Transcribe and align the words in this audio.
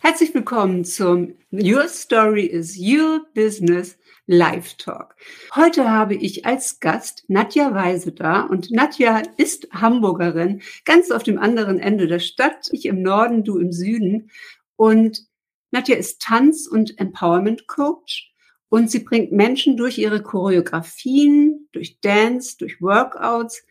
Herzlich 0.00 0.32
willkommen 0.32 0.84
zum 0.84 1.34
Your 1.50 1.88
Story 1.88 2.46
is 2.46 2.78
Your 2.78 3.26
Business 3.34 3.98
Live 4.26 4.74
Talk. 4.74 5.16
Heute 5.56 5.90
habe 5.90 6.14
ich 6.14 6.46
als 6.46 6.78
Gast 6.78 7.24
Nadja 7.26 7.74
Weise 7.74 8.12
da 8.12 8.42
und 8.42 8.70
Nadja 8.70 9.22
ist 9.38 9.68
Hamburgerin, 9.72 10.62
ganz 10.84 11.10
auf 11.10 11.24
dem 11.24 11.38
anderen 11.38 11.80
Ende 11.80 12.06
der 12.06 12.20
Stadt, 12.20 12.68
ich 12.70 12.86
im 12.86 13.02
Norden, 13.02 13.42
du 13.42 13.58
im 13.58 13.72
Süden. 13.72 14.30
Und 14.76 15.26
Nadja 15.72 15.96
ist 15.96 16.22
Tanz- 16.22 16.68
und 16.68 16.98
Empowerment 17.00 17.66
Coach 17.66 18.32
und 18.68 18.92
sie 18.92 19.00
bringt 19.00 19.32
Menschen 19.32 19.76
durch 19.76 19.98
ihre 19.98 20.22
Choreografien, 20.22 21.68
durch 21.72 21.98
Dance, 22.00 22.56
durch 22.56 22.80
Workouts 22.80 23.64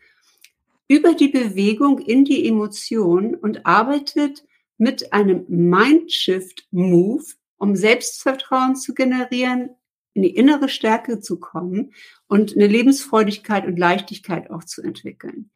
über 0.88 1.14
die 1.14 1.28
Bewegung 1.28 1.98
in 1.98 2.26
die 2.26 2.46
Emotion 2.46 3.34
und 3.34 3.64
arbeitet 3.64 4.44
mit 4.78 5.12
einem 5.12 5.44
Mindshift-Move, 5.48 7.24
um 7.58 7.76
Selbstvertrauen 7.76 8.76
zu 8.76 8.94
generieren, 8.94 9.70
in 10.14 10.22
die 10.22 10.34
innere 10.34 10.68
Stärke 10.68 11.20
zu 11.20 11.38
kommen 11.38 11.92
und 12.28 12.56
eine 12.56 12.66
Lebensfreudigkeit 12.66 13.66
und 13.66 13.78
Leichtigkeit 13.78 14.50
auch 14.50 14.64
zu 14.64 14.82
entwickeln. 14.82 15.50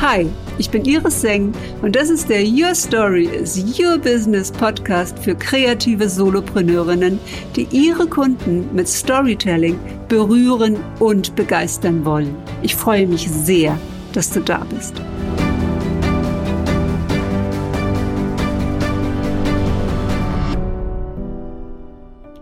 Hi, 0.00 0.26
ich 0.58 0.70
bin 0.70 0.84
Iris 0.84 1.22
Seng 1.22 1.54
und 1.80 1.96
das 1.96 2.10
ist 2.10 2.28
der 2.28 2.44
Your 2.44 2.74
Story 2.74 3.24
is 3.24 3.56
Your 3.78 3.96
Business 3.96 4.52
Podcast 4.52 5.18
für 5.18 5.34
kreative 5.34 6.08
Solopreneurinnen, 6.08 7.18
die 7.56 7.66
ihre 7.70 8.06
Kunden 8.06 8.68
mit 8.74 8.86
Storytelling 8.86 9.78
berühren 10.08 10.76
und 11.00 11.34
begeistern 11.36 12.04
wollen. 12.04 12.36
Ich 12.62 12.76
freue 12.76 13.06
mich 13.06 13.30
sehr, 13.30 13.78
dass 14.12 14.30
du 14.30 14.40
da 14.40 14.58
bist. 14.64 15.00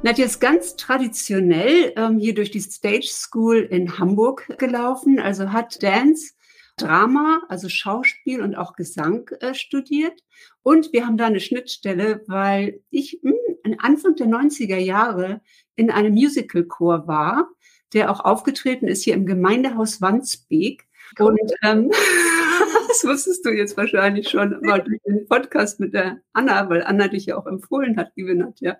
Nadja 0.04 0.24
ist 0.24 0.40
ganz 0.40 0.74
traditionell 0.74 1.92
ähm, 1.96 2.18
hier 2.18 2.34
durch 2.34 2.50
die 2.50 2.60
Stage 2.60 3.06
School 3.06 3.58
in 3.58 3.98
Hamburg 4.00 4.58
gelaufen, 4.58 5.20
also 5.20 5.52
hat 5.52 5.80
Dance, 5.80 6.32
Drama, 6.76 7.42
also 7.48 7.68
Schauspiel 7.68 8.42
und 8.42 8.56
auch 8.56 8.74
Gesang 8.74 9.28
äh, 9.40 9.54
studiert. 9.54 10.20
Und 10.62 10.92
wir 10.92 11.06
haben 11.06 11.16
da 11.16 11.26
eine 11.26 11.38
Schnittstelle, 11.38 12.24
weil 12.26 12.80
ich 12.90 13.20
mh, 13.22 13.30
hm, 13.62 13.76
Anfang 13.78 14.16
der 14.16 14.26
90er 14.26 14.78
Jahre 14.78 15.40
in 15.76 15.90
einem 15.90 16.14
Musicalchor 16.14 17.06
war, 17.06 17.48
der 17.92 18.10
auch 18.10 18.20
aufgetreten 18.20 18.88
ist 18.88 19.04
hier 19.04 19.14
im 19.14 19.24
Gemeindehaus 19.24 20.00
Wandsbek. 20.00 20.84
Und 21.18 21.52
ähm, 21.62 21.92
das 22.92 23.04
wusstest 23.04 23.44
du 23.46 23.50
jetzt 23.50 23.76
wahrscheinlich 23.78 24.28
schon 24.28 24.60
mal 24.60 24.82
durch 24.82 25.00
den 25.06 25.26
Podcast 25.26 25.80
mit 25.80 25.94
der 25.94 26.20
Anna, 26.34 26.68
weil 26.68 26.82
Anna 26.82 27.08
dich 27.08 27.26
ja 27.26 27.38
auch 27.38 27.46
empfohlen 27.46 27.96
hat, 27.96 28.12
liebe 28.16 28.34
Nadja. 28.34 28.76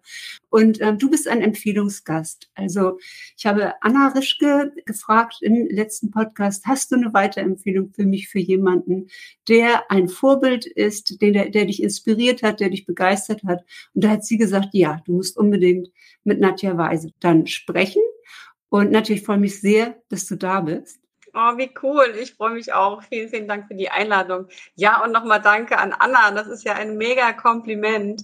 Und 0.51 0.83
ähm, 0.83 0.99
du 0.99 1.11
bist 1.11 1.29
ein 1.29 1.41
Empfehlungsgast. 1.41 2.51
Also 2.55 2.99
ich 3.39 3.47
habe 3.47 3.73
Anna 3.81 4.09
Rischke 4.09 4.73
gefragt 4.85 5.39
im 5.41 5.67
letzten 5.71 6.11
Podcast, 6.11 6.67
hast 6.67 6.93
du 6.93 6.97
eine 6.97 7.15
Weiterempfehlung 7.15 7.91
für 7.95 8.05
mich, 8.05 8.29
für 8.29 8.39
jemanden, 8.39 9.09
der 9.49 9.91
ein 9.91 10.09
Vorbild 10.09 10.67
ist, 10.67 11.23
der, 11.23 11.49
der 11.49 11.65
dich 11.65 11.83
inspiriert 11.83 12.43
hat, 12.43 12.61
der 12.61 12.69
dich 12.69 12.85
begeistert 12.85 13.43
hat? 13.45 13.65
Und 13.95 14.05
da 14.05 14.11
hat 14.11 14.27
sie 14.27 14.37
gesagt, 14.37 14.69
ja, 14.73 15.01
du 15.07 15.15
musst 15.15 15.39
unbedingt 15.39 15.89
mit 16.25 16.39
Nadja 16.39 16.77
Weise 16.77 17.13
dann 17.21 17.47
sprechen. 17.47 18.03
Und 18.69 18.91
natürlich 18.91 19.23
freue 19.23 19.39
mich 19.39 19.59
sehr, 19.61 19.97
dass 20.11 20.27
du 20.27 20.37
da 20.37 20.61
bist. 20.61 21.02
Oh, 21.35 21.57
wie 21.57 21.71
cool. 21.83 22.15
Ich 22.21 22.35
freue 22.35 22.51
mich 22.53 22.73
auch. 22.75 23.03
Vielen, 23.05 23.29
vielen 23.31 23.49
Dank 23.49 23.67
für 23.67 23.75
die 23.75 23.89
Einladung. 23.91 24.49
Ja, 24.75 25.03
und 25.03 25.13
nochmal 25.13 25.41
danke 25.41 25.79
an 25.79 25.95
Anna. 25.99 26.31
Das 26.33 26.47
ist 26.47 26.65
ja 26.65 26.75
ein 26.75 26.99
mega 26.99 27.33
Kompliment, 27.33 28.23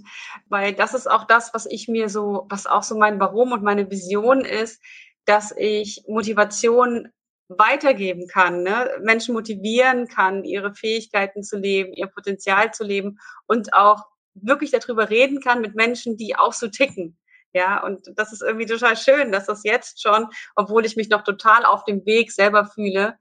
weil 0.48 0.75
das 0.75 0.92
ist 0.92 1.11
auch 1.11 1.25
das, 1.25 1.55
was 1.55 1.65
ich 1.65 1.89
mir 1.89 2.11
so, 2.11 2.47
was 2.50 2.67
auch 2.67 2.83
so 2.83 2.98
mein 2.98 3.19
Warum 3.19 3.53
und 3.53 3.62
meine 3.62 3.91
Vision 3.91 4.42
ist, 4.45 4.83
dass 5.25 5.55
ich 5.56 6.05
Motivation 6.06 7.09
weitergeben 7.49 8.27
kann, 8.28 8.62
ne? 8.62 8.91
Menschen 9.03 9.32
motivieren 9.32 10.06
kann, 10.06 10.44
ihre 10.44 10.75
Fähigkeiten 10.75 11.43
zu 11.43 11.56
leben, 11.56 11.94
ihr 11.94 12.09
Potenzial 12.09 12.75
zu 12.75 12.84
leben 12.84 13.19
und 13.47 13.72
auch 13.72 14.05
wirklich 14.34 14.71
darüber 14.71 15.09
reden 15.09 15.41
kann 15.41 15.62
mit 15.62 15.75
Menschen, 15.75 16.19
die 16.19 16.37
auch 16.37 16.53
so 16.53 16.69
ticken. 16.69 17.16
Ja, 17.54 17.82
und 17.82 18.06
das 18.14 18.32
ist 18.32 18.42
irgendwie 18.42 18.66
total 18.66 18.97
schön, 18.97 19.32
dass 19.32 19.47
das 19.47 19.62
jetzt 19.64 20.03
schon, 20.03 20.26
obwohl 20.54 20.84
ich 20.84 20.97
mich 20.97 21.09
noch 21.09 21.22
total 21.22 21.64
auf 21.64 21.84
dem 21.84 22.04
Weg 22.04 22.31
selber 22.31 22.66
fühle, 22.66 23.16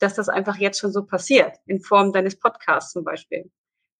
dass 0.00 0.14
das 0.14 0.28
einfach 0.28 0.56
jetzt 0.56 0.80
schon 0.80 0.92
so 0.92 1.04
passiert, 1.04 1.56
in 1.66 1.80
Form 1.80 2.12
deines 2.12 2.38
Podcasts 2.38 2.92
zum 2.92 3.04
Beispiel. 3.04 3.50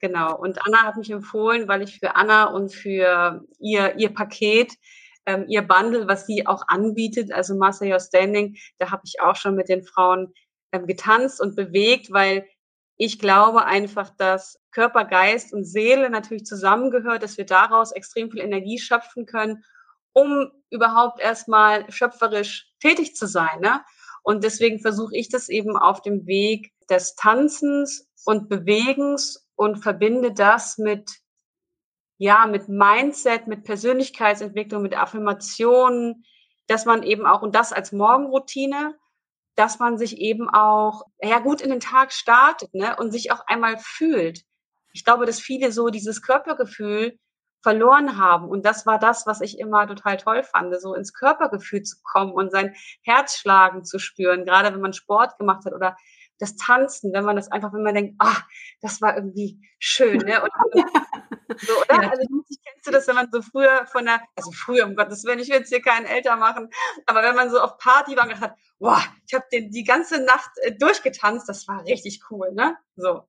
Genau. 0.00 0.36
Und 0.36 0.64
Anna 0.64 0.84
hat 0.84 0.96
mich 0.96 1.10
empfohlen, 1.10 1.68
weil 1.68 1.82
ich 1.82 1.98
für 1.98 2.14
Anna 2.14 2.44
und 2.44 2.72
für 2.72 3.44
ihr, 3.58 3.96
ihr 3.96 4.14
Paket, 4.14 4.74
ähm, 5.26 5.44
ihr 5.48 5.62
Bundle, 5.62 6.08
was 6.08 6.26
sie 6.26 6.46
auch 6.46 6.62
anbietet, 6.68 7.32
also 7.32 7.56
Master 7.56 7.86
Your 7.86 8.00
Standing, 8.00 8.56
da 8.78 8.90
habe 8.90 9.02
ich 9.04 9.20
auch 9.20 9.36
schon 9.36 9.56
mit 9.56 9.68
den 9.68 9.82
Frauen 9.82 10.32
ähm, 10.72 10.86
getanzt 10.86 11.40
und 11.40 11.56
bewegt, 11.56 12.12
weil 12.12 12.46
ich 12.98 13.20
glaube 13.20 13.64
einfach, 13.64 14.10
dass 14.10 14.60
Körper, 14.72 15.04
Geist 15.04 15.54
und 15.54 15.64
Seele 15.64 16.10
natürlich 16.10 16.44
zusammengehört, 16.44 17.22
dass 17.22 17.38
wir 17.38 17.46
daraus 17.46 17.92
extrem 17.92 18.30
viel 18.30 18.40
Energie 18.40 18.78
schöpfen 18.78 19.24
können, 19.24 19.64
um 20.12 20.50
überhaupt 20.68 21.20
erstmal 21.20 21.90
schöpferisch 21.90 22.72
tätig 22.80 23.14
zu 23.14 23.26
sein. 23.26 23.60
Ne? 23.60 23.80
Und 24.24 24.42
deswegen 24.42 24.80
versuche 24.80 25.16
ich 25.16 25.28
das 25.28 25.48
eben 25.48 25.76
auf 25.76 26.02
dem 26.02 26.26
Weg 26.26 26.72
des 26.90 27.14
Tanzens 27.14 28.10
und 28.24 28.48
Bewegens 28.48 29.48
und 29.54 29.78
verbinde 29.78 30.32
das 30.32 30.76
mit, 30.76 31.20
ja, 32.18 32.46
mit 32.46 32.68
Mindset, 32.68 33.46
mit 33.46 33.62
Persönlichkeitsentwicklung, 33.62 34.82
mit 34.82 34.98
Affirmationen, 34.98 36.24
dass 36.66 36.84
man 36.84 37.04
eben 37.04 37.26
auch, 37.26 37.42
und 37.42 37.54
das 37.54 37.72
als 37.72 37.92
Morgenroutine, 37.92 38.98
dass 39.58 39.80
man 39.80 39.98
sich 39.98 40.18
eben 40.18 40.48
auch 40.48 41.02
ja 41.20 41.40
gut 41.40 41.60
in 41.60 41.70
den 41.70 41.80
Tag 41.80 42.12
startet 42.12 42.72
ne, 42.74 42.96
und 42.96 43.10
sich 43.10 43.32
auch 43.32 43.44
einmal 43.46 43.76
fühlt. 43.78 44.44
Ich 44.92 45.04
glaube, 45.04 45.26
dass 45.26 45.40
viele 45.40 45.72
so 45.72 45.88
dieses 45.88 46.22
Körpergefühl 46.22 47.18
verloren 47.62 48.18
haben. 48.18 48.48
Und 48.48 48.64
das 48.64 48.86
war 48.86 49.00
das, 49.00 49.26
was 49.26 49.40
ich 49.40 49.58
immer 49.58 49.86
total 49.88 50.16
toll 50.16 50.44
fand, 50.44 50.80
so 50.80 50.94
ins 50.94 51.12
Körpergefühl 51.12 51.82
zu 51.82 51.96
kommen 52.04 52.32
und 52.32 52.52
sein 52.52 52.74
Herzschlagen 53.02 53.84
zu 53.84 53.98
spüren, 53.98 54.44
gerade 54.44 54.72
wenn 54.72 54.80
man 54.80 54.92
Sport 54.92 55.36
gemacht 55.38 55.64
hat 55.64 55.72
oder 55.72 55.96
das 56.38 56.56
Tanzen, 56.56 57.12
wenn 57.12 57.24
man 57.24 57.36
das 57.36 57.50
einfach, 57.50 57.72
wenn 57.72 57.82
man 57.82 57.94
denkt, 57.94 58.14
ah, 58.18 58.36
das 58.80 59.00
war 59.00 59.16
irgendwie 59.16 59.60
schön, 59.78 60.18
ne? 60.18 60.42
Und, 60.42 60.50
so, 61.60 61.72
oder? 61.80 62.02
Ja. 62.02 62.10
Also 62.10 62.22
kennst 62.28 62.86
du 62.86 62.90
das, 62.90 63.08
wenn 63.08 63.14
man 63.16 63.28
so 63.32 63.42
früher 63.42 63.86
von 63.86 64.04
der, 64.04 64.20
also 64.36 64.50
früher, 64.52 64.86
um 64.86 64.94
Gottes 64.94 65.24
Willen, 65.24 65.40
ich 65.40 65.48
will 65.48 65.58
jetzt 65.58 65.70
hier 65.70 65.82
keinen 65.82 66.06
älter 66.06 66.36
machen, 66.36 66.68
aber 67.06 67.22
wenn 67.22 67.34
man 67.34 67.50
so 67.50 67.60
auf 67.60 67.78
Party 67.78 68.16
war 68.16 68.24
und 68.24 68.30
gedacht 68.30 68.50
hat, 68.50 68.56
boah, 68.78 69.02
ich 69.26 69.34
habe 69.34 69.44
die 69.50 69.84
ganze 69.84 70.22
Nacht 70.24 70.50
äh, 70.62 70.72
durchgetanzt, 70.72 71.48
das 71.48 71.66
war 71.68 71.84
richtig 71.84 72.22
cool, 72.30 72.52
ne? 72.52 72.76
So. 72.96 73.22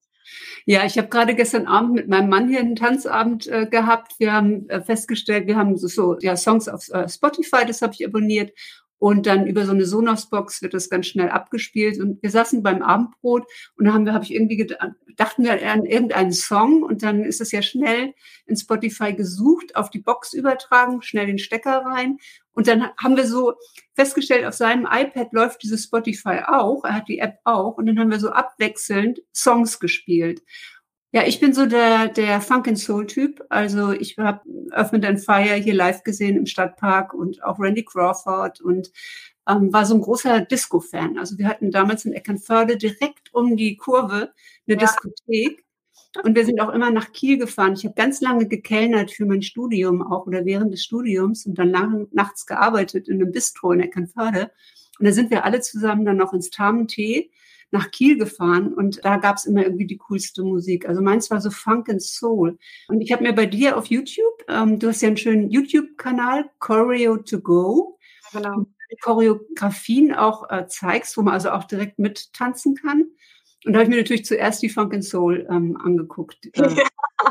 Ja, 0.65 0.85
ich 0.85 0.97
habe 0.97 1.07
gerade 1.07 1.35
gestern 1.35 1.67
Abend 1.67 1.95
mit 1.95 2.07
meinem 2.07 2.29
Mann 2.29 2.49
hier 2.49 2.59
einen 2.59 2.75
Tanzabend 2.75 3.47
äh, 3.47 3.65
gehabt. 3.65 4.19
Wir 4.19 4.33
haben 4.33 4.69
äh, 4.69 4.81
festgestellt, 4.81 5.47
wir 5.47 5.55
haben 5.55 5.77
so, 5.77 5.87
so 5.87 6.17
ja, 6.19 6.35
Songs 6.35 6.67
auf 6.67 6.87
äh, 6.89 7.09
Spotify, 7.09 7.65
das 7.65 7.81
habe 7.81 7.93
ich 7.93 8.05
abonniert. 8.05 8.51
Und 8.99 9.25
dann 9.25 9.47
über 9.47 9.65
so 9.65 9.71
eine 9.71 9.85
Sonos-Box 9.85 10.61
wird 10.61 10.73
das 10.73 10.89
ganz 10.89 11.07
schnell 11.07 11.29
abgespielt. 11.29 11.99
Und 11.99 12.21
wir 12.21 12.29
saßen 12.29 12.61
beim 12.61 12.81
Abendbrot 12.81 13.45
und 13.77 13.85
da 13.85 13.93
haben 13.93 14.05
wir, 14.05 14.13
habe 14.13 14.25
ich 14.25 14.33
irgendwie 14.33 14.57
gedacht, 14.57 14.91
dachten 15.15 15.43
wir 15.43 15.53
an 15.71 15.85
irgendeinen 15.85 16.33
Song 16.33 16.83
und 16.83 17.01
dann 17.01 17.23
ist 17.23 17.41
es 17.41 17.51
ja 17.51 17.61
schnell 17.61 18.13
in 18.45 18.55
Spotify 18.55 19.13
gesucht, 19.13 19.75
auf 19.75 19.89
die 19.89 19.99
Box 19.99 20.33
übertragen, 20.33 21.01
schnell 21.01 21.27
den 21.27 21.39
Stecker 21.39 21.83
rein. 21.85 22.17
Und 22.51 22.67
dann 22.67 22.89
haben 22.97 23.15
wir 23.15 23.25
so 23.25 23.53
festgestellt, 23.95 24.45
auf 24.45 24.53
seinem 24.53 24.85
iPad 24.85 25.31
läuft 25.31 25.63
dieses 25.63 25.85
Spotify 25.85 26.41
auch, 26.45 26.83
er 26.83 26.95
hat 26.95 27.07
die 27.07 27.19
App 27.19 27.39
auch. 27.45 27.77
Und 27.77 27.85
dann 27.85 27.99
haben 27.99 28.11
wir 28.11 28.19
so 28.19 28.31
abwechselnd 28.31 29.21
Songs 29.33 29.79
gespielt. 29.79 30.41
Ja, 31.11 31.23
ich 31.25 31.39
bin 31.39 31.53
so 31.53 31.65
der, 31.65 32.07
der 32.07 32.39
Funk 32.39 32.67
and 32.67 32.77
Soul 32.77 33.07
Typ. 33.07 33.43
Also 33.49 33.91
ich 33.91 34.17
habe 34.17 34.41
Öffnet 34.71 35.05
and 35.05 35.19
Fire 35.19 35.55
hier 35.55 35.73
live 35.73 36.03
gesehen 36.03 36.37
im 36.37 36.45
Stadtpark 36.45 37.15
und 37.15 37.43
auch 37.43 37.59
Randy 37.59 37.83
Crawford 37.83 38.61
und 38.61 38.91
ähm, 39.47 39.73
war 39.73 39.85
so 39.85 39.95
ein 39.95 40.01
großer 40.01 40.41
Disco-Fan. 40.41 41.17
Also 41.17 41.39
wir 41.39 41.47
hatten 41.47 41.71
damals 41.71 42.05
in 42.05 42.13
Eckernförde 42.13 42.77
direkt 42.77 43.33
um 43.33 43.57
die 43.57 43.75
Kurve 43.75 44.33
eine 44.67 44.75
ja. 44.75 44.75
Diskothek. 44.75 45.65
Und 46.23 46.35
wir 46.35 46.43
sind 46.43 46.59
auch 46.59 46.69
immer 46.69 46.89
nach 46.89 47.11
Kiel 47.11 47.37
gefahren. 47.37 47.73
Ich 47.73 47.85
habe 47.85 47.93
ganz 47.93 48.19
lange 48.19 48.47
gekellnert 48.47 49.11
für 49.11 49.25
mein 49.25 49.43
Studium 49.43 50.01
auch 50.01 50.25
oder 50.25 50.43
während 50.43 50.73
des 50.73 50.83
Studiums 50.83 51.45
und 51.45 51.57
dann 51.59 51.69
lange 51.69 52.07
nachts 52.11 52.47
gearbeitet 52.47 53.07
in 53.07 53.21
einem 53.21 53.31
Bistro 53.31 53.71
in 53.71 53.79
Eckernförde. 53.79 54.51
Und 54.99 55.05
da 55.05 55.11
sind 55.11 55.29
wir 55.29 55.45
alle 55.45 55.61
zusammen 55.61 56.05
dann 56.05 56.17
noch 56.17 56.33
ins 56.33 56.49
Tamentee 56.49 57.31
nach 57.71 57.91
Kiel 57.91 58.17
gefahren 58.17 58.73
und 58.73 59.03
da 59.05 59.17
gab 59.17 59.37
es 59.37 59.45
immer 59.45 59.63
irgendwie 59.63 59.85
die 59.85 59.97
coolste 59.97 60.43
Musik. 60.43 60.87
Also 60.87 61.01
meins 61.01 61.29
war 61.29 61.39
so 61.41 61.51
Funk 61.51 61.89
and 61.89 62.01
Soul. 62.01 62.57
Und 62.87 63.01
ich 63.01 63.11
habe 63.11 63.23
mir 63.23 63.33
bei 63.33 63.45
dir 63.45 63.77
auf 63.77 63.85
YouTube, 63.87 64.43
ähm, 64.47 64.79
du 64.79 64.87
hast 64.87 65.01
ja 65.01 65.07
einen 65.07 65.17
schönen 65.17 65.49
YouTube-Kanal, 65.49 66.49
Choreo 66.59 67.17
to 67.17 67.39
Go. 67.39 67.99
Genau. 68.31 68.65
Choreografien 69.01 70.13
auch 70.13 70.49
äh, 70.49 70.67
zeigst, 70.67 71.15
wo 71.15 71.21
man 71.21 71.35
also 71.35 71.51
auch 71.51 71.65
direkt 71.65 71.99
mittanzen 71.99 72.75
kann. 72.75 73.11
Und 73.65 73.73
da 73.73 73.79
habe 73.79 73.83
ich 73.83 73.89
mir 73.89 73.97
natürlich 73.97 74.25
zuerst 74.25 74.63
die 74.63 74.69
Funk 74.69 74.93
and 74.93 75.03
Soul 75.03 75.47
ähm, 75.49 75.77
angeguckt. 75.77 76.49
Äh, 77.21 77.25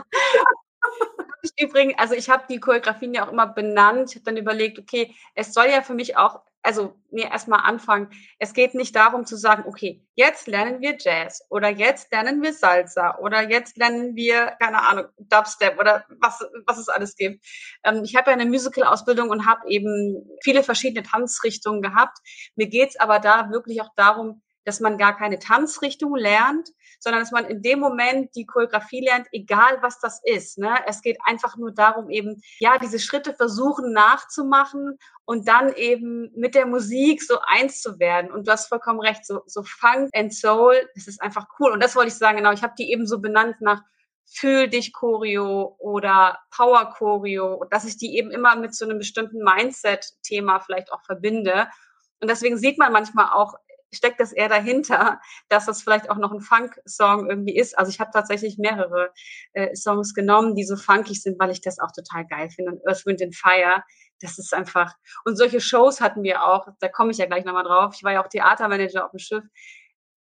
bringen. 1.72 1.94
Also 1.98 2.14
ich 2.14 2.30
habe 2.30 2.44
die 2.48 2.60
Choreografien 2.60 3.14
ja 3.14 3.26
auch 3.26 3.32
immer 3.32 3.46
benannt. 3.46 4.10
Ich 4.10 4.16
habe 4.16 4.24
dann 4.24 4.36
überlegt, 4.36 4.78
okay, 4.78 5.14
es 5.34 5.52
soll 5.52 5.66
ja 5.66 5.82
für 5.82 5.94
mich 5.94 6.16
auch 6.16 6.40
also 6.62 6.94
nee, 7.10 7.22
erstmal 7.22 7.60
anfangen. 7.60 8.10
Es 8.38 8.52
geht 8.52 8.74
nicht 8.74 8.94
darum 8.94 9.24
zu 9.24 9.36
sagen, 9.36 9.64
okay, 9.66 10.04
jetzt 10.14 10.46
lernen 10.46 10.80
wir 10.80 10.96
Jazz 10.98 11.42
oder 11.50 11.68
jetzt 11.68 12.12
lernen 12.12 12.42
wir 12.42 12.52
Salsa 12.52 13.16
oder 13.18 13.48
jetzt 13.48 13.76
lernen 13.76 14.16
wir, 14.16 14.56
keine 14.60 14.82
Ahnung, 14.82 15.06
Dubstep 15.18 15.78
oder 15.78 16.04
was, 16.20 16.44
was 16.66 16.78
es 16.78 16.88
alles 16.88 17.16
gibt. 17.16 17.44
Ähm, 17.84 18.02
ich 18.04 18.16
habe 18.16 18.30
ja 18.30 18.36
eine 18.36 18.46
Musical-Ausbildung 18.46 19.30
und 19.30 19.46
habe 19.46 19.68
eben 19.68 20.28
viele 20.42 20.62
verschiedene 20.62 21.06
Tanzrichtungen 21.06 21.80
gehabt. 21.80 22.18
Mir 22.56 22.68
geht's 22.68 22.98
aber 22.98 23.18
da 23.18 23.50
wirklich 23.50 23.80
auch 23.80 23.94
darum, 23.96 24.42
dass 24.64 24.80
man 24.80 24.98
gar 24.98 25.16
keine 25.16 25.38
Tanzrichtung 25.38 26.14
lernt, 26.14 26.70
sondern 27.00 27.22
dass 27.22 27.30
man 27.30 27.46
in 27.46 27.62
dem 27.62 27.80
Moment 27.80 28.34
die 28.34 28.46
Choreografie 28.46 29.04
lernt, 29.04 29.26
egal 29.32 29.78
was 29.80 29.98
das 30.00 30.20
ist. 30.24 30.58
Ne? 30.58 30.74
Es 30.86 31.02
geht 31.02 31.18
einfach 31.24 31.56
nur 31.56 31.72
darum, 31.72 32.10
eben, 32.10 32.42
ja, 32.58 32.78
diese 32.78 32.98
Schritte 32.98 33.34
versuchen 33.34 33.92
nachzumachen 33.92 34.98
und 35.24 35.48
dann 35.48 35.72
eben 35.74 36.30
mit 36.34 36.54
der 36.54 36.66
Musik 36.66 37.22
so 37.22 37.38
eins 37.46 37.80
zu 37.80 37.98
werden. 37.98 38.30
Und 38.30 38.46
du 38.46 38.52
hast 38.52 38.66
vollkommen 38.66 39.00
recht, 39.00 39.24
so, 39.24 39.42
so 39.46 39.62
Funk 39.62 40.10
and 40.14 40.34
Soul, 40.34 40.88
das 40.94 41.06
ist 41.06 41.22
einfach 41.22 41.46
cool. 41.58 41.72
Und 41.72 41.82
das 41.82 41.96
wollte 41.96 42.08
ich 42.08 42.14
sagen, 42.14 42.38
genau, 42.38 42.52
ich 42.52 42.62
habe 42.62 42.74
die 42.78 42.90
eben 42.92 43.06
so 43.06 43.20
benannt 43.20 43.60
nach 43.60 43.82
Fühl 44.30 44.68
dich 44.68 44.92
Choreo 44.92 45.76
oder 45.78 46.38
Power 46.50 46.90
Choreo, 46.90 47.64
dass 47.70 47.86
ich 47.86 47.96
die 47.96 48.18
eben 48.18 48.30
immer 48.30 48.56
mit 48.56 48.74
so 48.74 48.84
einem 48.84 48.98
bestimmten 48.98 49.42
Mindset-Thema 49.42 50.60
vielleicht 50.60 50.92
auch 50.92 51.02
verbinde. 51.02 51.68
Und 52.20 52.28
deswegen 52.28 52.58
sieht 52.58 52.78
man 52.78 52.92
manchmal 52.92 53.30
auch 53.32 53.54
steckt 53.92 54.20
das 54.20 54.32
eher 54.32 54.48
dahinter, 54.48 55.20
dass 55.48 55.66
das 55.66 55.82
vielleicht 55.82 56.10
auch 56.10 56.18
noch 56.18 56.32
ein 56.32 56.40
Funk-Song 56.40 57.28
irgendwie 57.28 57.56
ist. 57.56 57.78
Also 57.78 57.90
ich 57.90 58.00
habe 58.00 58.10
tatsächlich 58.12 58.58
mehrere 58.58 59.12
äh, 59.52 59.74
Songs 59.74 60.14
genommen, 60.14 60.54
die 60.54 60.64
so 60.64 60.76
funkig 60.76 61.22
sind, 61.22 61.38
weil 61.38 61.50
ich 61.50 61.60
das 61.60 61.78
auch 61.78 61.92
total 61.92 62.26
geil 62.26 62.50
finde. 62.50 62.72
Und 62.72 62.86
Earth, 62.86 63.06
Wind 63.06 63.22
and 63.22 63.34
Fire, 63.34 63.82
das 64.20 64.38
ist 64.38 64.52
einfach. 64.52 64.94
Und 65.24 65.36
solche 65.36 65.60
Shows 65.60 66.00
hatten 66.00 66.22
wir 66.22 66.44
auch, 66.44 66.68
da 66.80 66.88
komme 66.88 67.10
ich 67.10 67.18
ja 67.18 67.26
gleich 67.26 67.44
nochmal 67.44 67.64
drauf. 67.64 67.94
Ich 67.96 68.04
war 68.04 68.12
ja 68.12 68.24
auch 68.24 68.28
Theatermanager 68.28 69.04
auf 69.04 69.12
dem 69.12 69.18
Schiff. 69.18 69.44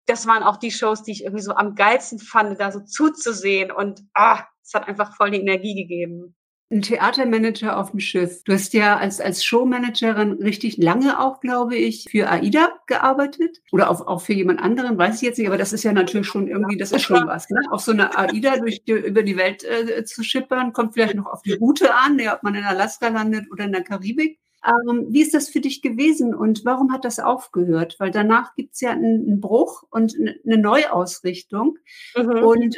Das 0.06 0.26
waren 0.26 0.42
auch 0.42 0.56
die 0.56 0.70
Shows, 0.70 1.02
die 1.02 1.12
ich 1.12 1.24
irgendwie 1.24 1.42
so 1.42 1.54
am 1.54 1.74
geilsten 1.74 2.18
fand, 2.18 2.58
da 2.60 2.72
so 2.72 2.80
zuzusehen. 2.80 3.70
Und 3.70 4.00
ah, 4.14 4.44
es 4.62 4.72
hat 4.72 4.88
einfach 4.88 5.14
voll 5.16 5.30
die 5.30 5.40
Energie 5.40 5.74
gegeben 5.74 6.37
ein 6.70 6.82
Theatermanager 6.82 7.78
auf 7.78 7.92
dem 7.92 8.00
Schiff. 8.00 8.42
Du 8.44 8.52
hast 8.52 8.74
ja 8.74 8.98
als, 8.98 9.20
als 9.20 9.42
Showmanagerin 9.42 10.32
richtig 10.34 10.76
lange 10.76 11.18
auch, 11.18 11.40
glaube 11.40 11.76
ich, 11.76 12.06
für 12.10 12.28
AIDA 12.28 12.72
gearbeitet. 12.86 13.62
Oder 13.72 13.90
auch, 13.90 14.06
auch 14.06 14.20
für 14.20 14.34
jemand 14.34 14.60
anderen, 14.60 14.98
weiß 14.98 15.16
ich 15.16 15.22
jetzt 15.22 15.38
nicht, 15.38 15.46
aber 15.46 15.56
das 15.56 15.72
ist 15.72 15.84
ja 15.84 15.92
natürlich 15.92 16.26
schon 16.26 16.46
irgendwie, 16.46 16.76
das 16.76 16.92
ist 16.92 17.02
schon 17.02 17.26
was. 17.26 17.48
Ne? 17.48 17.60
Auf 17.70 17.80
so 17.80 17.92
eine 17.92 18.16
AIDA 18.18 18.58
durch 18.58 18.84
die, 18.84 18.92
über 18.92 19.22
die 19.22 19.36
Welt 19.36 19.64
äh, 19.64 20.04
zu 20.04 20.22
schippern, 20.22 20.72
kommt 20.74 20.94
vielleicht 20.94 21.14
noch 21.14 21.26
auf 21.26 21.42
die 21.42 21.54
Route 21.54 21.94
an, 21.94 22.18
ja, 22.18 22.36
ob 22.36 22.42
man 22.42 22.54
in 22.54 22.64
Alaska 22.64 23.08
landet 23.08 23.50
oder 23.50 23.64
in 23.64 23.72
der 23.72 23.82
Karibik. 23.82 24.38
Ähm, 24.66 25.06
wie 25.10 25.22
ist 25.22 25.34
das 25.34 25.48
für 25.48 25.60
dich 25.60 25.82
gewesen 25.82 26.34
und 26.34 26.64
warum 26.64 26.92
hat 26.92 27.04
das 27.04 27.20
aufgehört? 27.20 27.96
Weil 27.98 28.10
danach 28.10 28.54
gibt's 28.56 28.80
ja 28.80 28.90
einen, 28.90 29.26
einen 29.26 29.40
Bruch 29.40 29.84
und 29.90 30.14
eine 30.16 30.58
Neuausrichtung. 30.58 31.78
Mhm. 32.16 32.42
Und 32.42 32.76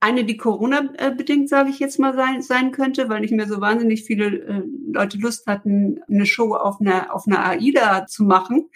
eine, 0.00 0.24
die 0.24 0.38
Corona-bedingt, 0.38 1.48
sage 1.48 1.70
ich 1.70 1.78
jetzt 1.78 1.98
mal, 1.98 2.14
sein, 2.14 2.42
sein 2.42 2.72
könnte, 2.72 3.08
weil 3.08 3.20
nicht 3.20 3.34
mehr 3.34 3.46
so 3.46 3.60
wahnsinnig 3.60 4.04
viele 4.04 4.26
äh, 4.26 4.62
Leute 4.92 5.18
Lust 5.18 5.46
hatten, 5.46 6.00
eine 6.08 6.26
Show 6.26 6.54
auf 6.54 6.80
einer, 6.80 7.14
auf 7.14 7.26
einer 7.26 7.44
AIDA 7.44 8.06
zu 8.06 8.24
machen, 8.24 8.70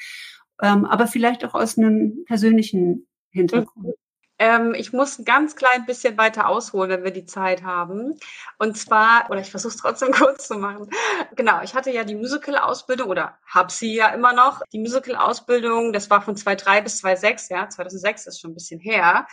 ähm, 0.62 0.84
aber 0.84 1.06
vielleicht 1.06 1.44
auch 1.44 1.54
aus 1.54 1.78
einem 1.78 2.24
persönlichen 2.26 3.06
Hintergrund. 3.30 3.94
Ähm, 4.38 4.74
ich 4.74 4.92
muss 4.92 5.18
ein 5.18 5.24
ganz 5.24 5.54
klein 5.54 5.86
bisschen 5.86 6.18
weiter 6.18 6.48
ausholen, 6.48 6.90
wenn 6.90 7.04
wir 7.04 7.12
die 7.12 7.26
Zeit 7.26 7.62
haben. 7.62 8.18
Und 8.58 8.76
zwar, 8.76 9.30
oder 9.30 9.40
ich 9.40 9.50
versuche 9.50 9.74
es 9.74 9.76
trotzdem 9.80 10.12
kurz 10.12 10.48
zu 10.48 10.58
machen. 10.58 10.90
Genau, 11.36 11.62
ich 11.62 11.74
hatte 11.74 11.90
ja 11.90 12.04
die 12.04 12.16
Musical-Ausbildung 12.16 13.08
oder 13.08 13.38
habe 13.46 13.70
sie 13.70 13.94
ja 13.94 14.08
immer 14.08 14.32
noch. 14.32 14.62
Die 14.72 14.80
Musical-Ausbildung, 14.80 15.92
das 15.92 16.10
war 16.10 16.20
von 16.22 16.36
2003 16.36 16.80
bis 16.82 16.98
2006, 16.98 17.48
ja, 17.50 17.68
2006 17.68 18.26
ist 18.26 18.40
schon 18.40 18.50
ein 18.50 18.54
bisschen 18.54 18.80
her. 18.80 19.26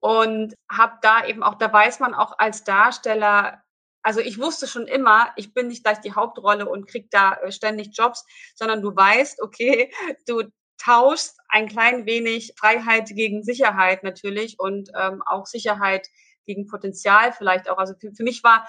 Und 0.00 0.54
habe 0.70 0.94
da 1.02 1.24
eben 1.26 1.42
auch, 1.42 1.54
da 1.56 1.72
weiß 1.72 2.00
man 2.00 2.14
auch 2.14 2.38
als 2.38 2.64
Darsteller, 2.64 3.62
also 4.02 4.20
ich 4.20 4.38
wusste 4.40 4.66
schon 4.66 4.86
immer, 4.86 5.32
ich 5.36 5.54
bin 5.54 5.68
nicht 5.68 5.84
gleich 5.84 6.00
die 6.00 6.14
Hauptrolle 6.14 6.68
und 6.68 6.88
krieg 6.88 7.10
da 7.10 7.34
äh, 7.34 7.52
ständig 7.52 7.90
Jobs, 7.96 8.24
sondern 8.54 8.82
du 8.82 8.94
weißt, 8.94 9.42
okay, 9.42 9.92
du 10.26 10.44
tauschst 10.78 11.38
ein 11.48 11.68
klein 11.68 12.06
wenig 12.06 12.54
Freiheit 12.56 13.08
gegen 13.08 13.42
Sicherheit 13.42 14.02
natürlich 14.02 14.58
und 14.58 14.90
ähm, 14.98 15.22
auch 15.26 15.46
Sicherheit 15.46 16.08
gegen 16.46 16.66
Potenzial 16.66 17.32
vielleicht 17.32 17.68
auch. 17.68 17.78
Also 17.78 17.94
für, 18.00 18.12
für 18.12 18.22
mich 18.22 18.42
war 18.42 18.66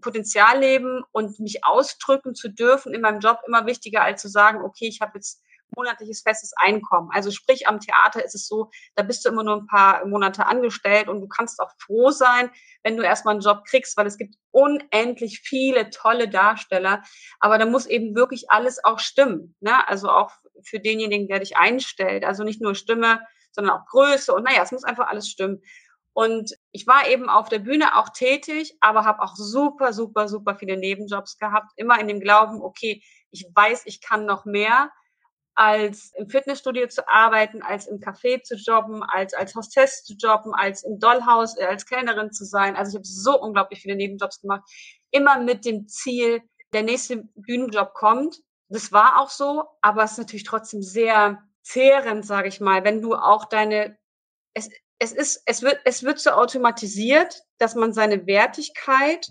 Potenzialleben 0.00 1.02
und 1.12 1.38
mich 1.40 1.64
ausdrücken 1.64 2.34
zu 2.34 2.48
dürfen 2.48 2.94
in 2.94 3.02
meinem 3.02 3.20
Job 3.20 3.38
immer 3.46 3.66
wichtiger 3.66 4.02
als 4.02 4.22
zu 4.22 4.28
sagen, 4.28 4.62
okay, 4.62 4.88
ich 4.88 5.00
habe 5.00 5.12
jetzt 5.16 5.42
monatliches 5.76 6.22
festes 6.22 6.52
Einkommen. 6.56 7.10
Also 7.12 7.30
sprich, 7.30 7.66
am 7.66 7.80
Theater 7.80 8.24
ist 8.24 8.34
es 8.34 8.46
so, 8.46 8.70
da 8.94 9.02
bist 9.02 9.24
du 9.24 9.28
immer 9.28 9.44
nur 9.44 9.56
ein 9.56 9.66
paar 9.66 10.06
Monate 10.06 10.46
angestellt 10.46 11.08
und 11.08 11.20
du 11.20 11.28
kannst 11.28 11.60
auch 11.60 11.70
froh 11.78 12.10
sein, 12.10 12.50
wenn 12.82 12.96
du 12.96 13.02
erstmal 13.02 13.34
einen 13.34 13.42
Job 13.42 13.64
kriegst, 13.64 13.96
weil 13.96 14.06
es 14.06 14.18
gibt 14.18 14.36
unendlich 14.50 15.40
viele 15.40 15.90
tolle 15.90 16.28
Darsteller. 16.28 17.02
Aber 17.38 17.58
da 17.58 17.66
muss 17.66 17.86
eben 17.86 18.14
wirklich 18.14 18.50
alles 18.50 18.82
auch 18.82 18.98
stimmen. 18.98 19.54
Ne? 19.60 19.86
Also 19.88 20.10
auch 20.10 20.32
für 20.62 20.80
denjenigen, 20.80 21.28
der 21.28 21.40
dich 21.40 21.56
einstellt. 21.56 22.24
Also 22.24 22.44
nicht 22.44 22.60
nur 22.60 22.74
Stimme, 22.74 23.20
sondern 23.52 23.76
auch 23.76 23.86
Größe 23.86 24.32
und 24.32 24.44
naja, 24.44 24.62
es 24.62 24.72
muss 24.72 24.84
einfach 24.84 25.08
alles 25.08 25.28
stimmen. 25.28 25.60
Und 26.12 26.52
ich 26.72 26.86
war 26.86 27.08
eben 27.08 27.28
auf 27.28 27.48
der 27.48 27.60
Bühne 27.60 27.96
auch 27.96 28.08
tätig, 28.08 28.76
aber 28.80 29.04
habe 29.04 29.22
auch 29.22 29.36
super, 29.36 29.92
super, 29.92 30.28
super 30.28 30.56
viele 30.56 30.76
Nebenjobs 30.76 31.38
gehabt. 31.38 31.72
Immer 31.76 32.00
in 32.00 32.08
dem 32.08 32.20
Glauben, 32.20 32.60
okay, 32.62 33.02
ich 33.30 33.46
weiß, 33.54 33.82
ich 33.86 34.00
kann 34.00 34.26
noch 34.26 34.44
mehr 34.44 34.90
als 35.60 36.14
im 36.16 36.30
Fitnessstudio 36.30 36.88
zu 36.88 37.06
arbeiten, 37.06 37.60
als 37.60 37.86
im 37.86 38.00
Café 38.00 38.42
zu 38.42 38.54
jobben, 38.54 39.02
als 39.02 39.34
als 39.34 39.54
Hostess 39.54 40.02
zu 40.04 40.14
jobben, 40.14 40.54
als 40.54 40.84
im 40.84 40.98
Dollhaus 40.98 41.54
äh, 41.58 41.66
als 41.66 41.84
Kellnerin 41.84 42.32
zu 42.32 42.46
sein. 42.46 42.76
Also 42.76 42.92
ich 42.92 42.94
habe 42.94 43.04
so 43.04 43.38
unglaublich 43.38 43.82
viele 43.82 43.94
Nebenjobs 43.94 44.40
gemacht, 44.40 44.62
immer 45.10 45.38
mit 45.38 45.66
dem 45.66 45.86
Ziel, 45.86 46.40
der 46.72 46.82
nächste 46.82 47.24
Bühnenjob 47.34 47.92
kommt. 47.92 48.38
Das 48.70 48.90
war 48.90 49.20
auch 49.20 49.28
so, 49.28 49.64
aber 49.82 50.02
es 50.02 50.12
ist 50.12 50.18
natürlich 50.18 50.44
trotzdem 50.44 50.80
sehr 50.80 51.42
zehrend, 51.62 52.24
sage 52.24 52.48
ich 52.48 52.60
mal, 52.62 52.82
wenn 52.84 53.02
du 53.02 53.14
auch 53.14 53.44
deine 53.44 53.98
es, 54.54 54.70
es 54.98 55.12
ist 55.12 55.42
es 55.44 55.60
wird 55.60 55.78
es 55.84 56.02
wird 56.04 56.20
so 56.20 56.30
automatisiert, 56.30 57.42
dass 57.58 57.74
man 57.74 57.92
seine 57.92 58.26
Wertigkeit 58.26 59.30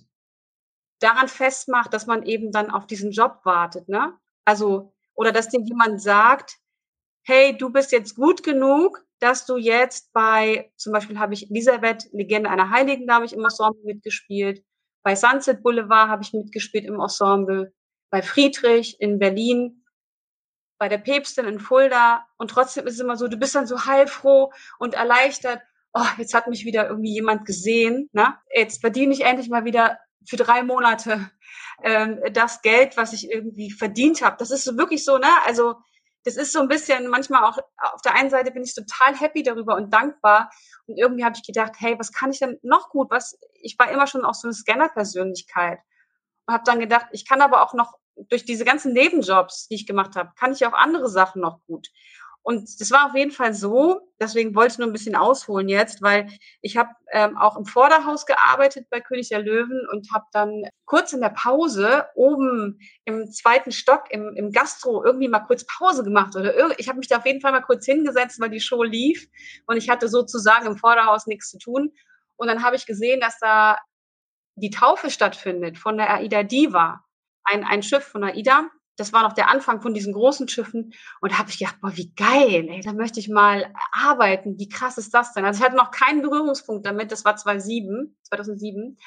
daran 0.99 1.27
festmacht, 1.27 1.91
dass 1.91 2.05
man 2.05 2.21
eben 2.21 2.51
dann 2.51 2.69
auf 2.69 2.85
diesen 2.85 3.09
Job 3.09 3.39
wartet, 3.45 3.89
ne? 3.89 4.15
Also 4.45 4.93
oder 5.19 5.33
dass 5.33 5.49
dir 5.49 5.59
jemand 5.59 6.01
sagt, 6.01 6.59
hey, 7.23 7.57
du 7.57 7.69
bist 7.71 7.91
jetzt 7.91 8.15
gut 8.15 8.41
genug, 8.41 9.05
dass 9.19 9.45
du 9.45 9.57
jetzt 9.57 10.13
bei, 10.13 10.71
zum 10.77 10.93
Beispiel 10.93 11.19
habe 11.19 11.33
ich 11.33 11.51
Elisabeth, 11.51 12.07
Legende 12.13 12.49
einer 12.49 12.69
Heiligen, 12.69 13.05
da 13.05 13.15
habe 13.15 13.25
ich 13.25 13.33
im 13.33 13.43
Ensemble 13.43 13.83
mitgespielt. 13.83 14.63
Bei 15.03 15.17
Sunset 15.17 15.61
Boulevard 15.61 16.07
habe 16.07 16.23
ich 16.23 16.31
mitgespielt 16.31 16.85
im 16.85 17.01
Ensemble. 17.01 17.73
Bei 18.09 18.21
Friedrich 18.21 19.01
in 19.01 19.19
Berlin. 19.19 19.83
Bei 20.77 20.87
der 20.87 20.99
Päpstin 20.99 21.45
in 21.47 21.59
Fulda. 21.59 22.25
Und 22.37 22.51
trotzdem 22.51 22.87
ist 22.87 22.93
es 22.93 23.01
immer 23.01 23.17
so, 23.17 23.27
du 23.27 23.35
bist 23.35 23.55
dann 23.55 23.67
so 23.67 23.85
heilfroh 23.85 24.53
und 24.79 24.93
erleichtert. 24.93 25.61
Oh, 25.93 26.07
jetzt 26.17 26.33
hat 26.33 26.47
mich 26.47 26.63
wieder 26.63 26.87
irgendwie 26.87 27.13
jemand 27.13 27.45
gesehen. 27.45 28.09
Ne? 28.13 28.37
Jetzt 28.55 28.79
verdiene 28.79 29.11
ich 29.11 29.25
endlich 29.25 29.49
mal 29.49 29.65
wieder 29.65 29.99
für 30.25 30.37
drei 30.37 30.63
Monate 30.63 31.31
ähm, 31.83 32.19
das 32.33 32.61
Geld, 32.61 32.97
was 32.97 33.13
ich 33.13 33.31
irgendwie 33.31 33.71
verdient 33.71 34.21
habe. 34.21 34.37
Das 34.37 34.51
ist 34.51 34.63
so 34.63 34.77
wirklich 34.77 35.05
so, 35.05 35.17
ne? 35.17 35.29
Also 35.45 35.75
das 36.25 36.35
ist 36.35 36.51
so 36.51 36.59
ein 36.59 36.67
bisschen 36.67 37.07
manchmal 37.07 37.43
auch 37.43 37.57
auf 37.77 38.01
der 38.01 38.13
einen 38.15 38.29
Seite 38.29 38.51
bin 38.51 38.63
ich 38.63 38.75
total 38.75 39.15
happy 39.15 39.41
darüber 39.41 39.75
und 39.75 39.93
dankbar 39.93 40.51
und 40.85 40.97
irgendwie 40.97 41.23
habe 41.23 41.35
ich 41.37 41.45
gedacht, 41.45 41.73
hey, 41.79 41.97
was 41.97 42.11
kann 42.11 42.31
ich 42.31 42.39
denn 42.39 42.59
noch 42.61 42.89
gut? 42.89 43.09
Was 43.09 43.37
ich 43.61 43.79
war 43.79 43.89
immer 43.89 44.07
schon 44.07 44.25
auch 44.25 44.33
so 44.33 44.47
eine 44.47 44.53
Scanner-Persönlichkeit 44.53 45.79
und 46.45 46.53
habe 46.53 46.63
dann 46.65 46.79
gedacht, 46.79 47.07
ich 47.11 47.27
kann 47.27 47.41
aber 47.41 47.63
auch 47.63 47.73
noch 47.73 47.97
durch 48.27 48.43
diese 48.43 48.65
ganzen 48.65 48.91
Nebenjobs, 48.91 49.67
die 49.69 49.75
ich 49.75 49.87
gemacht 49.87 50.15
habe, 50.15 50.31
kann 50.37 50.51
ich 50.51 50.65
auch 50.65 50.73
andere 50.73 51.07
Sachen 51.09 51.41
noch 51.41 51.59
gut. 51.67 51.87
Und 52.41 52.79
das 52.79 52.89
war 52.91 53.07
auf 53.07 53.15
jeden 53.15 53.31
Fall 53.31 53.53
so, 53.53 54.01
deswegen 54.19 54.55
wollte 54.55 54.73
ich 54.73 54.77
nur 54.79 54.87
ein 54.87 54.93
bisschen 54.93 55.15
ausholen 55.15 55.67
jetzt, 55.67 56.01
weil 56.01 56.29
ich 56.61 56.77
habe 56.77 56.89
ähm, 57.11 57.37
auch 57.37 57.57
im 57.57 57.65
Vorderhaus 57.65 58.25
gearbeitet 58.25 58.87
bei 58.89 59.01
König 59.01 59.29
der 59.29 59.41
Löwen 59.41 59.87
und 59.91 60.07
habe 60.13 60.25
dann 60.31 60.63
kurz 60.85 61.13
in 61.13 61.21
der 61.21 61.29
Pause 61.29 62.05
oben 62.15 62.79
im 63.05 63.29
zweiten 63.31 63.71
Stock 63.71 64.05
im, 64.09 64.33
im 64.35 64.51
Gastro 64.51 65.03
irgendwie 65.03 65.27
mal 65.27 65.41
kurz 65.41 65.65
Pause 65.65 66.03
gemacht 66.03 66.35
oder 66.35 66.79
ich 66.79 66.87
habe 66.87 66.99
mich 66.99 67.07
da 67.07 67.17
auf 67.17 67.25
jeden 67.25 67.41
Fall 67.41 67.51
mal 67.51 67.61
kurz 67.61 67.85
hingesetzt, 67.85 68.39
weil 68.39 68.49
die 68.49 68.61
Show 68.61 68.83
lief 68.83 69.27
und 69.67 69.77
ich 69.77 69.89
hatte 69.89 70.07
sozusagen 70.07 70.65
im 70.65 70.77
Vorderhaus 70.77 71.27
nichts 71.27 71.49
zu 71.49 71.59
tun. 71.59 71.91
Und 72.37 72.47
dann 72.47 72.63
habe 72.63 72.77
ich 72.77 72.85
gesehen, 72.85 73.19
dass 73.19 73.37
da 73.39 73.77
die 74.55 74.69
Taufe 74.69 75.09
stattfindet 75.09 75.77
von 75.77 75.97
der 75.97 76.13
Aida 76.13 76.43
Diva, 76.43 77.03
ein, 77.43 77.63
ein 77.63 77.83
Schiff 77.83 78.03
von 78.03 78.23
Aida 78.23 78.69
das 78.99 79.13
war 79.13 79.23
noch 79.23 79.33
der 79.33 79.49
Anfang 79.49 79.81
von 79.81 79.93
diesen 79.93 80.13
großen 80.13 80.47
Schiffen. 80.47 80.93
Und 81.21 81.31
da 81.31 81.37
habe 81.37 81.49
ich 81.49 81.59
gedacht, 81.59 81.77
boah, 81.81 81.95
wie 81.95 82.13
geil, 82.15 82.67
ey, 82.69 82.81
da 82.81 82.93
möchte 82.93 83.19
ich 83.19 83.29
mal 83.29 83.73
arbeiten. 83.91 84.57
Wie 84.57 84.69
krass 84.69 84.97
ist 84.97 85.13
das 85.13 85.33
denn? 85.33 85.45
Also 85.45 85.59
ich 85.59 85.65
hatte 85.65 85.77
noch 85.77 85.91
keinen 85.91 86.21
Berührungspunkt 86.21 86.85
damit. 86.85 87.11
Das 87.11 87.25
war 87.25 87.35
2007, 87.35 88.17
2007. 88.23 88.97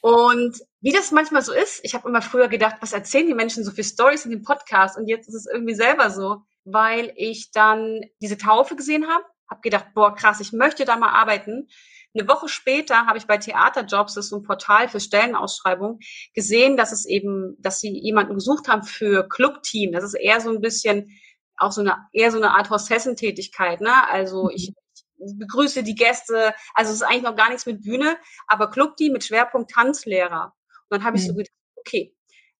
Und 0.00 0.58
wie 0.80 0.90
das 0.90 1.12
manchmal 1.12 1.42
so 1.42 1.52
ist, 1.52 1.80
ich 1.84 1.94
habe 1.94 2.08
immer 2.08 2.22
früher 2.22 2.48
gedacht, 2.48 2.76
was 2.80 2.92
erzählen 2.92 3.26
die 3.26 3.34
Menschen 3.34 3.64
so 3.64 3.70
für 3.70 3.84
Stories 3.84 4.24
in 4.24 4.32
dem 4.32 4.42
Podcast? 4.42 4.96
Und 4.96 5.06
jetzt 5.06 5.28
ist 5.28 5.34
es 5.34 5.46
irgendwie 5.46 5.74
selber 5.74 6.10
so, 6.10 6.42
weil 6.64 7.12
ich 7.16 7.52
dann 7.52 8.00
diese 8.20 8.36
Taufe 8.36 8.74
gesehen 8.74 9.06
habe, 9.08 9.24
habe 9.48 9.60
gedacht, 9.60 9.86
boah, 9.94 10.14
krass, 10.14 10.40
ich 10.40 10.52
möchte 10.52 10.84
da 10.84 10.96
mal 10.96 11.10
arbeiten. 11.10 11.68
Eine 12.14 12.28
Woche 12.28 12.48
später 12.48 13.06
habe 13.06 13.18
ich 13.18 13.26
bei 13.26 13.38
Theaterjobs, 13.38 14.14
das 14.14 14.26
ist 14.26 14.30
so 14.30 14.36
ein 14.36 14.42
Portal 14.42 14.88
für 14.88 15.00
Stellenausschreibungen, 15.00 15.98
gesehen, 16.34 16.76
dass 16.76 16.92
es 16.92 17.06
eben, 17.06 17.56
dass 17.60 17.80
sie 17.80 17.90
jemanden 17.90 18.34
gesucht 18.34 18.68
haben 18.68 18.82
für 18.82 19.28
Clubteam. 19.28 19.92
Das 19.92 20.04
ist 20.04 20.14
eher 20.14 20.40
so 20.40 20.50
ein 20.50 20.60
bisschen 20.60 21.10
auch 21.56 21.72
so 21.72 21.80
eine 21.80 21.96
eher 22.12 22.30
so 22.30 22.38
eine 22.38 22.50
Art 22.50 22.70
Hostessentätigkeit, 22.70 23.80
ne? 23.80 24.08
Also 24.10 24.50
ich 24.50 24.70
mhm 24.70 24.74
begrüße 25.22 25.82
die 25.82 25.94
Gäste. 25.94 26.54
Also 26.74 26.90
es 26.90 26.96
ist 26.96 27.02
eigentlich 27.02 27.22
noch 27.22 27.36
gar 27.36 27.48
nichts 27.48 27.66
mit 27.66 27.82
Bühne, 27.82 28.16
aber 28.46 28.70
Club 28.70 28.96
die 28.96 29.10
mit 29.10 29.24
Schwerpunkt 29.24 29.70
Tanzlehrer. 29.70 30.54
Und 30.88 30.98
dann 30.98 31.04
habe 31.04 31.16
ich 31.16 31.24
mhm. 31.24 31.28
so 31.28 31.34
gedacht, 31.34 31.52
okay, 31.76 32.14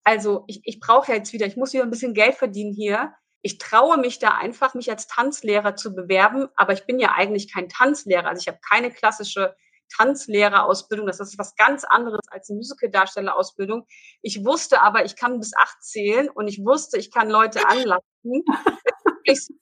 also 0.04 0.44
ich, 0.47 0.61
ich 0.64 0.80
brauche 0.80 1.12
ja 1.12 1.18
jetzt 1.18 1.32
wieder, 1.32 1.47
ich 1.47 1.56
muss 1.56 1.73
wieder 1.73 1.85
ein 1.85 1.90
bisschen 1.90 2.14
Geld 2.14 2.35
verdienen 2.35 2.73
hier. 2.73 3.14
Ich 3.42 3.58
traue 3.58 3.99
mich 3.99 4.18
da 4.18 4.30
einfach, 4.30 4.75
mich 4.75 4.90
als 4.90 5.08
Tanzlehrer 5.08 5.76
zu 5.76 5.94
bewerben, 5.94 6.49
aber 6.56 6.72
ich 6.72 6.87
bin 6.87 6.99
ja 6.99 7.12
eigentlich 7.12 7.52
kein 7.52 7.68
Tanzlehrer. 7.68 8.28
Also 8.28 8.40
ich 8.40 8.49
habe 8.49 8.61
keine 8.66 8.90
klassische 8.90 9.56
Tanzlehrerausbildung. 9.96 11.06
Das 11.06 11.20
ist 11.20 11.38
was 11.38 11.56
ganz 11.56 11.84
anderes 11.84 12.20
als 12.30 12.49
eine 12.49 12.58
Musicaldarstellerausbildung. 12.58 13.87
Ich 14.22 14.44
wusste 14.44 14.80
aber, 14.80 15.04
ich 15.04 15.16
kann 15.16 15.38
bis 15.38 15.52
acht 15.56 15.82
zählen 15.82 16.28
und 16.30 16.49
ich 16.49 16.64
wusste, 16.64 16.99
ich 16.99 17.11
kann 17.11 17.28
Leute 17.28 17.66
anlassen. 17.68 18.02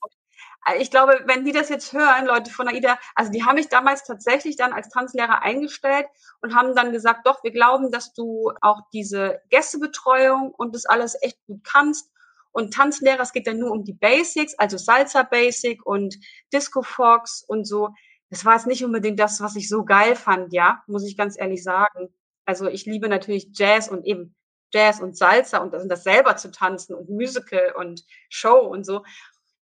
ich 0.78 0.90
glaube, 0.90 1.20
wenn 1.26 1.44
die 1.44 1.52
das 1.52 1.68
jetzt 1.68 1.92
hören, 1.92 2.26
Leute 2.26 2.50
von 2.50 2.68
AIDA, 2.68 2.99
also 3.14 3.30
die 3.32 3.44
haben 3.44 3.56
mich 3.56 3.68
damals 3.68 4.04
tatsächlich 4.04 4.56
dann 4.56 4.72
als 4.72 4.88
Tanzlehrer 4.88 5.42
eingestellt 5.42 6.06
und 6.42 6.54
haben 6.54 6.75
dann 6.75 6.92
gesagt, 6.92 7.26
doch, 7.26 7.42
wir 7.42 7.50
glauben, 7.50 7.90
dass 7.90 8.12
du 8.12 8.52
auch 8.60 8.80
diese 8.92 9.40
Gästebetreuung 9.49 10.52
und 10.56 10.75
das 10.75 10.87
alles 10.87 11.16
echt 11.22 11.38
gut 11.46 11.64
kannst. 11.64 12.10
Und 12.52 12.75
Tanzlehrer, 12.75 13.21
es 13.21 13.33
geht 13.33 13.47
dann 13.47 13.59
nur 13.59 13.71
um 13.71 13.85
die 13.85 13.92
Basics, 13.92 14.54
also 14.59 14.76
Salsa 14.76 15.23
Basic 15.23 15.85
und 15.87 16.16
Disco 16.52 16.83
Fox 16.83 17.45
und 17.47 17.64
so. 17.64 17.90
Das 18.28 18.45
war 18.45 18.54
jetzt 18.54 18.66
nicht 18.66 18.85
unbedingt 18.85 19.19
das, 19.19 19.40
was 19.40 19.57
ich 19.57 19.69
so 19.69 19.85
geil 19.85 20.16
fand, 20.16 20.52
ja, 20.52 20.83
muss 20.87 21.07
ich 21.07 21.16
ganz 21.16 21.38
ehrlich 21.38 21.62
sagen. 21.62 22.12
Also 22.45 22.69
ich 22.69 22.87
liebe 22.87 23.09
natürlich 23.09 23.49
Jazz 23.52 23.88
und 23.88 24.04
eben 24.04 24.35
Jazz 24.73 25.00
und 25.00 25.16
Salsa 25.16 25.59
und 25.59 25.73
das 25.73 26.04
selber 26.04 26.37
zu 26.37 26.50
tanzen 26.50 26.95
und 26.95 27.09
Musical 27.09 27.73
und 27.76 28.04
Show 28.28 28.59
und 28.59 28.85
so. 28.85 29.04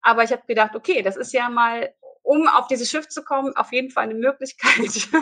Aber 0.02 0.22
ich 0.22 0.32
habe 0.32 0.42
gedacht, 0.46 0.76
okay, 0.76 1.02
das 1.02 1.16
ist 1.16 1.32
ja 1.32 1.48
mal, 1.48 1.92
um 2.22 2.46
auf 2.48 2.66
dieses 2.68 2.90
Schiff 2.90 3.08
zu 3.08 3.22
kommen, 3.22 3.56
auf 3.56 3.72
jeden 3.72 3.90
Fall 3.90 4.04
eine 4.04 4.14
Möglichkeit. 4.14 5.08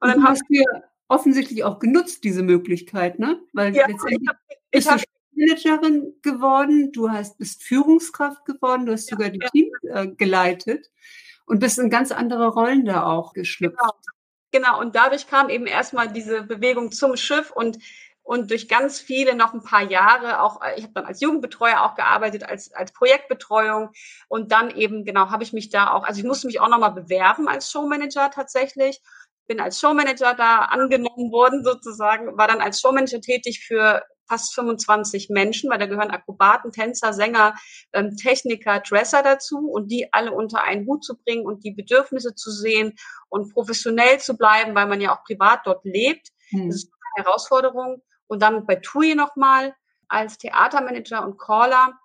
und 0.00 0.08
dann 0.08 0.24
hast 0.24 0.42
du 0.48 0.54
ja 0.54 0.82
offensichtlich 1.08 1.64
auch 1.64 1.78
genutzt, 1.78 2.24
diese 2.24 2.42
Möglichkeit, 2.42 3.18
ne? 3.18 3.40
Weil 3.52 3.74
ja, 3.74 3.86
letztendlich 3.86 4.22
ich 4.22 4.28
hab, 4.28 4.36
ich 4.70 4.88
hab, 4.88 5.13
Managerin 5.36 6.14
geworden, 6.22 6.92
du 6.92 7.10
hast, 7.10 7.38
bist 7.38 7.62
Führungskraft 7.62 8.44
geworden, 8.44 8.86
du 8.86 8.92
hast 8.92 9.08
sogar 9.08 9.30
die. 9.30 9.38
Team 9.38 9.70
äh, 9.82 10.06
geleitet 10.08 10.90
und 11.46 11.58
bist 11.60 11.78
in 11.78 11.90
ganz 11.90 12.12
andere 12.12 12.48
Rollen 12.48 12.84
da 12.84 13.04
auch 13.04 13.32
geschlüpft. 13.32 13.78
Genau. 13.78 13.92
genau, 14.50 14.80
und 14.80 14.96
dadurch 14.96 15.26
kam 15.26 15.48
eben 15.48 15.66
erstmal 15.66 16.12
diese 16.12 16.42
Bewegung 16.42 16.92
zum 16.92 17.16
Schiff 17.16 17.50
und 17.50 17.78
und 18.24 18.50
durch 18.50 18.68
ganz 18.68 19.00
viele 19.00 19.34
noch 19.36 19.52
ein 19.52 19.62
paar 19.62 19.82
Jahre 19.82 20.40
auch, 20.40 20.62
äh, 20.62 20.76
ich 20.76 20.84
habe 20.84 20.94
dann 20.94 21.04
als 21.04 21.20
Jugendbetreuer 21.20 21.82
auch 21.82 21.94
gearbeitet, 21.94 22.48
als, 22.48 22.72
als 22.72 22.90
Projektbetreuung 22.92 23.90
und 24.28 24.50
dann 24.50 24.70
eben, 24.70 25.04
genau, 25.04 25.28
habe 25.30 25.44
ich 25.44 25.52
mich 25.52 25.68
da 25.68 25.92
auch, 25.92 26.04
also 26.04 26.20
ich 26.20 26.26
musste 26.26 26.46
mich 26.46 26.58
auch 26.58 26.70
nochmal 26.70 26.92
bewerben 26.92 27.48
als 27.48 27.70
Showmanager 27.70 28.30
tatsächlich, 28.30 29.02
bin 29.46 29.60
als 29.60 29.78
Showmanager 29.78 30.34
da 30.34 30.60
angenommen 30.60 31.30
worden 31.32 31.64
sozusagen, 31.64 32.36
war 32.38 32.48
dann 32.48 32.62
als 32.62 32.80
Showmanager 32.80 33.20
tätig 33.20 33.62
für 33.62 34.02
fast 34.26 34.54
25 34.54 35.30
Menschen, 35.30 35.70
weil 35.70 35.78
da 35.78 35.86
gehören 35.86 36.10
Akrobaten, 36.10 36.72
Tänzer, 36.72 37.12
Sänger, 37.12 37.54
ähm, 37.92 38.16
Techniker, 38.16 38.80
Dresser 38.80 39.22
dazu 39.22 39.68
und 39.68 39.90
die 39.90 40.12
alle 40.12 40.32
unter 40.32 40.62
einen 40.62 40.86
Hut 40.86 41.04
zu 41.04 41.16
bringen 41.16 41.46
und 41.46 41.64
die 41.64 41.72
Bedürfnisse 41.72 42.34
zu 42.34 42.50
sehen 42.50 42.94
und 43.28 43.52
professionell 43.52 44.18
zu 44.20 44.36
bleiben, 44.36 44.74
weil 44.74 44.86
man 44.86 45.00
ja 45.00 45.14
auch 45.14 45.24
privat 45.24 45.60
dort 45.64 45.84
lebt. 45.84 46.28
Hm. 46.50 46.68
Das 46.68 46.76
ist 46.76 46.92
eine 47.16 47.24
Herausforderung 47.24 48.02
und 48.26 48.42
dann 48.42 48.66
bei 48.66 48.76
TUI 48.76 49.14
nochmal 49.14 49.74
als 50.08 50.38
Theatermanager 50.38 51.24
und 51.24 51.38
Caller. 51.38 51.98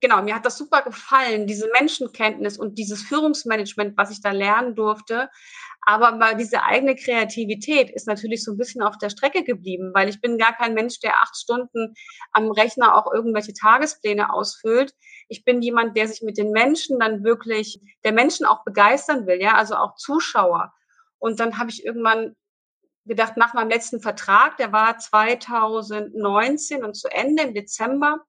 Genau, 0.00 0.22
mir 0.22 0.34
hat 0.34 0.46
das 0.46 0.56
super 0.56 0.82
gefallen, 0.82 1.46
diese 1.46 1.68
Menschenkenntnis 1.78 2.56
und 2.58 2.78
dieses 2.78 3.02
Führungsmanagement, 3.02 3.98
was 3.98 4.10
ich 4.10 4.22
da 4.22 4.30
lernen 4.30 4.74
durfte. 4.74 5.28
Aber 5.82 6.12
mal 6.12 6.36
diese 6.36 6.62
eigene 6.62 6.94
Kreativität 6.94 7.90
ist 7.90 8.06
natürlich 8.06 8.42
so 8.44 8.52
ein 8.52 8.56
bisschen 8.58 8.82
auf 8.82 8.96
der 8.98 9.10
Strecke 9.10 9.44
geblieben, 9.44 9.92
weil 9.94 10.08
ich 10.08 10.20
bin 10.20 10.38
gar 10.38 10.54
kein 10.54 10.74
Mensch, 10.74 11.00
der 11.00 11.20
acht 11.20 11.36
Stunden 11.36 11.94
am 12.32 12.50
Rechner 12.50 12.94
auch 12.94 13.12
irgendwelche 13.12 13.52
Tagespläne 13.54 14.32
ausfüllt. 14.32 14.94
Ich 15.28 15.44
bin 15.44 15.60
jemand, 15.62 15.96
der 15.96 16.08
sich 16.08 16.22
mit 16.22 16.38
den 16.38 16.50
Menschen 16.50 16.98
dann 16.98 17.24
wirklich, 17.24 17.80
der 18.04 18.12
Menschen 18.12 18.46
auch 18.46 18.64
begeistern 18.64 19.26
will, 19.26 19.40
ja, 19.40 19.54
also 19.54 19.74
auch 19.76 19.96
Zuschauer. 19.96 20.72
Und 21.18 21.40
dann 21.40 21.58
habe 21.58 21.70
ich 21.70 21.84
irgendwann 21.84 22.36
gedacht, 23.06 23.36
nach 23.36 23.54
meinem 23.54 23.70
letzten 23.70 24.00
Vertrag, 24.00 24.56
der 24.58 24.72
war 24.72 24.98
2019 24.98 26.84
und 26.84 26.94
zu 26.94 27.08
Ende 27.08 27.42
im 27.42 27.54
Dezember. 27.54 28.20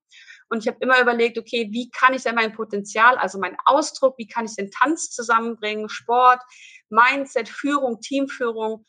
Und 0.51 0.59
ich 0.59 0.67
habe 0.67 0.77
immer 0.81 0.99
überlegt, 0.99 1.37
okay, 1.37 1.69
wie 1.71 1.89
kann 1.89 2.13
ich 2.13 2.23
denn 2.23 2.35
mein 2.35 2.53
Potenzial, 2.53 3.17
also 3.17 3.39
mein 3.39 3.55
Ausdruck, 3.65 4.17
wie 4.17 4.27
kann 4.27 4.45
ich 4.45 4.55
den 4.55 4.69
Tanz 4.69 5.09
zusammenbringen, 5.09 5.87
Sport, 5.87 6.41
Mindset, 6.89 7.47
Führung, 7.47 8.01
Teamführung. 8.01 8.85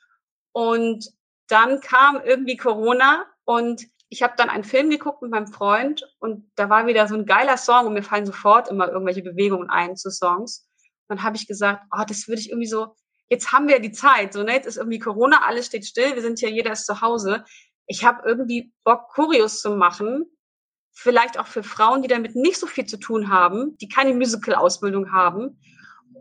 Und 0.52 1.08
dann 1.46 1.80
kam 1.80 2.20
irgendwie 2.24 2.56
Corona 2.56 3.26
und 3.44 3.86
ich 4.08 4.22
habe 4.22 4.34
dann 4.36 4.50
einen 4.50 4.64
Film 4.64 4.90
geguckt 4.90 5.22
mit 5.22 5.30
meinem 5.30 5.46
Freund 5.46 6.02
und 6.18 6.50
da 6.56 6.68
war 6.68 6.86
wieder 6.86 7.06
so 7.06 7.14
ein 7.14 7.26
geiler 7.26 7.56
Song 7.56 7.86
und 7.86 7.94
mir 7.94 8.02
fallen 8.02 8.26
sofort 8.26 8.68
immer 8.68 8.88
irgendwelche 8.88 9.22
Bewegungen 9.22 9.70
ein 9.70 9.96
zu 9.96 10.10
Songs. 10.10 10.68
Dann 11.08 11.22
habe 11.22 11.36
ich 11.36 11.46
gesagt, 11.46 11.84
oh, 11.96 12.02
das 12.06 12.26
würde 12.26 12.40
ich 12.40 12.50
irgendwie 12.50 12.68
so 12.68 12.96
jetzt 13.32 13.50
haben 13.50 13.66
wir 13.66 13.80
die 13.80 13.92
Zeit, 13.92 14.34
so 14.34 14.42
ne, 14.42 14.52
jetzt 14.52 14.66
ist 14.66 14.76
irgendwie 14.76 14.98
Corona, 14.98 15.46
alles 15.46 15.64
steht 15.64 15.86
still, 15.86 16.14
wir 16.14 16.20
sind 16.20 16.38
ja 16.42 16.50
jeder 16.50 16.72
ist 16.72 16.84
zu 16.84 17.00
Hause. 17.00 17.44
Ich 17.86 18.04
habe 18.04 18.28
irgendwie 18.28 18.74
Bock, 18.84 19.08
Kurios 19.08 19.60
zu 19.60 19.74
machen, 19.74 20.26
vielleicht 20.92 21.38
auch 21.38 21.46
für 21.46 21.62
Frauen, 21.62 22.02
die 22.02 22.08
damit 22.08 22.36
nicht 22.36 22.58
so 22.58 22.66
viel 22.66 22.86
zu 22.86 22.98
tun 22.98 23.30
haben, 23.30 23.76
die 23.78 23.88
keine 23.88 24.14
Musical-Ausbildung 24.14 25.12
haben, 25.12 25.60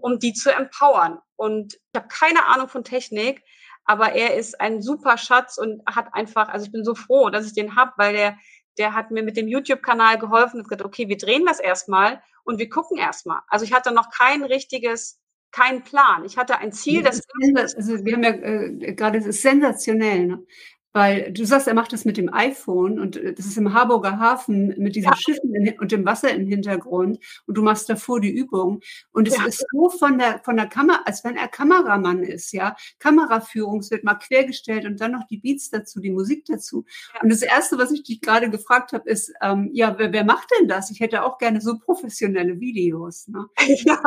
um 0.01 0.19
die 0.19 0.33
zu 0.33 0.51
empowern. 0.51 1.19
Und 1.35 1.75
ich 1.75 1.99
habe 1.99 2.07
keine 2.07 2.47
Ahnung 2.47 2.69
von 2.69 2.83
Technik, 2.83 3.43
aber 3.85 4.13
er 4.13 4.35
ist 4.35 4.59
ein 4.61 4.81
super 4.81 5.17
Schatz 5.17 5.57
und 5.57 5.81
hat 5.85 6.13
einfach, 6.13 6.49
also 6.49 6.65
ich 6.65 6.71
bin 6.71 6.85
so 6.85 6.95
froh, 6.95 7.29
dass 7.29 7.45
ich 7.45 7.53
den 7.53 7.75
hab, 7.75 7.97
weil 7.97 8.13
der, 8.13 8.37
der 8.77 8.93
hat 8.93 9.11
mir 9.11 9.23
mit 9.23 9.37
dem 9.37 9.47
YouTube-Kanal 9.47 10.17
geholfen 10.17 10.57
und 10.57 10.63
gesagt, 10.63 10.83
okay, 10.83 11.09
wir 11.09 11.17
drehen 11.17 11.45
das 11.45 11.59
erstmal 11.59 12.21
und 12.43 12.57
wir 12.59 12.69
gucken 12.69 12.97
erstmal. 12.97 13.41
Also 13.47 13.65
ich 13.65 13.73
hatte 13.73 13.93
noch 13.93 14.09
kein 14.09 14.43
richtiges 14.43 15.19
keinen 15.51 15.83
Plan. 15.83 16.23
Ich 16.25 16.37
hatte 16.37 16.57
ein 16.59 16.71
Ziel, 16.71 17.03
das. 17.03 17.21
das 17.53 17.75
also 17.75 18.05
wir 18.05 18.13
haben 18.13 18.23
ja 18.23 18.31
äh, 18.31 18.93
gerade, 18.93 19.17
es 19.17 19.25
ist 19.25 19.41
sensationell. 19.41 20.27
Ne? 20.27 20.45
Weil 20.93 21.31
du 21.31 21.45
sagst, 21.45 21.67
er 21.67 21.73
macht 21.73 21.93
das 21.93 22.05
mit 22.05 22.17
dem 22.17 22.33
iPhone 22.33 22.99
und 22.99 23.15
äh, 23.15 23.33
das 23.33 23.45
ist 23.45 23.57
im 23.57 23.73
Harburger 23.73 24.19
Hafen 24.19 24.73
mit 24.77 24.95
diesen 24.95 25.09
ja. 25.09 25.15
Schiffen 25.15 25.53
und 25.79 25.91
dem 25.91 26.05
Wasser 26.05 26.33
im 26.33 26.47
Hintergrund 26.47 27.19
und 27.45 27.57
du 27.57 27.61
machst 27.61 27.89
davor 27.89 28.19
die 28.19 28.31
Übung 28.31 28.81
und 29.11 29.27
es 29.27 29.37
ja. 29.37 29.45
ist 29.45 29.65
so 29.71 29.89
von 29.89 30.17
der 30.17 30.41
von 30.43 30.57
der 30.57 30.67
Kamera, 30.67 31.01
als 31.05 31.23
wenn 31.23 31.37
er 31.37 31.47
Kameramann 31.47 32.23
ist, 32.23 32.51
ja. 32.51 32.75
Kameraführung, 32.99 33.79
es 33.79 33.91
wird 33.91 34.03
mal 34.03 34.15
quergestellt 34.15 34.85
und 34.85 34.99
dann 34.99 35.11
noch 35.11 35.27
die 35.27 35.37
Beats 35.37 35.69
dazu, 35.69 35.99
die 35.99 36.11
Musik 36.11 36.45
dazu. 36.45 36.85
Ja. 37.13 37.21
Und 37.21 37.29
das 37.29 37.41
erste, 37.41 37.77
was 37.77 37.91
ich 37.91 38.03
dich 38.03 38.21
gerade 38.21 38.49
gefragt 38.49 38.93
habe, 38.93 39.09
ist, 39.09 39.33
ähm, 39.41 39.69
ja, 39.73 39.97
wer, 39.97 40.11
wer 40.11 40.25
macht 40.25 40.49
denn 40.59 40.67
das? 40.67 40.91
Ich 40.91 40.99
hätte 40.99 41.23
auch 41.23 41.37
gerne 41.37 41.61
so 41.61 41.77
professionelle 41.77 42.59
Videos. 42.59 43.27
Ne? 43.27 43.45
Ja. 43.83 43.99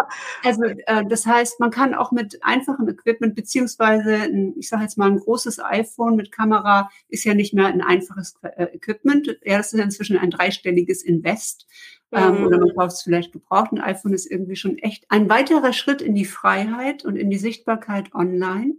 Also 0.45 0.63
äh, 0.65 1.05
das 1.09 1.27
heißt, 1.27 1.59
man 1.59 1.71
kann 1.71 1.95
auch 1.95 2.13
mit 2.13 2.39
einfachem 2.45 2.89
Equipment 2.89 3.35
beziehungsweise, 3.35 4.15
ein, 4.15 4.55
ich 4.57 4.69
sage 4.69 4.83
jetzt 4.83 4.99
mal 4.99 5.11
ein 5.11 5.19
großes 5.19 5.59
iPhone 5.59 6.17
mit 6.17 6.31
Kamera 6.31 6.74
ist 7.09 7.25
ja 7.25 7.35
nicht 7.35 7.55
mehr 7.55 7.67
ein 7.67 7.81
einfaches 7.81 8.35
äh, 8.43 8.75
Equipment. 8.75 9.39
Ja, 9.45 9.59
das 9.59 9.73
ist 9.73 9.81
inzwischen 9.81 10.19
ein 10.19 10.31
dreistelliges 10.31 11.03
Invest. 11.03 11.67
Ähm, 12.13 12.39
mhm. 12.39 12.47
oder 12.47 12.59
man 12.59 12.75
kauft 12.77 12.93
es 12.93 13.03
vielleicht 13.03 13.33
gebraucht. 13.33 13.73
Ein 13.73 13.81
iPhone 13.81 14.13
ist 14.13 14.31
irgendwie 14.31 14.57
schon 14.57 14.79
echt 14.79 15.05
ein 15.09 15.29
weiterer 15.29 15.73
Schritt 15.73 16.01
in 16.01 16.15
die 16.15 16.25
Freiheit 16.25 17.05
und 17.05 17.17
in 17.17 17.29
die 17.29 17.39
Sichtbarkeit 17.39 18.15
online. 18.15 18.75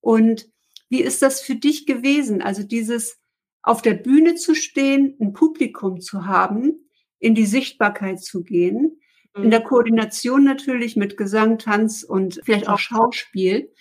Und 0.00 0.48
wie 0.88 1.02
ist 1.02 1.22
das 1.22 1.40
für 1.40 1.54
dich 1.54 1.86
gewesen? 1.86 2.42
Also 2.42 2.62
dieses 2.62 3.20
auf 3.62 3.80
der 3.80 3.94
Bühne 3.94 4.34
zu 4.34 4.54
stehen, 4.54 5.16
ein 5.20 5.32
Publikum 5.32 6.00
zu 6.00 6.26
haben, 6.26 6.88
in 7.18 7.34
die 7.34 7.46
Sichtbarkeit 7.46 8.20
zu 8.20 8.42
gehen, 8.42 9.00
in 9.36 9.50
der 9.50 9.60
mhm. 9.60 9.64
Koordination 9.64 10.44
natürlich 10.44 10.96
mit 10.96 11.16
Gesang, 11.16 11.58
Tanz 11.58 12.02
und 12.02 12.40
vielleicht 12.44 12.68
auch 12.68 12.78
Schauspiel. 12.78 13.72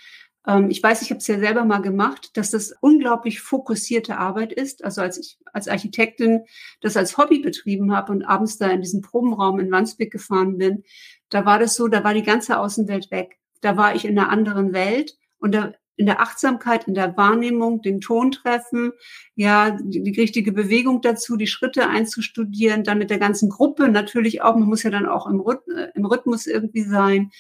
Ähm, 0.48 0.70
ich 0.70 0.82
weiß, 0.82 1.02
ich 1.02 1.10
habe 1.10 1.20
es 1.20 1.28
ja 1.28 1.40
selber 1.40 1.66
mal 1.66 1.80
gemacht, 1.80 2.32
dass 2.38 2.52
das 2.52 2.74
unglaublich 2.82 3.42
fokussierte 3.42 4.18
Arbeit 4.18 4.54
ist. 4.54 4.84
Also 4.84 5.02
als 5.02 5.18
ich 5.18 5.38
als 5.52 5.68
Architektin 5.68 6.46
das 6.82 6.98
als 6.98 7.18
Hobby 7.18 7.40
betrieben 7.40 7.96
habe 7.96 8.12
und 8.12 8.24
abends 8.24 8.58
da 8.58 8.68
in 8.68 8.82
diesen 8.82 9.02
Probenraum 9.02 9.60
in 9.60 9.72
Wandsbek 9.72 10.12
gefahren 10.12 10.58
bin, 10.58 10.84
da 11.30 11.46
war 11.46 11.60
das 11.60 11.76
so, 11.76 11.88
da 11.88 12.04
war 12.04 12.14
die 12.14 12.24
ganze 12.24 12.60
Außenwelt 12.60 13.12
weg. 13.12 13.38
Da 13.62 13.78
war 13.78 13.96
ich 13.96 14.06
in 14.06 14.18
einer 14.18 14.30
anderen 14.30 14.74
Welt 14.74 15.18
und 15.40 15.54
da 15.54 15.74
in 15.96 16.08
der 16.08 16.22
Achtsamkeit, 16.22 16.88
in 16.88 16.96
der 16.96 17.16
Wahrnehmung, 17.18 17.82
den 17.82 18.02
Ton 18.02 18.32
treffen, 18.32 18.94
ja, 19.36 19.78
die, 19.80 20.02
die, 20.02 20.20
richtige 20.20 20.52
Bewegung 20.52 21.02
dazu, 21.02 21.38
die 21.38 21.48
Schritte 21.48 21.88
einzustudieren, 21.88 22.84
dann 22.84 22.98
mit 22.98 23.12
der 23.12 23.20
ganzen 23.20 23.50
Gruppe 23.50 23.88
natürlich 23.90 24.42
auch, 24.42 24.56
man 24.56 24.68
muss 24.68 24.84
ja 24.84 24.90
dann 24.90 25.06
auch 25.06 25.28
im, 25.28 25.40
Rhythmus, 25.40 25.76
äh, 25.76 25.90
im 25.94 26.06
Rhythmus 26.06 26.48
irgendwie 26.48 26.82
sein. 26.82 27.32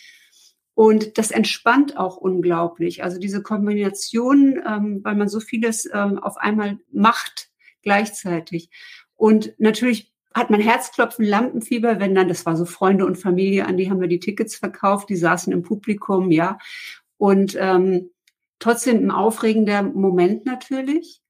Und 0.76 1.18
das 1.18 1.32
entspannt 1.32 1.98
auch 1.98 2.18
unglaublich. 2.18 3.04
Also 3.04 3.20
diese 3.20 3.44
Kombination, 3.44 4.62
ähm, 4.66 5.02
weil 5.04 5.16
man 5.16 5.30
so 5.30 5.40
vieles 5.40 5.88
ähm, 5.94 6.18
auf 6.18 6.38
einmal 6.38 6.80
macht 6.92 7.50
gleichzeitig. 7.84 8.70
Und 9.16 9.54
natürlich 9.60 10.14
hat 10.34 10.50
man 10.50 10.62
Herzklopfen, 10.62 11.26
Lampenfieber, 11.26 12.00
wenn 12.00 12.16
dann, 12.16 12.28
das 12.28 12.46
war 12.46 12.56
so 12.56 12.66
Freunde 12.66 13.06
und 13.06 13.18
Familie, 13.18 13.68
an 13.68 13.78
die 13.78 13.90
haben 13.90 14.02
wir 14.02 14.08
die 14.08 14.20
Tickets 14.20 14.56
verkauft, 14.56 15.10
die 15.10 15.16
saßen 15.16 15.54
im 15.54 15.62
Publikum, 15.62 16.32
ja. 16.32 16.58
Und 17.18 17.56
ähm, 17.60 18.10
trotzdem 18.58 19.06
ein 19.06 19.12
aufregender 19.12 19.84
Moment 19.84 20.46
natürlich. 20.46 21.23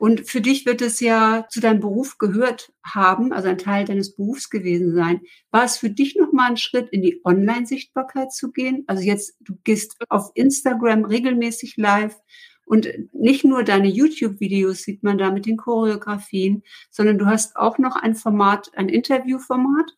Und 0.00 0.26
für 0.26 0.40
dich 0.40 0.64
wird 0.64 0.80
es 0.80 0.98
ja 1.00 1.44
zu 1.50 1.60
deinem 1.60 1.80
Beruf 1.80 2.16
gehört 2.16 2.72
haben, 2.82 3.34
also 3.34 3.48
ein 3.48 3.58
Teil 3.58 3.84
deines 3.84 4.16
Berufs 4.16 4.48
gewesen 4.48 4.94
sein. 4.94 5.20
War 5.50 5.64
es 5.64 5.76
für 5.76 5.90
dich 5.90 6.16
nochmal 6.16 6.48
ein 6.48 6.56
Schritt 6.56 6.88
in 6.88 7.02
die 7.02 7.20
Online-Sichtbarkeit 7.22 8.32
zu 8.32 8.50
gehen? 8.50 8.84
Also 8.86 9.02
jetzt, 9.02 9.36
du 9.40 9.58
gehst 9.62 9.98
auf 10.08 10.30
Instagram 10.32 11.04
regelmäßig 11.04 11.76
live 11.76 12.16
und 12.64 12.88
nicht 13.12 13.44
nur 13.44 13.62
deine 13.62 13.88
YouTube-Videos 13.88 14.84
sieht 14.84 15.02
man 15.02 15.18
da 15.18 15.30
mit 15.30 15.44
den 15.44 15.58
Choreografien, 15.58 16.62
sondern 16.90 17.18
du 17.18 17.26
hast 17.26 17.56
auch 17.56 17.76
noch 17.76 17.94
ein 17.94 18.14
Format, 18.14 18.70
ein 18.76 18.88
Interviewformat, 18.88 19.90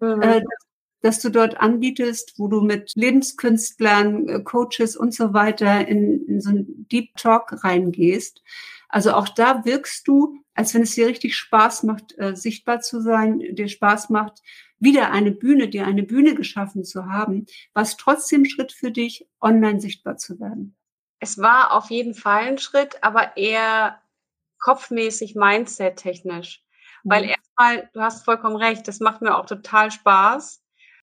mhm. 0.00 0.22
äh, 0.22 0.40
das 1.02 1.20
du 1.20 1.28
dort 1.28 1.60
anbietest, 1.60 2.32
wo 2.38 2.48
du 2.48 2.62
mit 2.62 2.92
Lebenskünstlern, 2.94 4.26
äh, 4.26 4.42
Coaches 4.42 4.96
und 4.96 5.12
so 5.12 5.34
weiter 5.34 5.86
in, 5.86 6.24
in 6.26 6.40
so 6.40 6.48
einen 6.48 6.88
Deep 6.88 7.14
Talk 7.16 7.62
reingehst. 7.62 8.40
Also 8.90 9.12
auch 9.12 9.28
da 9.28 9.64
wirkst 9.64 10.06
du, 10.08 10.42
als 10.54 10.74
wenn 10.74 10.82
es 10.82 10.94
dir 10.94 11.06
richtig 11.06 11.36
Spaß 11.36 11.84
macht, 11.84 12.18
äh, 12.18 12.34
sichtbar 12.36 12.80
zu 12.80 13.00
sein, 13.00 13.38
dir 13.38 13.68
Spaß 13.68 14.10
macht, 14.10 14.42
wieder 14.78 15.10
eine 15.12 15.30
Bühne, 15.30 15.68
dir 15.68 15.86
eine 15.86 16.02
Bühne 16.02 16.34
geschaffen 16.34 16.84
zu 16.84 17.06
haben, 17.06 17.46
was 17.72 17.96
trotzdem 17.96 18.44
Schritt 18.44 18.72
für 18.72 18.90
dich, 18.90 19.28
online 19.40 19.80
sichtbar 19.80 20.16
zu 20.16 20.40
werden. 20.40 20.76
Es 21.20 21.38
war 21.38 21.72
auf 21.72 21.90
jeden 21.90 22.14
Fall 22.14 22.44
ein 22.44 22.58
Schritt, 22.58 23.02
aber 23.02 23.36
eher 23.36 24.00
kopfmäßig, 24.58 25.34
mindset-technisch. 25.34 26.64
Mhm. 27.04 27.10
Weil 27.10 27.24
erstmal, 27.24 27.90
du 27.92 28.00
hast 28.00 28.24
vollkommen 28.24 28.56
recht, 28.56 28.88
das 28.88 29.00
macht 29.00 29.22
mir 29.22 29.36
auch 29.36 29.46
total 29.46 29.90
Spaß 29.90 30.59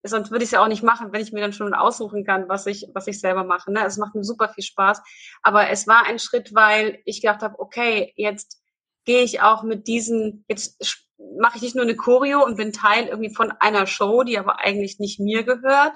sonst 0.08 0.32
würde 0.32 0.44
ich 0.44 0.50
es 0.50 0.52
ja 0.52 0.64
auch 0.64 0.68
nicht 0.68 0.84
machen, 0.84 1.12
wenn 1.12 1.22
ich 1.22 1.32
mir 1.32 1.42
dann 1.42 1.54
schon 1.54 1.74
aussuchen 1.74 2.26
kann, 2.26 2.50
was 2.50 2.66
ich, 2.66 2.88
was 2.94 3.08
ich 3.08 3.20
selber 3.20 3.44
mache. 3.44 3.72
Ne? 3.72 3.86
Es 3.86 3.98
macht 3.98 4.16
mir 4.16 4.24
super 4.24 4.50
viel 4.50 4.64
Spaß. 4.64 5.02
Aber 5.42 5.70
es 5.70 5.88
war 5.88 6.06
ein 6.06 6.20
Schritt, 6.20 6.54
weil 6.54 7.00
ich 7.06 7.22
gedacht 7.22 7.42
habe, 7.42 7.60
okay, 7.60 8.14
jetzt 8.16 8.62
gehe 9.06 9.24
ich 9.24 9.42
auch 9.42 9.64
mit 9.64 9.88
diesen, 9.88 10.46
jetzt 10.48 11.06
mache 11.40 11.58
ich 11.58 11.64
nicht 11.64 11.76
nur 11.76 11.86
eine 11.86 11.96
Choreo 11.96 12.44
und 12.44 12.58
bin 12.58 12.74
Teil 12.74 13.08
irgendwie 13.08 13.34
von 13.34 13.52
einer 13.52 13.88
Show, 13.88 14.24
die 14.24 14.38
aber 14.38 14.60
eigentlich 14.60 15.00
nicht 15.00 15.20
mir 15.20 15.44
gehört, 15.44 15.94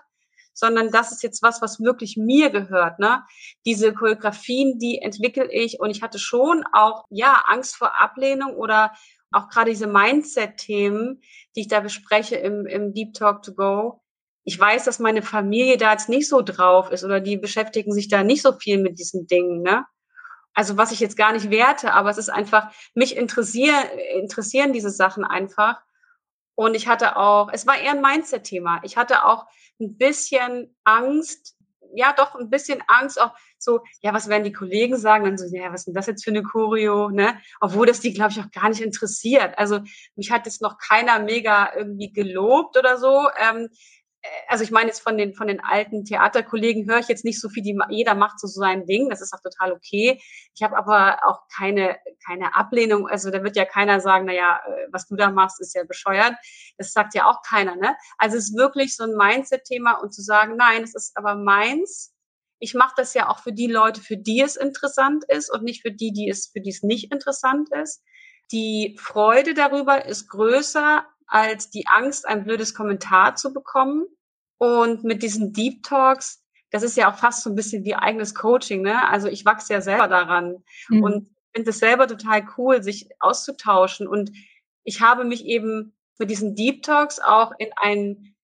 sondern 0.53 0.91
das 0.91 1.11
ist 1.11 1.23
jetzt 1.23 1.41
was, 1.43 1.61
was 1.61 1.79
wirklich 1.79 2.17
mir 2.17 2.49
gehört. 2.49 2.99
Ne? 2.99 3.23
Diese 3.65 3.93
Choreografien, 3.93 4.79
die 4.79 4.99
entwickle 4.99 5.51
ich 5.51 5.79
und 5.79 5.89
ich 5.89 6.01
hatte 6.01 6.19
schon 6.19 6.63
auch 6.73 7.05
ja 7.09 7.43
Angst 7.47 7.75
vor 7.75 7.99
Ablehnung 7.99 8.55
oder 8.55 8.93
auch 9.31 9.47
gerade 9.47 9.71
diese 9.71 9.87
Mindset-Themen, 9.87 11.21
die 11.55 11.61
ich 11.61 11.67
da 11.67 11.79
bespreche 11.79 12.35
im, 12.35 12.65
im 12.65 12.93
Deep 12.93 13.13
Talk 13.13 13.43
to 13.43 13.53
Go. 13.53 14.00
Ich 14.43 14.59
weiß, 14.59 14.85
dass 14.85 14.99
meine 14.99 15.21
Familie 15.21 15.77
da 15.77 15.91
jetzt 15.91 16.09
nicht 16.09 16.27
so 16.27 16.41
drauf 16.41 16.91
ist 16.91 17.03
oder 17.03 17.19
die 17.19 17.37
beschäftigen 17.37 17.93
sich 17.93 18.07
da 18.07 18.23
nicht 18.23 18.41
so 18.41 18.53
viel 18.53 18.79
mit 18.79 18.99
diesen 18.99 19.27
Dingen, 19.27 19.61
ne? 19.61 19.85
Also 20.53 20.77
was 20.77 20.91
ich 20.91 20.99
jetzt 20.99 21.15
gar 21.15 21.31
nicht 21.31 21.49
werte, 21.49 21.93
aber 21.93 22.09
es 22.09 22.17
ist 22.17 22.29
einfach, 22.29 22.71
mich 22.93 23.15
interessieren, 23.15 23.85
interessieren 24.15 24.73
diese 24.73 24.89
Sachen 24.89 25.23
einfach. 25.23 25.81
Und 26.55 26.75
ich 26.75 26.87
hatte 26.87 27.15
auch, 27.15 27.49
es 27.53 27.65
war 27.65 27.79
eher 27.79 27.91
ein 27.91 28.01
Mindset-Thema. 28.01 28.81
Ich 28.83 28.97
hatte 28.97 29.25
auch 29.25 29.45
ein 29.79 29.97
bisschen 29.97 30.75
Angst, 30.83 31.55
ja 31.93 32.13
doch 32.13 32.35
ein 32.35 32.49
bisschen 32.49 32.81
Angst, 32.87 33.19
auch 33.19 33.33
so, 33.57 33.81
ja, 34.01 34.13
was 34.13 34.27
werden 34.27 34.43
die 34.43 34.51
Kollegen 34.51 34.97
sagen? 34.97 35.25
Dann 35.25 35.37
so, 35.37 35.45
ja, 35.55 35.71
was 35.71 35.81
ist 35.81 35.87
denn 35.87 35.93
das 35.93 36.07
jetzt 36.07 36.23
für 36.23 36.31
eine 36.31 36.43
Choreo, 36.43 37.09
ne? 37.09 37.39
Obwohl 37.59 37.85
das 37.85 37.99
die, 37.99 38.13
glaube 38.13 38.31
ich, 38.31 38.39
auch 38.39 38.51
gar 38.51 38.69
nicht 38.69 38.81
interessiert. 38.81 39.57
Also 39.57 39.79
mich 40.15 40.31
hat 40.31 40.45
jetzt 40.45 40.61
noch 40.61 40.77
keiner 40.77 41.19
mega 41.19 41.71
irgendwie 41.75 42.11
gelobt 42.11 42.77
oder 42.77 42.97
so. 42.97 43.27
Ähm, 43.37 43.65
äh, 43.65 44.00
also 44.47 44.63
ich 44.63 44.71
meine 44.71 44.87
jetzt 44.87 45.01
von 45.01 45.17
den 45.17 45.33
von 45.33 45.47
den 45.47 45.63
alten 45.63 46.05
Theaterkollegen 46.05 46.89
höre 46.89 46.99
ich 46.99 47.07
jetzt 47.07 47.25
nicht 47.25 47.39
so 47.39 47.49
viel, 47.49 47.63
die 47.63 47.77
jeder 47.89 48.15
macht 48.15 48.39
so 48.39 48.47
sein 48.47 48.85
Ding, 48.85 49.09
das 49.09 49.21
ist 49.21 49.33
auch 49.33 49.41
total 49.41 49.71
okay. 49.71 50.21
Ich 50.55 50.63
habe 50.63 50.77
aber 50.77 51.19
auch 51.25 51.41
keine 51.55 51.97
keine 52.25 52.55
Ablehnung, 52.55 53.07
also 53.07 53.31
da 53.31 53.43
wird 53.43 53.55
ja 53.55 53.65
keiner 53.65 53.99
sagen, 53.99 54.25
na 54.25 54.33
ja, 54.33 54.61
äh, 54.67 54.87
was 54.91 55.07
du 55.07 55.15
da 55.15 55.31
machst, 55.31 55.59
ist 55.59 55.75
ja 55.75 55.83
bescheuert. 55.83 56.35
Das 56.77 56.93
sagt 56.93 57.15
ja 57.15 57.29
auch 57.29 57.41
keiner, 57.41 57.75
ne? 57.75 57.95
Also 58.17 58.37
es 58.37 58.49
ist 58.49 58.57
wirklich 58.57 58.95
so 58.95 59.03
ein 59.03 59.15
Mindset 59.15 59.63
Thema 59.63 59.93
und 59.93 60.13
zu 60.13 60.21
sagen, 60.21 60.55
nein, 60.57 60.83
es 60.83 60.95
ist 60.95 61.17
aber 61.17 61.35
meins 61.35 62.13
ich 62.61 62.75
mache 62.75 62.93
das 62.95 63.15
ja 63.15 63.27
auch 63.27 63.39
für 63.39 63.51
die 63.51 63.67
Leute, 63.67 64.01
für 64.01 64.17
die 64.17 64.39
es 64.39 64.55
interessant 64.55 65.25
ist 65.27 65.51
und 65.51 65.63
nicht 65.63 65.81
für 65.81 65.91
die, 65.91 66.13
die 66.13 66.29
es, 66.29 66.47
für 66.53 66.61
die 66.61 66.69
es 66.69 66.83
nicht 66.83 67.11
interessant 67.11 67.69
ist. 67.73 68.03
Die 68.51 68.95
Freude 68.99 69.55
darüber 69.55 70.05
ist 70.05 70.29
größer 70.29 71.03
als 71.31 71.69
die 71.69 71.87
Angst, 71.87 72.27
ein 72.27 72.43
blödes 72.43 72.75
Kommentar 72.75 73.35
zu 73.35 73.53
bekommen. 73.53 74.05
Und 74.57 75.03
mit 75.03 75.23
diesen 75.23 75.53
Deep 75.53 75.81
Talks, 75.81 76.43
das 76.69 76.83
ist 76.83 76.95
ja 76.95 77.11
auch 77.11 77.17
fast 77.17 77.41
so 77.41 77.49
ein 77.49 77.55
bisschen 77.55 77.83
wie 77.83 77.95
eigenes 77.95 78.35
Coaching, 78.35 78.83
ne? 78.83 79.07
Also 79.09 79.27
ich 79.27 79.43
wachse 79.45 79.73
ja 79.73 79.81
selber 79.81 80.07
daran 80.07 80.63
mhm. 80.89 81.03
und 81.03 81.35
finde 81.53 81.71
es 81.71 81.79
selber 81.79 82.07
total 82.07 82.47
cool, 82.57 82.83
sich 82.83 83.09
auszutauschen. 83.19 84.07
Und 84.07 84.31
ich 84.83 85.01
habe 85.01 85.23
mich 85.23 85.45
eben 85.45 85.97
mit 86.19 86.29
diesen 86.29 86.55
Deep 86.55 86.83
Talks 86.83 87.19
auch 87.19 87.53
in 87.57 87.69
ein 87.75 88.35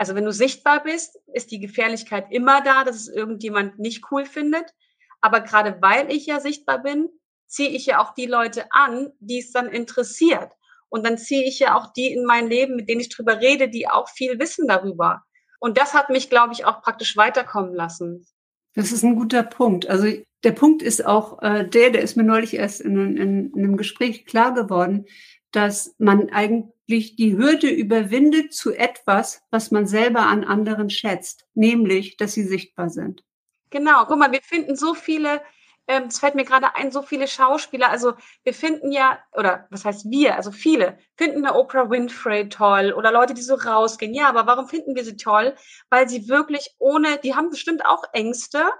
also 0.00 0.14
wenn 0.14 0.24
du 0.24 0.32
sichtbar 0.32 0.82
bist, 0.82 1.18
ist 1.34 1.50
die 1.50 1.60
Gefährlichkeit 1.60 2.28
immer 2.30 2.62
da, 2.62 2.84
dass 2.84 2.96
es 2.96 3.08
irgendjemand 3.08 3.78
nicht 3.78 4.10
cool 4.10 4.24
findet. 4.24 4.72
Aber 5.20 5.42
gerade 5.42 5.76
weil 5.82 6.10
ich 6.10 6.24
ja 6.24 6.40
sichtbar 6.40 6.82
bin, 6.82 7.10
ziehe 7.46 7.68
ich 7.68 7.84
ja 7.84 8.02
auch 8.02 8.14
die 8.14 8.24
Leute 8.24 8.64
an, 8.70 9.12
die 9.18 9.40
es 9.40 9.52
dann 9.52 9.68
interessiert. 9.68 10.54
Und 10.90 11.06
dann 11.06 11.16
ziehe 11.16 11.44
ich 11.46 11.58
ja 11.58 11.76
auch 11.76 11.92
die 11.92 12.12
in 12.12 12.24
mein 12.24 12.48
Leben, 12.48 12.76
mit 12.76 12.88
denen 12.88 13.00
ich 13.00 13.08
drüber 13.08 13.40
rede, 13.40 13.70
die 13.70 13.88
auch 13.88 14.08
viel 14.08 14.38
wissen 14.38 14.68
darüber. 14.68 15.22
Und 15.60 15.78
das 15.78 15.94
hat 15.94 16.10
mich, 16.10 16.28
glaube 16.28 16.52
ich, 16.52 16.64
auch 16.64 16.82
praktisch 16.82 17.16
weiterkommen 17.16 17.74
lassen. 17.74 18.26
Das 18.74 18.92
ist 18.92 19.02
ein 19.02 19.16
guter 19.16 19.42
Punkt. 19.42 19.88
Also 19.88 20.08
der 20.42 20.52
Punkt 20.52 20.82
ist 20.82 21.04
auch 21.04 21.42
äh, 21.42 21.68
der, 21.68 21.90
der 21.90 22.02
ist 22.02 22.16
mir 22.16 22.24
neulich 22.24 22.54
erst 22.54 22.80
in, 22.80 23.16
in, 23.16 23.52
in 23.52 23.64
einem 23.64 23.76
Gespräch 23.76 24.26
klar 24.26 24.54
geworden, 24.54 25.06
dass 25.52 25.94
man 25.98 26.30
eigentlich 26.30 27.16
die 27.16 27.36
Hürde 27.36 27.68
überwindet 27.68 28.52
zu 28.52 28.72
etwas, 28.72 29.42
was 29.50 29.70
man 29.70 29.86
selber 29.86 30.26
an 30.26 30.44
anderen 30.44 30.90
schätzt, 30.90 31.46
nämlich, 31.54 32.16
dass 32.16 32.32
sie 32.32 32.44
sichtbar 32.44 32.88
sind. 32.88 33.24
Genau, 33.70 34.04
guck 34.06 34.18
mal, 34.18 34.32
wir 34.32 34.42
finden 34.42 34.76
so 34.76 34.94
viele, 34.94 35.42
ähm, 35.90 36.04
es 36.04 36.20
fällt 36.20 36.36
mir 36.36 36.44
gerade 36.44 36.76
ein, 36.76 36.92
so 36.92 37.02
viele 37.02 37.26
Schauspieler, 37.26 37.90
also 37.90 38.12
wir 38.44 38.54
finden 38.54 38.92
ja, 38.92 39.18
oder 39.32 39.66
was 39.70 39.84
heißt 39.84 40.08
wir, 40.08 40.36
also 40.36 40.52
viele, 40.52 40.98
finden 41.16 41.44
eine 41.44 41.56
Oprah 41.56 41.90
Winfrey 41.90 42.48
toll 42.48 42.92
oder 42.92 43.10
Leute, 43.10 43.34
die 43.34 43.42
so 43.42 43.56
rausgehen. 43.56 44.14
Ja, 44.14 44.28
aber 44.28 44.46
warum 44.46 44.68
finden 44.68 44.94
wir 44.94 45.04
sie 45.04 45.16
toll? 45.16 45.56
Weil 45.90 46.08
sie 46.08 46.28
wirklich 46.28 46.76
ohne, 46.78 47.18
die 47.18 47.34
haben 47.34 47.50
bestimmt 47.50 47.84
auch 47.84 48.04
Ängste, 48.12 48.70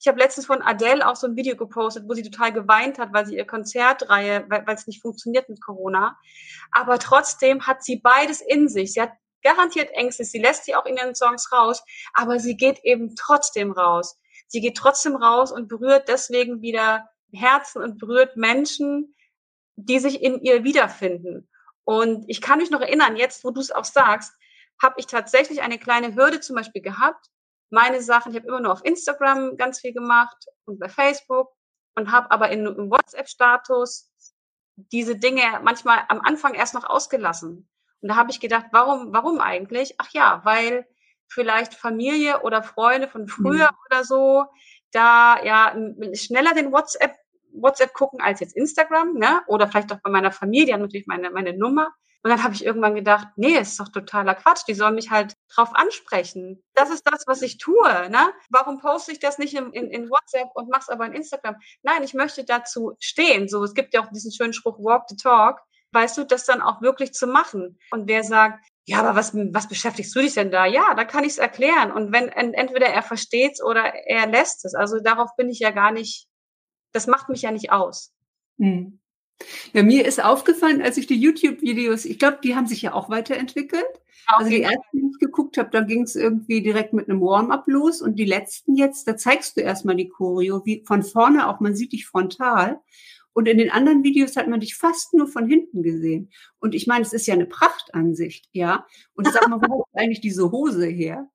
ich 0.00 0.06
habe 0.06 0.20
letztens 0.20 0.46
von 0.46 0.62
Adele 0.62 1.08
auch 1.08 1.16
so 1.16 1.26
ein 1.26 1.34
Video 1.34 1.56
gepostet, 1.56 2.04
wo 2.06 2.14
sie 2.14 2.22
total 2.22 2.52
geweint 2.52 3.00
hat, 3.00 3.12
weil 3.12 3.26
sie 3.26 3.34
ihr 3.34 3.44
Konzertreihe, 3.44 4.46
weil, 4.48 4.64
es 4.68 4.86
nicht 4.86 5.02
funktioniert 5.02 5.48
mit 5.48 5.60
Corona. 5.60 6.16
Aber 6.70 7.00
trotzdem 7.00 7.66
hat 7.66 7.82
sie 7.82 7.96
beides 7.96 8.40
in 8.40 8.68
sich. 8.68 8.92
Sie 8.92 9.02
hat 9.02 9.10
garantiert 9.42 9.90
Ängste, 9.90 10.22
sie 10.22 10.38
lässt 10.38 10.66
sie 10.66 10.76
auch 10.76 10.86
in 10.86 10.96
ihren 10.96 11.16
Songs 11.16 11.50
raus, 11.50 11.82
aber 12.14 12.38
sie 12.38 12.56
geht 12.56 12.78
eben 12.84 13.16
trotzdem 13.16 13.72
raus. 13.72 14.20
Sie 14.48 14.60
geht 14.60 14.76
trotzdem 14.76 15.16
raus 15.16 15.52
und 15.52 15.68
berührt 15.68 16.08
deswegen 16.08 16.60
wieder 16.60 17.08
Herzen 17.32 17.82
und 17.82 17.98
berührt 17.98 18.36
Menschen, 18.36 19.14
die 19.76 19.98
sich 19.98 20.22
in 20.22 20.40
ihr 20.40 20.64
wiederfinden. 20.64 21.48
Und 21.84 22.24
ich 22.28 22.40
kann 22.40 22.58
mich 22.58 22.70
noch 22.70 22.80
erinnern, 22.80 23.16
jetzt, 23.16 23.44
wo 23.44 23.50
du 23.50 23.60
es 23.60 23.70
auch 23.70 23.84
sagst, 23.84 24.32
habe 24.82 24.96
ich 24.98 25.06
tatsächlich 25.06 25.62
eine 25.62 25.78
kleine 25.78 26.14
Hürde 26.14 26.40
zum 26.40 26.56
Beispiel 26.56 26.82
gehabt, 26.82 27.26
meine 27.70 28.00
Sachen, 28.02 28.32
ich 28.32 28.38
habe 28.38 28.48
immer 28.48 28.60
nur 28.60 28.72
auf 28.72 28.84
Instagram 28.84 29.56
ganz 29.56 29.80
viel 29.80 29.92
gemacht 29.92 30.46
und 30.64 30.78
bei 30.78 30.88
Facebook 30.88 31.52
und 31.94 32.10
habe 32.10 32.30
aber 32.30 32.50
in, 32.50 32.66
im 32.66 32.90
WhatsApp-Status 32.90 34.10
diese 34.76 35.16
Dinge 35.16 35.42
manchmal 35.62 36.04
am 36.08 36.20
Anfang 36.20 36.54
erst 36.54 36.74
noch 36.74 36.84
ausgelassen. 36.84 37.68
Und 38.00 38.08
da 38.08 38.16
habe 38.16 38.30
ich 38.30 38.40
gedacht, 38.40 38.66
warum, 38.72 39.12
warum 39.12 39.40
eigentlich? 39.40 39.96
Ach 39.98 40.08
ja, 40.12 40.40
weil 40.44 40.86
vielleicht 41.28 41.74
Familie 41.74 42.42
oder 42.42 42.62
Freunde 42.62 43.08
von 43.08 43.28
früher 43.28 43.70
mhm. 43.70 43.78
oder 43.90 44.04
so 44.04 44.44
da 44.92 45.42
ja 45.44 45.74
schneller 46.14 46.54
den 46.54 46.72
WhatsApp 46.72 47.16
WhatsApp 47.52 47.92
gucken 47.92 48.20
als 48.20 48.40
jetzt 48.40 48.56
Instagram, 48.56 49.14
ne? 49.14 49.42
Oder 49.46 49.68
vielleicht 49.68 49.92
auch 49.92 50.00
bei 50.02 50.10
meiner 50.10 50.32
Familie, 50.32 50.66
die 50.66 50.72
haben 50.74 50.82
natürlich 50.82 51.06
meine, 51.06 51.30
meine 51.30 51.56
Nummer. 51.56 51.88
Und 52.22 52.30
dann 52.30 52.42
habe 52.42 52.52
ich 52.52 52.64
irgendwann 52.64 52.96
gedacht, 52.96 53.28
nee, 53.36 53.56
ist 53.56 53.78
doch 53.78 53.88
totaler 53.88 54.34
Quatsch. 54.34 54.64
Die 54.66 54.74
sollen 54.74 54.96
mich 54.96 55.10
halt 55.10 55.34
drauf 55.54 55.70
ansprechen. 55.72 56.62
Das 56.74 56.90
ist 56.90 57.04
das, 57.04 57.24
was 57.26 57.42
ich 57.42 57.58
tue. 57.58 58.10
Ne? 58.10 58.32
Warum 58.50 58.80
poste 58.80 59.12
ich 59.12 59.20
das 59.20 59.38
nicht 59.38 59.54
in, 59.54 59.72
in, 59.72 59.90
in 59.90 60.10
WhatsApp 60.10 60.48
und 60.54 60.68
mach's 60.68 60.88
aber 60.88 61.06
in 61.06 61.12
Instagram? 61.12 61.56
Nein, 61.82 62.02
ich 62.02 62.14
möchte 62.14 62.44
dazu 62.44 62.96
stehen. 62.98 63.48
So, 63.48 63.62
es 63.62 63.72
gibt 63.72 63.94
ja 63.94 64.02
auch 64.02 64.10
diesen 64.10 64.32
schönen 64.32 64.52
Spruch, 64.52 64.78
walk 64.78 65.04
the 65.08 65.16
talk. 65.16 65.60
Weißt 65.92 66.18
du, 66.18 66.24
das 66.24 66.44
dann 66.44 66.60
auch 66.60 66.82
wirklich 66.82 67.12
zu 67.12 67.26
machen. 67.26 67.78
Und 67.90 68.08
wer 68.08 68.22
sagt, 68.22 68.64
ja, 68.84 69.00
aber 69.00 69.14
was, 69.16 69.34
was 69.34 69.68
beschäftigst 69.68 70.14
du 70.14 70.20
dich 70.20 70.34
denn 70.34 70.50
da? 70.50 70.64
Ja, 70.66 70.94
da 70.94 71.04
kann 71.04 71.24
ich 71.24 71.32
es 71.32 71.38
erklären. 71.38 71.92
Und 71.92 72.12
wenn 72.12 72.28
entweder 72.28 72.86
er 72.86 73.02
versteht 73.02 73.52
es 73.52 73.62
oder 73.62 73.82
er 74.06 74.26
lässt 74.26 74.64
es. 74.64 74.74
Also 74.74 75.00
darauf 75.00 75.36
bin 75.36 75.48
ich 75.48 75.58
ja 75.58 75.70
gar 75.70 75.92
nicht, 75.92 76.26
das 76.92 77.06
macht 77.06 77.28
mich 77.28 77.42
ja 77.42 77.50
nicht 77.50 77.70
aus. 77.70 78.12
Hm. 78.58 78.98
Ja, 79.72 79.82
mir 79.82 80.04
ist 80.04 80.22
aufgefallen, 80.22 80.82
als 80.82 80.96
ich 80.96 81.06
die 81.06 81.20
YouTube-Videos, 81.20 82.04
ich 82.04 82.18
glaube, 82.18 82.38
die 82.42 82.56
haben 82.56 82.66
sich 82.66 82.82
ja 82.82 82.92
auch 82.92 83.08
weiterentwickelt. 83.08 83.86
Auch 84.26 84.40
also 84.40 84.50
die 84.50 84.62
ersten, 84.62 84.80
die 84.92 85.10
ich 85.12 85.18
geguckt 85.20 85.58
habe, 85.58 85.70
da 85.70 85.80
ging 85.80 86.02
es 86.02 86.16
irgendwie 86.16 86.62
direkt 86.62 86.92
mit 86.92 87.08
einem 87.08 87.20
Warm-up 87.20 87.64
los 87.66 88.02
und 88.02 88.16
die 88.16 88.24
letzten 88.24 88.74
jetzt, 88.74 89.06
da 89.06 89.16
zeigst 89.16 89.56
du 89.56 89.60
erstmal 89.60 89.96
die 89.96 90.08
Choreo, 90.08 90.62
wie 90.64 90.82
von 90.86 91.02
vorne 91.02 91.48
auch, 91.48 91.60
man 91.60 91.76
sieht 91.76 91.92
dich 91.92 92.06
frontal. 92.06 92.80
Und 93.38 93.46
in 93.46 93.56
den 93.56 93.70
anderen 93.70 94.02
Videos 94.02 94.34
hat 94.34 94.48
man 94.48 94.58
dich 94.58 94.74
fast 94.74 95.14
nur 95.14 95.28
von 95.28 95.46
hinten 95.46 95.84
gesehen. 95.84 96.32
Und 96.58 96.74
ich 96.74 96.88
meine, 96.88 97.02
es 97.02 97.12
ist 97.12 97.24
ja 97.28 97.34
eine 97.34 97.46
Prachtansicht, 97.46 98.48
ja. 98.50 98.84
Und 99.14 99.32
sag 99.32 99.46
mal, 99.46 99.60
wo 99.60 99.84
ist 99.92 99.96
eigentlich 99.96 100.20
diese 100.20 100.50
Hose 100.50 100.86
her? 100.86 101.30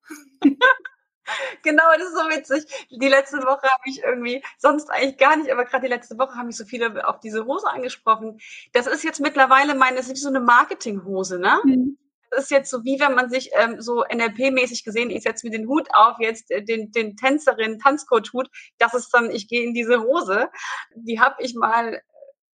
Genau, 1.62 1.84
das 1.98 2.08
ist 2.10 2.18
so 2.18 2.30
witzig. 2.30 2.88
Die 2.92 3.08
letzte 3.08 3.38
Woche 3.38 3.70
habe 3.70 3.84
ich 3.86 4.04
irgendwie, 4.04 4.44
sonst 4.58 4.90
eigentlich 4.92 5.18
gar 5.18 5.38
nicht, 5.38 5.50
aber 5.50 5.64
gerade 5.64 5.88
die 5.88 5.94
letzte 5.94 6.18
Woche 6.18 6.36
haben 6.36 6.48
mich 6.48 6.58
so 6.58 6.66
viele 6.66 7.08
auf 7.08 7.22
diese 7.22 7.46
Hose 7.46 7.68
angesprochen. 7.70 8.38
Das 8.74 8.86
ist 8.86 9.06
jetzt 9.06 9.22
mittlerweile 9.22 9.74
meine, 9.74 9.96
das 9.96 10.10
ist 10.10 10.24
so 10.24 10.28
eine 10.28 10.42
Marketinghose, 10.42 11.40
ne? 11.40 11.62
Mhm. 11.64 11.98
Ist 12.38 12.52
jetzt 12.52 12.70
so 12.70 12.84
wie 12.84 13.00
wenn 13.00 13.16
man 13.16 13.30
sich 13.30 13.52
ähm, 13.60 13.82
so 13.82 14.04
NLP-mäßig 14.04 14.84
gesehen, 14.84 15.10
ich 15.10 15.24
setze 15.24 15.48
mir 15.48 15.52
den 15.52 15.68
Hut 15.68 15.88
auf, 15.94 16.18
jetzt 16.20 16.52
äh, 16.52 16.64
den, 16.64 16.92
den 16.92 17.16
Tänzerin, 17.16 17.80
Tanzcoach-Hut, 17.80 18.50
das 18.78 18.94
ist 18.94 19.10
dann, 19.14 19.32
ich 19.32 19.48
gehe 19.48 19.64
in 19.64 19.74
diese 19.74 20.02
Hose. 20.02 20.50
Die 20.96 21.20
habe 21.20 21.36
ich 21.40 21.56
mal 21.56 22.02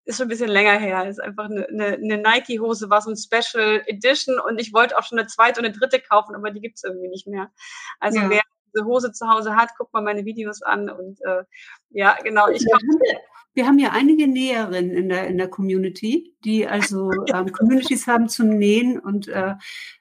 ist 0.10 0.18
schon 0.18 0.26
ein 0.26 0.30
bisschen 0.30 0.50
länger 0.50 0.80
her. 0.80 1.08
Ist 1.08 1.22
einfach 1.22 1.46
eine, 1.46 1.68
eine, 1.68 1.86
eine 1.94 2.18
Nike-Hose, 2.18 2.90
war 2.90 3.02
so 3.02 3.12
ein 3.12 3.18
Special 3.18 3.84
Edition 3.86 4.40
und 4.40 4.60
ich 4.60 4.74
wollte 4.74 4.98
auch 4.98 5.04
schon 5.04 5.20
eine 5.20 5.28
zweite 5.28 5.60
und 5.60 5.68
eine 5.68 5.76
dritte 5.76 6.00
kaufen, 6.00 6.36
aber 6.36 6.50
die 6.50 6.62
gibt's 6.62 6.84
irgendwie 6.84 7.10
nicht 7.10 7.28
mehr. 7.28 7.52
Also 8.00 8.20
ja. 8.20 8.30
wer 8.30 8.42
diese 8.74 8.86
Hose 8.86 9.12
zu 9.12 9.28
Hause 9.28 9.56
hat, 9.56 9.70
guckt 9.78 9.94
mal 9.94 10.02
meine 10.02 10.26
Videos 10.26 10.64
an 10.64 10.90
und 10.90 11.20
äh, 11.22 11.44
ja, 11.92 12.18
genau. 12.24 12.48
Ich 12.48 12.64
ja, 12.64 12.78
wir 13.60 13.68
haben 13.68 13.78
ja 13.78 13.92
einige 13.92 14.26
Näherinnen 14.26 14.92
in 14.92 15.10
der, 15.10 15.28
in 15.28 15.38
der 15.38 15.50
Community, 15.50 16.34
die 16.46 16.66
also 16.66 17.12
ähm, 17.28 17.52
Communities 17.52 18.08
haben 18.08 18.30
zum 18.30 18.58
Nähen 18.58 18.98
und 18.98 19.28
äh, 19.28 19.56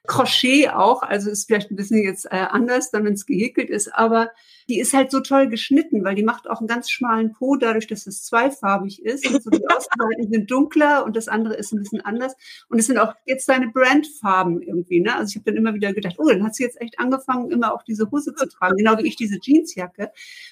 Crochet 0.07 0.69
auch. 0.69 1.03
Also 1.03 1.29
ist 1.29 1.47
vielleicht 1.47 1.69
ein 1.69 1.75
bisschen 1.75 2.01
jetzt 2.01 2.23
äh, 2.31 2.37
anders, 2.37 2.89
dann 2.89 3.03
wenn 3.03 3.15
es 3.15 3.25
gehäkelt 3.25 3.69
ist, 3.69 3.93
aber 3.93 4.29
die 4.69 4.79
ist 4.79 4.93
halt 4.93 5.11
so 5.11 5.19
toll 5.19 5.49
geschnitten, 5.49 6.03
weil 6.03 6.15
die 6.15 6.23
macht 6.23 6.47
auch 6.47 6.59
einen 6.59 6.67
ganz 6.67 6.89
schmalen 6.91 7.33
Po, 7.33 7.55
dadurch, 7.55 7.87
dass 7.87 8.05
es 8.05 8.23
zweifarbig 8.23 9.03
ist. 9.03 9.27
Und 9.27 9.43
so 9.43 9.49
die 9.49 9.67
Außenseiten 9.67 10.31
sind 10.31 10.51
dunkler 10.51 11.03
und 11.05 11.15
das 11.15 11.27
andere 11.27 11.55
ist 11.55 11.73
ein 11.73 11.79
bisschen 11.79 12.01
anders. 12.01 12.35
Und 12.69 12.79
es 12.79 12.85
sind 12.85 12.99
auch 12.99 13.15
jetzt 13.25 13.49
deine 13.49 13.69
Brandfarben 13.69 14.61
irgendwie. 14.61 15.01
Ne? 15.01 15.15
Also 15.15 15.31
ich 15.31 15.35
habe 15.37 15.51
dann 15.51 15.57
immer 15.57 15.73
wieder 15.73 15.91
gedacht, 15.91 16.15
oh, 16.19 16.29
dann 16.29 16.43
hat 16.43 16.55
sie 16.55 16.63
jetzt 16.63 16.79
echt 16.79 16.99
angefangen, 16.99 17.49
immer 17.49 17.73
auch 17.73 17.83
diese 17.83 18.09
Hose 18.11 18.33
zu 18.35 18.47
tragen, 18.47 18.77
genau 18.77 18.97
wie 18.99 19.07
ich 19.07 19.15
diese 19.15 19.39
Jeansjacke. 19.41 20.11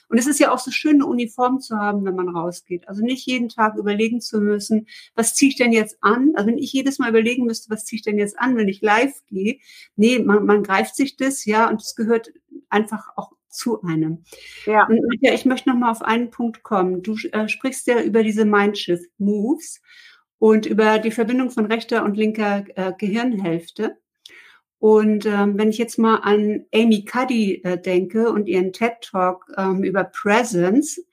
Und 0.09 0.17
es 0.17 0.25
ist 0.25 0.39
ja 0.39 0.51
auch 0.51 0.59
so 0.59 0.71
schön, 0.71 0.95
eine 0.95 1.05
Uniform 1.05 1.59
zu 1.59 1.77
haben, 1.77 2.03
wenn 2.03 2.15
man 2.15 2.29
rausgeht. 2.29 2.87
Also 2.87 2.96
nicht 3.03 3.25
jeden 3.25 3.49
Tag 3.49 3.75
überlegen 3.77 4.21
zu 4.21 4.39
müssen, 4.39 4.87
was 5.15 5.35
ziehe 5.35 5.49
ich 5.49 5.57
denn 5.57 5.71
jetzt 5.71 5.97
an? 6.01 6.33
Also 6.35 6.49
wenn 6.49 6.57
ich 6.57 6.73
jedes 6.73 6.99
Mal 6.99 7.09
überlegen 7.09 7.45
müsste, 7.45 7.69
was 7.69 7.85
ziehe 7.85 7.97
ich 7.97 8.03
denn 8.03 8.17
jetzt 8.17 8.39
an, 8.39 8.57
wenn 8.57 8.67
ich 8.67 8.81
live 8.81 9.13
gehe? 9.27 9.59
Nee, 9.95 10.19
man, 10.19 10.45
man 10.45 10.63
greift 10.63 10.95
sich 10.95 11.17
das, 11.17 11.45
ja, 11.45 11.69
und 11.69 11.81
es 11.81 11.95
gehört 11.95 12.31
einfach 12.69 13.09
auch 13.15 13.31
zu 13.49 13.81
einem. 13.81 14.23
Ja. 14.65 14.87
Und 14.87 15.01
ja, 15.21 15.33
ich 15.33 15.45
möchte 15.45 15.69
noch 15.69 15.77
mal 15.77 15.91
auf 15.91 16.01
einen 16.01 16.29
Punkt 16.29 16.63
kommen. 16.63 17.01
Du 17.01 17.15
äh, 17.31 17.47
sprichst 17.47 17.87
ja 17.87 18.01
über 18.01 18.23
diese 18.23 18.45
Mindshift 18.45 19.09
Moves 19.17 19.81
und 20.39 20.65
über 20.65 20.99
die 20.99 21.11
Verbindung 21.11 21.49
von 21.49 21.65
rechter 21.65 22.03
und 22.03 22.15
linker 22.15 22.65
äh, 22.75 22.93
Gehirnhälfte. 22.97 23.97
Und 24.79 25.25
ähm, 25.25 25.57
wenn 25.57 25.69
ich 25.69 25.79
jetzt 25.79 25.97
mal 25.97 26.17
an 26.17 26.65
Amy 26.73 27.03
Cuddy 27.03 27.63
äh, 27.63 27.81
denke 27.81 28.31
und 28.31 28.47
ihren 28.47 28.73
TED 28.73 28.93
Talk 29.01 29.51
ähm, 29.57 29.83
über 29.83 30.03
Presence, 30.03 31.03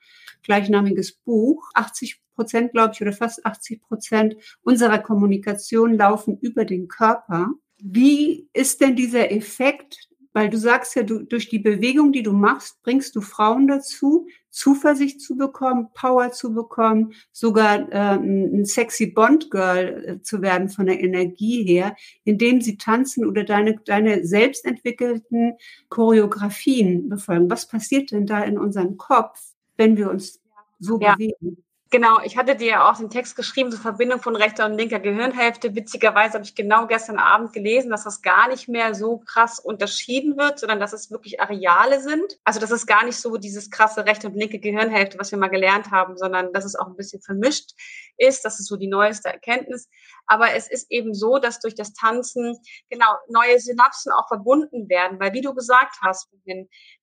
gleichnamiges 0.44 1.12
Buch, 1.12 1.70
80 1.74 2.20
Prozent, 2.34 2.72
glaube 2.72 2.92
ich, 2.94 3.02
oder 3.02 3.12
fast 3.12 3.44
80 3.44 3.82
Prozent 3.82 4.36
unserer 4.62 4.98
Kommunikation 4.98 5.94
laufen 5.94 6.38
über 6.40 6.64
den 6.64 6.88
Körper. 6.88 7.50
Wie 7.78 8.48
ist 8.52 8.80
denn 8.80 8.96
dieser 8.96 9.30
Effekt 9.30 10.08
weil 10.34 10.50
du 10.50 10.58
sagst 10.58 10.96
ja, 10.96 11.04
du, 11.04 11.20
durch 11.20 11.48
die 11.48 11.60
Bewegung, 11.60 12.12
die 12.12 12.24
du 12.24 12.32
machst, 12.32 12.82
bringst 12.82 13.14
du 13.14 13.20
Frauen 13.20 13.68
dazu, 13.68 14.26
Zuversicht 14.50 15.20
zu 15.20 15.36
bekommen, 15.36 15.88
Power 15.94 16.32
zu 16.32 16.52
bekommen, 16.52 17.12
sogar 17.30 17.88
äh, 17.92 18.16
ein 18.16 18.64
sexy 18.64 19.06
Bond 19.06 19.50
Girl 19.52 20.04
äh, 20.04 20.22
zu 20.22 20.42
werden 20.42 20.68
von 20.68 20.86
der 20.86 21.00
Energie 21.00 21.62
her, 21.62 21.94
indem 22.24 22.60
sie 22.60 22.76
tanzen 22.76 23.24
oder 23.24 23.44
deine, 23.44 23.78
deine 23.84 24.26
selbst 24.26 24.64
entwickelten 24.64 25.54
Choreografien 25.88 27.08
befolgen. 27.08 27.48
Was 27.48 27.68
passiert 27.68 28.10
denn 28.10 28.26
da 28.26 28.42
in 28.42 28.58
unserem 28.58 28.96
Kopf, 28.96 29.53
wenn 29.76 29.96
wir 29.96 30.10
uns 30.10 30.40
so 30.78 31.00
ja. 31.00 31.14
bewegen? 31.14 31.64
Genau, 31.94 32.18
ich 32.24 32.36
hatte 32.36 32.56
dir 32.56 32.66
ja 32.66 32.90
auch 32.90 32.96
den 32.96 33.08
Text 33.08 33.36
geschrieben 33.36 33.70
zur 33.70 33.78
Verbindung 33.78 34.20
von 34.20 34.34
rechter 34.34 34.66
und 34.66 34.76
linker 34.76 34.98
Gehirnhälfte. 34.98 35.76
Witzigerweise 35.76 36.34
habe 36.34 36.44
ich 36.44 36.56
genau 36.56 36.88
gestern 36.88 37.20
Abend 37.20 37.52
gelesen, 37.52 37.88
dass 37.88 38.02
das 38.02 38.20
gar 38.20 38.48
nicht 38.48 38.68
mehr 38.68 38.96
so 38.96 39.18
krass 39.18 39.60
unterschieden 39.60 40.36
wird, 40.36 40.58
sondern 40.58 40.80
dass 40.80 40.92
es 40.92 41.12
wirklich 41.12 41.40
Areale 41.40 42.00
sind. 42.00 42.40
Also 42.42 42.58
das 42.58 42.72
ist 42.72 42.88
gar 42.88 43.04
nicht 43.04 43.18
so 43.18 43.36
dieses 43.36 43.70
krasse 43.70 44.06
rechte 44.06 44.26
und 44.26 44.34
linke 44.34 44.58
Gehirnhälfte, 44.58 45.20
was 45.20 45.30
wir 45.30 45.38
mal 45.38 45.46
gelernt 45.46 45.92
haben, 45.92 46.16
sondern 46.16 46.52
dass 46.52 46.64
es 46.64 46.74
auch 46.74 46.88
ein 46.88 46.96
bisschen 46.96 47.22
vermischt 47.22 47.76
ist. 48.18 48.44
Das 48.44 48.60
ist 48.60 48.68
so 48.68 48.76
die 48.76 48.88
neueste 48.88 49.28
Erkenntnis. 49.28 49.88
Aber 50.26 50.54
es 50.54 50.70
ist 50.70 50.90
eben 50.90 51.14
so, 51.14 51.38
dass 51.38 51.60
durch 51.60 51.74
das 51.74 51.92
Tanzen 51.94 52.56
genau 52.90 53.14
neue 53.28 53.58
Synapsen 53.58 54.12
auch 54.12 54.28
verbunden 54.28 54.88
werden, 54.88 55.18
weil 55.20 55.32
wie 55.32 55.40
du 55.40 55.54
gesagt 55.54 55.96
hast, 56.02 56.28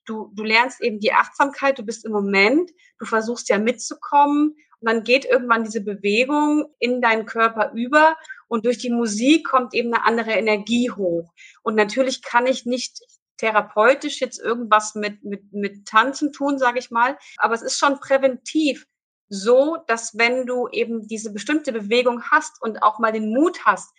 du, 0.05 0.31
du 0.33 0.43
lernst 0.43 0.81
eben 0.81 0.99
die 0.99 1.13
Achtsamkeit, 1.13 1.77
du 1.77 1.83
bist 1.83 2.05
im 2.05 2.11
Moment, 2.11 2.71
du 2.99 3.05
versuchst 3.05 3.49
ja 3.49 3.57
mitzukommen. 3.57 4.55
Und 4.79 4.89
dann 4.89 5.03
geht 5.03 5.25
irgendwann 5.25 5.63
diese 5.63 5.81
Bewegung 5.81 6.65
in 6.79 7.01
deinen 7.01 7.27
Körper 7.27 7.71
über. 7.75 8.15
Und 8.47 8.65
durch 8.65 8.79
die 8.79 8.89
Musik 8.89 9.47
kommt 9.47 9.75
eben 9.75 9.93
eine 9.93 10.03
andere 10.05 10.31
Energie 10.31 10.89
hoch. 10.89 11.31
Und 11.61 11.75
natürlich 11.75 12.23
kann 12.23 12.47
ich 12.47 12.65
nicht 12.65 12.99
therapeutisch 13.41 14.21
jetzt 14.21 14.39
irgendwas 14.39 14.93
mit, 14.93 15.23
mit, 15.23 15.51
mit 15.51 15.87
Tanzen 15.87 16.31
tun, 16.31 16.59
sage 16.59 16.77
ich 16.77 16.91
mal, 16.91 17.17
aber 17.37 17.55
es 17.55 17.63
ist 17.63 17.79
schon 17.79 17.99
präventiv 17.99 18.85
so, 19.33 19.77
dass 19.87 20.17
wenn 20.17 20.45
du 20.45 20.67
eben 20.67 21.07
diese 21.07 21.31
bestimmte 21.31 21.71
Bewegung 21.71 22.21
hast 22.29 22.61
und 22.61 22.83
auch 22.83 22.99
mal 22.99 23.13
den 23.13 23.33
Mut 23.33 23.65
hast, 23.65 23.89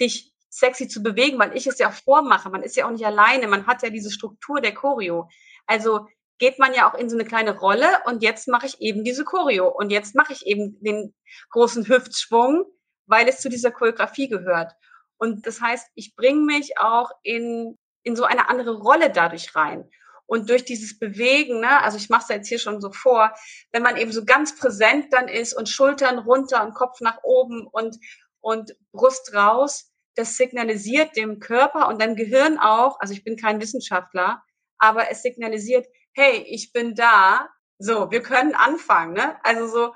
dich 0.00 0.34
sexy 0.48 0.88
zu 0.88 1.00
bewegen, 1.00 1.38
weil 1.38 1.56
ich 1.56 1.68
es 1.68 1.78
ja 1.78 1.92
vormache, 1.92 2.50
man 2.50 2.64
ist 2.64 2.74
ja 2.74 2.86
auch 2.86 2.90
nicht 2.90 3.06
alleine, 3.06 3.46
man 3.46 3.68
hat 3.68 3.84
ja 3.84 3.90
diese 3.90 4.10
Struktur 4.10 4.60
der 4.60 4.74
Choreo. 4.74 5.28
Also 5.66 6.08
geht 6.38 6.58
man 6.58 6.74
ja 6.74 6.90
auch 6.90 6.98
in 6.98 7.08
so 7.08 7.16
eine 7.16 7.24
kleine 7.24 7.56
Rolle 7.56 7.86
und 8.06 8.24
jetzt 8.24 8.48
mache 8.48 8.66
ich 8.66 8.80
eben 8.80 9.04
diese 9.04 9.24
Choreo 9.24 9.68
und 9.68 9.90
jetzt 9.90 10.16
mache 10.16 10.32
ich 10.32 10.44
eben 10.44 10.82
den 10.82 11.14
großen 11.50 11.86
Hüftschwung, 11.86 12.64
weil 13.06 13.28
es 13.28 13.40
zu 13.40 13.48
dieser 13.48 13.70
Choreografie 13.70 14.28
gehört. 14.28 14.72
Und 15.18 15.46
das 15.46 15.60
heißt, 15.60 15.86
ich 15.94 16.16
bringe 16.16 16.40
mich 16.40 16.78
auch 16.78 17.12
in, 17.22 17.78
in 18.02 18.16
so 18.16 18.24
eine 18.24 18.48
andere 18.48 18.76
Rolle 18.76 19.10
dadurch 19.10 19.54
rein. 19.54 19.88
Und 20.30 20.48
durch 20.48 20.64
dieses 20.64 20.96
Bewegen, 20.96 21.58
ne, 21.58 21.82
also 21.82 21.96
ich 21.96 22.08
mache 22.08 22.22
es 22.22 22.28
jetzt 22.28 22.48
hier 22.48 22.60
schon 22.60 22.80
so 22.80 22.92
vor, 22.92 23.34
wenn 23.72 23.82
man 23.82 23.96
eben 23.96 24.12
so 24.12 24.24
ganz 24.24 24.56
präsent 24.56 25.12
dann 25.12 25.26
ist 25.26 25.54
und 25.54 25.68
Schultern 25.68 26.20
runter 26.20 26.64
und 26.64 26.72
Kopf 26.72 27.00
nach 27.00 27.18
oben 27.24 27.66
und, 27.66 27.96
und 28.38 28.76
Brust 28.92 29.34
raus, 29.34 29.90
das 30.14 30.36
signalisiert 30.36 31.16
dem 31.16 31.40
Körper 31.40 31.88
und 31.88 32.00
dem 32.00 32.14
Gehirn 32.14 32.60
auch, 32.60 33.00
also 33.00 33.12
ich 33.12 33.24
bin 33.24 33.36
kein 33.36 33.60
Wissenschaftler, 33.60 34.40
aber 34.78 35.10
es 35.10 35.22
signalisiert, 35.22 35.88
hey, 36.12 36.44
ich 36.46 36.72
bin 36.72 36.94
da. 36.94 37.48
So, 37.78 38.12
wir 38.12 38.22
können 38.22 38.54
anfangen, 38.54 39.14
ne? 39.14 39.36
Also 39.42 39.66
so, 39.66 39.94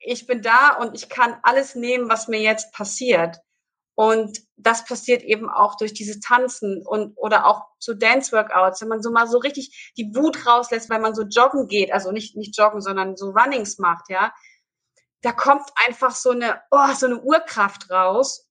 ich 0.00 0.26
bin 0.26 0.42
da 0.42 0.78
und 0.80 0.96
ich 0.96 1.08
kann 1.08 1.38
alles 1.44 1.76
nehmen, 1.76 2.08
was 2.08 2.26
mir 2.26 2.40
jetzt 2.40 2.72
passiert. 2.72 3.36
Und 3.96 4.40
das 4.56 4.84
passiert 4.84 5.22
eben 5.22 5.48
auch 5.48 5.78
durch 5.78 5.94
dieses 5.94 6.20
Tanzen 6.20 6.86
und 6.86 7.14
oder 7.16 7.46
auch 7.46 7.62
so 7.78 7.94
Dance-Workouts, 7.94 8.82
wenn 8.82 8.88
man 8.88 9.02
so 9.02 9.10
mal 9.10 9.26
so 9.26 9.38
richtig 9.38 9.92
die 9.96 10.14
Wut 10.14 10.46
rauslässt, 10.46 10.90
weil 10.90 11.00
man 11.00 11.14
so 11.14 11.22
joggen 11.22 11.66
geht, 11.66 11.90
also 11.92 12.12
nicht 12.12 12.36
nicht 12.36 12.56
joggen, 12.58 12.82
sondern 12.82 13.16
so 13.16 13.30
Runnings 13.30 13.78
macht, 13.78 14.10
ja. 14.10 14.34
Da 15.22 15.32
kommt 15.32 15.70
einfach 15.86 16.14
so 16.14 16.30
eine 16.30 16.60
oh, 16.70 16.92
so 16.94 17.06
eine 17.06 17.22
Urkraft 17.22 17.90
raus 17.90 18.46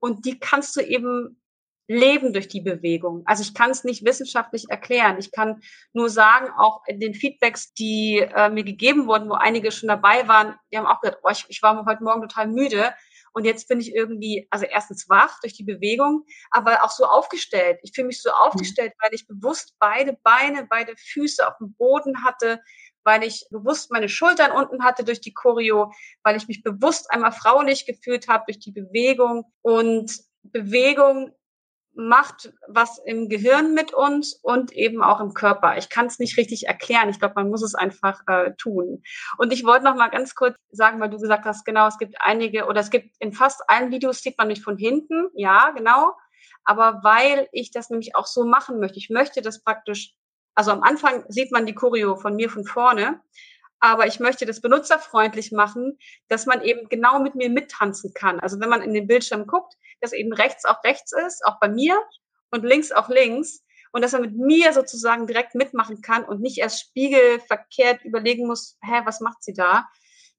und 0.00 0.26
die 0.26 0.38
kannst 0.38 0.76
du 0.76 0.82
eben 0.82 1.40
leben 1.88 2.34
durch 2.34 2.48
die 2.48 2.60
Bewegung. 2.60 3.22
Also 3.24 3.42
ich 3.42 3.54
kann 3.54 3.70
es 3.70 3.84
nicht 3.84 4.04
wissenschaftlich 4.04 4.66
erklären. 4.68 5.16
Ich 5.18 5.32
kann 5.32 5.62
nur 5.94 6.10
sagen, 6.10 6.50
auch 6.56 6.82
in 6.86 7.00
den 7.00 7.14
Feedbacks, 7.14 7.72
die 7.72 8.18
äh, 8.18 8.50
mir 8.50 8.64
gegeben 8.64 9.06
wurden, 9.06 9.30
wo 9.30 9.34
einige 9.34 9.72
schon 9.72 9.88
dabei 9.88 10.28
waren, 10.28 10.54
die 10.70 10.78
haben 10.78 10.86
auch 10.86 11.00
gesagt, 11.00 11.20
oh, 11.24 11.30
ich, 11.30 11.46
ich 11.48 11.62
war 11.62 11.84
heute 11.86 12.04
Morgen 12.04 12.20
total 12.20 12.48
müde 12.48 12.92
Und 13.32 13.44
jetzt 13.44 13.68
bin 13.68 13.80
ich 13.80 13.94
irgendwie, 13.94 14.46
also 14.50 14.66
erstens 14.66 15.08
wach 15.08 15.38
durch 15.40 15.54
die 15.54 15.64
Bewegung, 15.64 16.24
aber 16.50 16.84
auch 16.84 16.90
so 16.90 17.04
aufgestellt. 17.04 17.78
Ich 17.82 17.92
fühle 17.94 18.08
mich 18.08 18.22
so 18.22 18.30
mhm. 18.30 18.34
aufgestellt, 18.40 18.92
weil 19.00 19.14
ich 19.14 19.26
bewusst 19.26 19.74
beide 19.78 20.16
Beine, 20.22 20.66
beide 20.68 20.94
Füße 20.96 21.46
auf 21.46 21.56
dem 21.58 21.74
Boden 21.74 22.24
hatte, 22.24 22.60
weil 23.04 23.22
ich 23.22 23.46
bewusst 23.50 23.90
meine 23.90 24.08
Schultern 24.08 24.52
unten 24.52 24.84
hatte 24.84 25.04
durch 25.04 25.20
die 25.20 25.32
Choreo, 25.32 25.92
weil 26.22 26.36
ich 26.36 26.48
mich 26.48 26.62
bewusst 26.62 27.10
einmal 27.10 27.32
fraulich 27.32 27.86
gefühlt 27.86 28.28
habe 28.28 28.44
durch 28.46 28.58
die 28.58 28.72
Bewegung. 28.72 29.44
Und 29.62 30.12
Bewegung 30.42 31.32
macht 31.94 32.52
was 32.68 33.00
im 33.04 33.28
Gehirn 33.28 33.74
mit 33.74 33.92
uns 33.92 34.34
und 34.42 34.72
eben 34.72 35.02
auch 35.02 35.20
im 35.20 35.34
Körper. 35.34 35.76
Ich 35.76 35.88
kann 35.88 36.06
es 36.06 36.18
nicht 36.18 36.36
richtig 36.36 36.66
erklären. 36.66 37.08
Ich 37.08 37.18
glaube, 37.18 37.34
man 37.36 37.50
muss 37.50 37.62
es 37.62 37.74
einfach 37.74 38.20
äh, 38.26 38.52
tun. 38.56 39.02
Und 39.38 39.52
ich 39.52 39.64
wollte 39.64 39.84
noch 39.84 39.96
mal 39.96 40.08
ganz 40.08 40.34
kurz 40.34 40.56
sagen, 40.70 41.00
weil 41.00 41.10
du 41.10 41.18
gesagt 41.18 41.44
hast, 41.44 41.64
genau, 41.64 41.88
es 41.88 41.98
gibt 41.98 42.14
einige 42.20 42.66
oder 42.66 42.80
es 42.80 42.90
gibt 42.90 43.16
in 43.18 43.32
fast 43.32 43.62
allen 43.68 43.90
Videos 43.90 44.22
sieht 44.22 44.38
man 44.38 44.48
mich 44.48 44.62
von 44.62 44.76
hinten. 44.76 45.28
Ja, 45.34 45.70
genau. 45.70 46.12
Aber 46.64 47.00
weil 47.02 47.48
ich 47.52 47.70
das 47.70 47.90
nämlich 47.90 48.14
auch 48.14 48.26
so 48.26 48.44
machen 48.44 48.78
möchte, 48.78 48.98
ich 48.98 49.10
möchte 49.10 49.42
das 49.42 49.62
praktisch, 49.62 50.14
also 50.54 50.70
am 50.70 50.82
Anfang 50.82 51.24
sieht 51.28 51.52
man 51.52 51.66
die 51.66 51.74
Choreo 51.74 52.16
von 52.16 52.36
mir 52.36 52.50
von 52.50 52.64
vorne, 52.64 53.20
aber 53.80 54.06
ich 54.06 54.20
möchte 54.20 54.46
das 54.46 54.60
benutzerfreundlich 54.60 55.52
machen, 55.52 55.98
dass 56.28 56.46
man 56.46 56.62
eben 56.62 56.88
genau 56.88 57.18
mit 57.20 57.34
mir 57.34 57.50
mittanzen 57.50 58.12
kann. 58.14 58.38
Also 58.40 58.60
wenn 58.60 58.68
man 58.68 58.82
in 58.82 58.94
den 58.94 59.06
Bildschirm 59.06 59.46
guckt, 59.46 59.74
dass 60.00 60.12
eben 60.12 60.32
rechts 60.32 60.64
auch 60.64 60.84
rechts 60.84 61.12
ist, 61.26 61.44
auch 61.44 61.58
bei 61.60 61.68
mir 61.68 61.98
und 62.50 62.64
links 62.64 62.92
auch 62.92 63.08
links 63.08 63.64
und 63.92 64.02
dass 64.02 64.12
er 64.12 64.20
mit 64.20 64.36
mir 64.36 64.72
sozusagen 64.72 65.26
direkt 65.26 65.54
mitmachen 65.54 66.02
kann 66.02 66.24
und 66.24 66.40
nicht 66.40 66.58
erst 66.58 66.80
spiegelverkehrt 66.80 68.04
überlegen 68.04 68.46
muss, 68.46 68.78
hä, 68.82 69.00
was 69.04 69.20
macht 69.20 69.42
sie 69.42 69.54
da? 69.54 69.86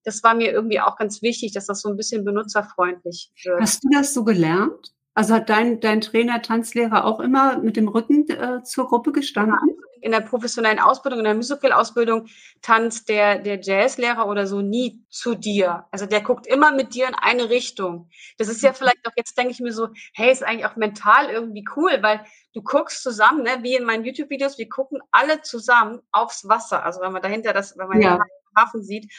Das 0.04 0.24
war 0.24 0.34
mir 0.34 0.52
irgendwie 0.52 0.80
auch 0.80 0.98
ganz 0.98 1.22
wichtig, 1.22 1.54
dass 1.54 1.66
das 1.66 1.82
so 1.82 1.90
ein 1.90 1.98
bisschen 1.98 2.24
benutzerfreundlich 2.24 3.32
wird. 3.44 3.62
Hast 3.62 3.84
du 3.84 3.90
das 3.92 4.14
so 4.14 4.24
gelernt? 4.24 4.94
Also 5.14 5.34
hat 5.36 5.50
dein, 5.50 5.80
dein 5.82 6.02
Trainer, 6.02 6.42
Tanzlehrer 6.42 7.06
auch 7.06 7.20
immer 7.20 7.60
mit 7.60 7.76
dem 7.76 7.88
Rücken 7.88 8.28
äh, 8.30 8.64
zur 8.64 8.88
Gruppe 8.88 9.12
gestanden? 9.12 9.58
Ja, 9.62 9.91
in 10.02 10.12
der 10.12 10.22
professionellen 10.22 10.80
Ausbildung, 10.80 11.20
in 11.20 11.26
der 11.26 11.36
Musical-Ausbildung 11.36 12.28
tanzt 12.62 13.10
der, 13.10 13.40
der 13.40 13.60
Jazzlehrer 13.62 14.28
oder 14.28 14.48
so 14.48 14.62
nie 14.62 15.04
zu 15.10 15.36
dir. 15.36 15.86
Also 15.92 16.06
der 16.06 16.22
guckt 16.22 16.48
immer 16.48 16.72
mit 16.72 16.94
dir 16.94 17.08
in 17.08 17.16
eine 17.16 17.50
Richtung. 17.50 18.10
Das 18.38 18.48
ist 18.48 18.62
ja 18.62 18.72
mhm. 18.72 18.76
vielleicht 18.76 19.08
auch, 19.08 19.14
jetzt 19.16 19.38
denke 19.38 19.52
ich 19.52 19.60
mir 19.60 19.74
so, 19.74 19.90
hey, 20.14 20.32
ist 20.32 20.44
eigentlich 20.44 20.66
auch 20.66 20.76
mental 20.76 21.30
irgendwie 21.30 21.66
cool, 21.76 22.00
weil 22.02 22.26
du 22.54 22.62
guckst 22.62 23.04
zusammen, 23.04 23.44
ne, 23.44 23.60
wie 23.62 23.76
in 23.76 23.86
meinen 23.86 24.04
YouTube-Videos, 24.04 24.58
wir 24.58 24.70
gucken 24.70 25.00
alle 25.12 25.42
zusammen 25.42 26.02
aufs 26.12 26.48
Wasser. 26.48 26.84
Also 26.84 27.02
wenn 27.02 27.12
man 27.12 27.22
dahinter 27.22 27.54
das, 27.54 27.78
wenn 27.78 27.88
man 27.88 28.02
ja. 28.02 28.16
den 28.16 28.22
Hafen 28.56 28.84
sieht. 28.84 29.12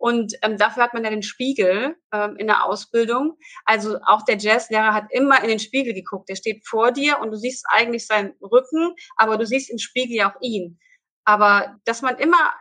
Und 0.00 0.32
ähm, 0.40 0.56
dafür 0.56 0.84
hat 0.84 0.94
man 0.94 1.04
ja 1.04 1.10
den 1.10 1.22
Spiegel 1.22 1.94
ähm, 2.10 2.36
in 2.38 2.46
der 2.46 2.64
Ausbildung. 2.64 3.36
Also 3.66 3.98
auch 4.06 4.22
der 4.24 4.38
Jazzlehrer 4.38 4.94
hat 4.94 5.04
immer 5.10 5.42
in 5.42 5.48
den 5.50 5.58
Spiegel 5.58 5.92
geguckt. 5.92 6.30
Der 6.30 6.36
steht 6.36 6.66
vor 6.66 6.90
dir 6.90 7.18
und 7.20 7.30
du 7.32 7.36
siehst 7.36 7.66
eigentlich 7.68 8.06
seinen 8.06 8.32
Rücken, 8.40 8.94
aber 9.16 9.36
du 9.36 9.44
siehst 9.44 9.70
im 9.70 9.76
Spiegel 9.76 10.16
ja 10.16 10.29
auch 10.30 10.40
ihn. 10.40 10.78
Aber 11.24 11.76
dass 11.84 12.02
man 12.02 12.16
immer 12.16 12.52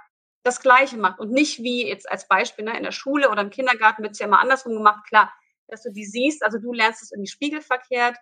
das 0.43 0.61
Gleiche 0.61 0.97
macht 0.97 1.19
und 1.19 1.31
nicht 1.31 1.59
wie 1.59 1.87
jetzt 1.87 2.09
als 2.09 2.27
Beispiel 2.27 2.65
ne, 2.65 2.77
in 2.77 2.83
der 2.83 2.91
Schule 2.91 3.29
oder 3.29 3.41
im 3.41 3.49
Kindergarten 3.49 4.03
wird 4.03 4.13
es 4.13 4.19
ja 4.19 4.27
immer 4.27 4.39
andersrum 4.39 4.73
gemacht. 4.73 5.05
Klar, 5.07 5.31
dass 5.67 5.83
du 5.83 5.91
die 5.91 6.05
siehst, 6.05 6.43
also 6.43 6.57
du 6.59 6.73
lernst 6.73 7.01
es 7.03 7.11
irgendwie 7.11 7.29
spiegelverkehrt, 7.29 8.17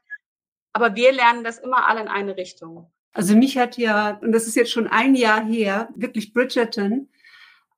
aber 0.73 0.95
wir 0.95 1.11
lernen 1.11 1.43
das 1.43 1.59
immer 1.59 1.87
alle 1.87 2.01
in 2.01 2.07
eine 2.07 2.37
Richtung. 2.37 2.91
Also 3.13 3.35
mich 3.35 3.57
hat 3.57 3.77
ja, 3.77 4.19
und 4.21 4.31
das 4.31 4.47
ist 4.47 4.55
jetzt 4.55 4.71
schon 4.71 4.87
ein 4.87 5.15
Jahr 5.15 5.43
her, 5.43 5.89
wirklich 5.95 6.33
Bridgerton 6.33 7.09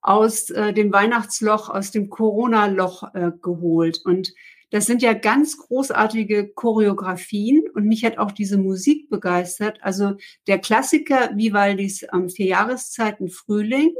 aus 0.02 0.50
äh, 0.50 0.72
dem 0.72 0.92
Weihnachtsloch, 0.92 1.68
aus 1.68 1.90
dem 1.90 2.10
Corona-Loch 2.10 3.14
äh, 3.14 3.32
geholt. 3.40 4.00
Und 4.04 4.32
das 4.70 4.86
sind 4.86 5.02
ja 5.02 5.12
ganz 5.12 5.58
großartige 5.58 6.48
Choreografien 6.48 7.64
und 7.74 7.86
mich 7.86 8.04
hat 8.04 8.18
auch 8.18 8.30
diese 8.30 8.56
Musik 8.56 9.10
begeistert. 9.10 9.78
Also 9.82 10.14
der 10.46 10.58
Klassiker 10.58 11.36
Vivaldis 11.36 12.06
ähm, 12.12 12.28
Vier 12.28 12.46
Jahreszeiten 12.46 13.28
Frühling, 13.28 13.94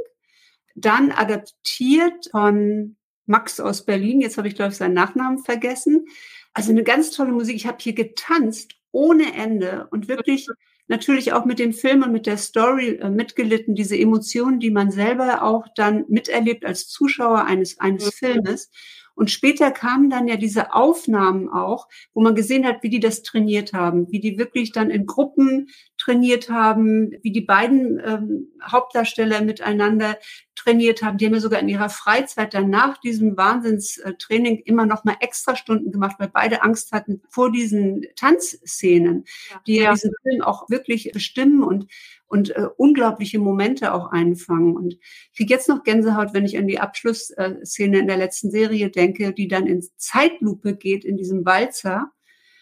dann 0.75 1.11
adaptiert 1.11 2.29
von 2.31 2.95
Max 3.25 3.59
aus 3.59 3.85
Berlin, 3.85 4.21
jetzt 4.21 4.37
habe 4.37 4.47
ich 4.47 4.55
glaube 4.55 4.71
ich 4.71 4.77
seinen 4.77 4.93
Nachnamen 4.93 5.39
vergessen. 5.39 6.05
Also 6.53 6.71
eine 6.71 6.83
ganz 6.83 7.11
tolle 7.11 7.31
Musik. 7.31 7.55
Ich 7.55 7.67
habe 7.67 7.77
hier 7.79 7.93
getanzt 7.93 8.75
ohne 8.91 9.33
Ende 9.35 9.87
und 9.91 10.07
wirklich 10.07 10.47
natürlich 10.87 11.31
auch 11.31 11.45
mit 11.45 11.59
dem 11.59 11.73
Film 11.73 12.03
und 12.03 12.11
mit 12.11 12.25
der 12.25 12.37
Story 12.37 12.99
äh, 13.01 13.09
mitgelitten, 13.09 13.75
diese 13.75 13.97
Emotionen, 13.97 14.59
die 14.59 14.71
man 14.71 14.91
selber 14.91 15.43
auch 15.43 15.65
dann 15.75 16.05
miterlebt 16.09 16.65
als 16.65 16.87
Zuschauer 16.87 17.45
eines, 17.45 17.79
eines 17.79 18.05
mhm. 18.05 18.11
Filmes. 18.11 18.69
Und 19.15 19.31
später 19.31 19.71
kamen 19.71 20.09
dann 20.09 20.27
ja 20.27 20.37
diese 20.37 20.73
Aufnahmen 20.73 21.49
auch, 21.49 21.87
wo 22.13 22.21
man 22.21 22.35
gesehen 22.35 22.65
hat, 22.65 22.83
wie 22.83 22.89
die 22.89 22.99
das 22.99 23.23
trainiert 23.23 23.73
haben, 23.73 24.11
wie 24.11 24.19
die 24.19 24.37
wirklich 24.37 24.71
dann 24.71 24.89
in 24.89 25.05
Gruppen 25.05 25.67
trainiert 25.97 26.49
haben, 26.49 27.11
wie 27.21 27.31
die 27.31 27.41
beiden 27.41 28.01
ähm, 28.03 28.47
Hauptdarsteller 28.63 29.41
miteinander 29.41 30.17
trainiert 30.63 31.01
haben. 31.01 31.17
Die 31.17 31.25
haben 31.25 31.33
ja 31.33 31.39
sogar 31.39 31.59
in 31.59 31.69
ihrer 31.69 31.89
Freizeit 31.89 32.53
dann 32.53 32.69
nach 32.69 32.97
diesem 32.97 33.37
Wahnsinnstraining 33.37 34.59
immer 34.65 34.85
noch 34.85 35.03
mal 35.03 35.17
extra 35.19 35.55
Stunden 35.55 35.91
gemacht, 35.91 36.15
weil 36.19 36.29
beide 36.29 36.63
Angst 36.63 36.91
hatten 36.91 37.21
vor 37.29 37.51
diesen 37.51 38.05
Tanzszenen, 38.15 39.25
die 39.67 39.75
ja, 39.75 39.83
ja 39.83 39.93
diesen 39.93 40.13
Film 40.23 40.41
auch 40.41 40.69
wirklich 40.69 41.11
bestimmen 41.13 41.63
und 41.63 41.87
und 42.27 42.55
äh, 42.55 42.67
unglaubliche 42.77 43.39
Momente 43.39 43.93
auch 43.93 44.09
einfangen. 44.11 44.77
Und 44.77 44.93
ich 44.93 45.35
kriege 45.35 45.53
jetzt 45.53 45.67
noch 45.67 45.83
Gänsehaut, 45.83 46.33
wenn 46.33 46.45
ich 46.45 46.57
an 46.57 46.65
die 46.65 46.79
Abschlussszene 46.79 47.99
in 47.99 48.07
der 48.07 48.15
letzten 48.15 48.51
Serie 48.51 48.89
denke, 48.89 49.33
die 49.33 49.49
dann 49.49 49.67
in 49.67 49.83
Zeitlupe 49.97 50.77
geht 50.77 51.03
in 51.03 51.17
diesem 51.17 51.45
Walzer. 51.45 52.09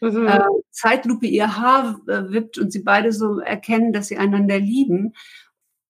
Mhm. 0.01 0.25
Äh, 0.25 0.39
Zeitlupe 0.71 1.27
ihr 1.27 1.55
Haar 1.55 2.01
äh, 2.07 2.31
wippt 2.31 2.57
und 2.57 2.71
sie 2.71 2.81
beide 2.81 3.11
so 3.11 3.41
erkennen, 3.41 3.93
dass 3.93 4.07
sie 4.07 4.17
einander 4.17 4.57
lieben 4.57 5.13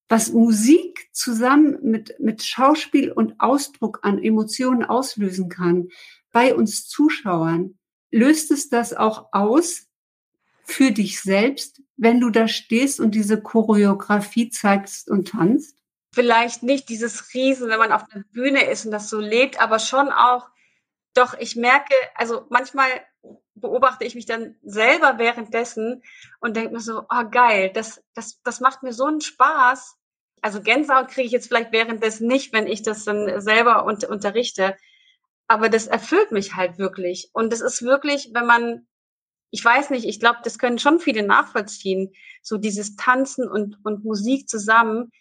was 0.10 0.32
Musik 0.32 1.08
zusammen 1.13 1.78
mit, 1.84 2.19
mit 2.19 2.43
Schauspiel 2.43 3.12
und 3.12 3.39
Ausdruck 3.39 4.00
an 4.02 4.22
Emotionen 4.22 4.84
auslösen 4.84 5.50
kann 5.50 5.89
bei 6.32 6.56
uns 6.56 6.88
Zuschauern, 6.88 7.78
löst 8.12 8.52
es 8.52 8.69
das 8.69 8.93
auch 8.93 9.30
aus 9.32 9.88
für 10.63 10.91
dich 10.91 11.22
selbst, 11.22 11.82
wenn 11.95 12.19
du 12.19 12.32
da 12.32 12.48
stehst 12.48 13.00
und 13.00 13.12
diese 13.12 13.41
Choreografie 13.41 14.50
zeigst 14.50 15.10
und 15.10 15.30
tanzt? 15.30 15.78
Vielleicht 16.13 16.63
nicht 16.63 16.89
dieses 16.89 17.34
Riesen, 17.34 17.69
wenn 17.69 17.80
man 17.80 17.91
auf 17.91 18.04
der 18.06 18.24
Bühne 18.32 18.65
ist 18.65 18.86
und 18.86 18.91
das 18.91 19.10
so 19.10 19.19
lebt, 19.19 19.62
aber 19.62 19.78
schon 19.78 20.10
auch, 20.10 20.50
doch 21.13 21.36
ich 21.39 21.56
merke, 21.56 21.93
also 22.15 22.45
manchmal 22.50 22.89
beobachte 23.54 24.06
ich 24.06 24.15
mich 24.15 24.26
dann 24.26 24.56
selber 24.63 25.17
währenddessen 25.17 26.02
und 26.39 26.56
denke 26.56 26.74
mir 26.74 26.80
so, 26.80 27.02
oh 27.02 27.30
geil, 27.30 27.72
das, 27.74 28.04
das, 28.15 28.41
das 28.43 28.60
macht 28.60 28.82
mir 28.82 28.93
so 28.93 29.06
einen 29.06 29.22
Spaß, 29.22 29.98
also 30.41 30.62
Gänsehaut 30.62 31.10
kriege 31.10 31.25
ich 31.25 31.32
jetzt 31.32 31.47
vielleicht 31.47 31.71
währenddessen 31.71 32.28
nicht, 32.28 32.54
wenn 32.54 32.67
ich 32.67 32.82
das 32.82 33.06
dann 33.06 33.41
selber 33.41 33.86
un 33.86 33.97
unterrichte. 34.08 34.75
Aber 35.47 35.69
das 35.69 35.88
erfüllt 35.88 36.32
mich 36.32 36.56
halt 36.56 36.78
wirklich. 36.78 37.30
Und 37.34 37.52
das 37.52 37.62
ist 37.62 37.82
wirklich, 37.82 38.30
wenn 38.34 38.45
man, 38.45 38.88
ich 39.52 39.63
weiß 39.63 39.89
nicht, 39.89 40.06
ich 40.06 40.19
glaube, 40.19 40.39
das 40.43 40.60
können 40.60 40.80
schon 40.80 40.99
viele 40.99 41.23
nachvollziehen, 41.23 42.13
so 42.41 42.58
dieses 42.58 42.95
Tanzen 42.95 43.49
und, 43.49 43.78
und 43.84 44.04
Musik 44.06 44.47
zusammen. 44.47 45.12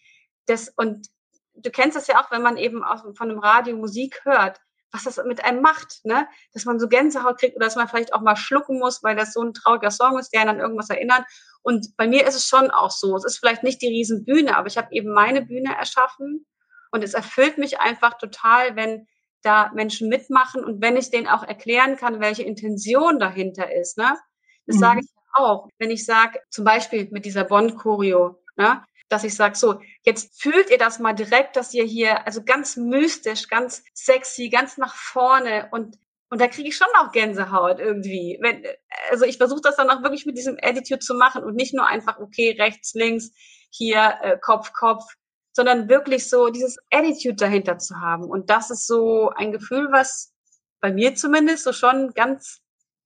Das, 0.47 0.69
und 0.77 1.09
du 1.55 1.71
kennst 1.71 1.97
das 1.97 2.07
ja 2.07 2.21
auch, 2.21 2.31
wenn 2.31 2.43
man 2.43 2.57
eben 2.57 2.85
auch 2.85 3.05
von 3.17 3.31
einem 3.31 3.39
Radio 3.39 3.77
Musik 3.77 4.21
hört 4.25 4.61
was 4.91 5.05
das 5.05 5.21
mit 5.25 5.45
einem 5.45 5.61
macht, 5.61 6.05
ne? 6.05 6.27
Dass 6.53 6.65
man 6.65 6.79
so 6.79 6.89
Gänsehaut 6.89 7.39
kriegt 7.39 7.57
oder 7.57 7.67
dass 7.67 7.77
man 7.77 7.89
vielleicht 7.89 8.15
auch 8.15 8.21
mal 8.21 8.37
schlucken 8.37 8.79
muss, 8.79 9.03
weil 9.03 9.17
das 9.17 9.33
so 9.33 9.43
ein 9.43 9.53
trauriger 9.53 9.91
Song 9.91 10.19
ist, 10.19 10.33
der 10.33 10.43
einen 10.43 10.51
an 10.51 10.61
irgendwas 10.61 10.91
erinnert. 10.91 11.25
Und 11.63 11.97
bei 11.97 12.07
mir 12.07 12.27
ist 12.27 12.35
es 12.35 12.47
schon 12.47 12.71
auch 12.71 12.91
so. 12.91 13.15
Es 13.17 13.25
ist 13.25 13.39
vielleicht 13.39 13.63
nicht 13.63 13.83
die 13.83 13.89
Riesenbühne, 13.89 14.57
aber 14.57 14.69
ich 14.69 14.79
habe 14.79 14.89
eben 14.93 15.13
meine 15.13 15.43
Bühne 15.43 15.77
erschaffen 15.77 16.47
und 16.91 17.05
es 17.05 17.15
erfüllt 17.15 17.59
mich 17.59 17.81
einfach 17.81 18.17
total, 18.17 18.77
wenn 18.77 19.07
da 19.43 19.71
Menschen 19.75 20.09
mitmachen 20.09 20.65
und 20.65 20.81
wenn 20.81 20.97
ich 20.97 21.11
denen 21.11 21.29
auch 21.29 21.43
erklären 21.43 21.97
kann, 21.97 22.21
welche 22.21 22.43
Intention 22.43 23.19
dahinter 23.19 23.73
ist, 23.73 23.99
ne? 23.99 24.17
Das 24.67 24.77
mhm. 24.77 24.81
sage 24.81 25.01
ich 25.01 25.09
auch. 25.35 25.69
Wenn 25.79 25.91
ich 25.91 26.05
sage, 26.05 26.41
zum 26.51 26.65
Beispiel 26.65 27.09
mit 27.11 27.25
dieser 27.25 27.45
Bond-Choreo, 27.45 28.41
ne? 28.57 28.83
Dass 29.09 29.25
ich 29.25 29.35
sage, 29.35 29.57
so, 29.57 29.81
jetzt 30.05 30.41
fühlt 30.41 30.71
ihr 30.71 30.79
das 30.79 30.99
mal 30.99 31.15
direkt, 31.15 31.57
dass 31.57 31.73
ihr 31.75 31.85
hier, 31.85 32.27
also 32.27 32.43
ganz 32.45 32.77
mystisch, 32.77 33.49
ganz 33.49 33.83
sexy, 33.95 34.49
ganz 34.49 34.77
nach 34.77 34.95
vorne 34.95 35.69
und 35.71 35.99
und 36.31 36.41
da 36.41 36.49
kriege 36.49 36.69
ich 36.69 36.77
schon 36.77 36.89
auch 36.99 37.11
Gänsehaut 37.11 37.79
irgendwie. 37.79 38.39
Wenn, 38.43 38.63
also 39.11 39.25
ich 39.25 39.39
versuche 39.39 39.63
das 39.63 39.77
dann 39.77 39.89
auch 39.89 40.03
wirklich 40.03 40.27
mit 40.27 40.37
diesem 40.37 40.59
Attitude 40.61 40.99
zu 40.99 41.15
machen 41.15 41.43
und 41.43 41.57
nicht 41.57 41.73
nur 41.73 41.87
einfach, 41.87 42.19
okay, 42.19 42.55
rechts, 42.59 42.93
links, 42.95 43.31
hier 43.71 44.19
äh, 44.21 44.39
Kopf, 44.39 44.73
Kopf, 44.73 45.05
sondern 45.53 45.89
wirklich 45.89 46.29
so 46.29 46.51
dieses 46.51 46.77
Attitude 46.91 47.37
dahinter 47.37 47.79
zu 47.79 47.99
haben. 48.01 48.25
Und 48.25 48.51
das 48.51 48.71
ist 48.71 48.87
so 48.87 49.31
ein 49.31 49.53
Gefühl, 49.53 49.89
was 49.91 50.35
bei 50.81 50.93
mir 50.93 51.15
zumindest 51.15 51.65
so 51.65 51.73
schon 51.73 52.13
ganz 52.15 52.61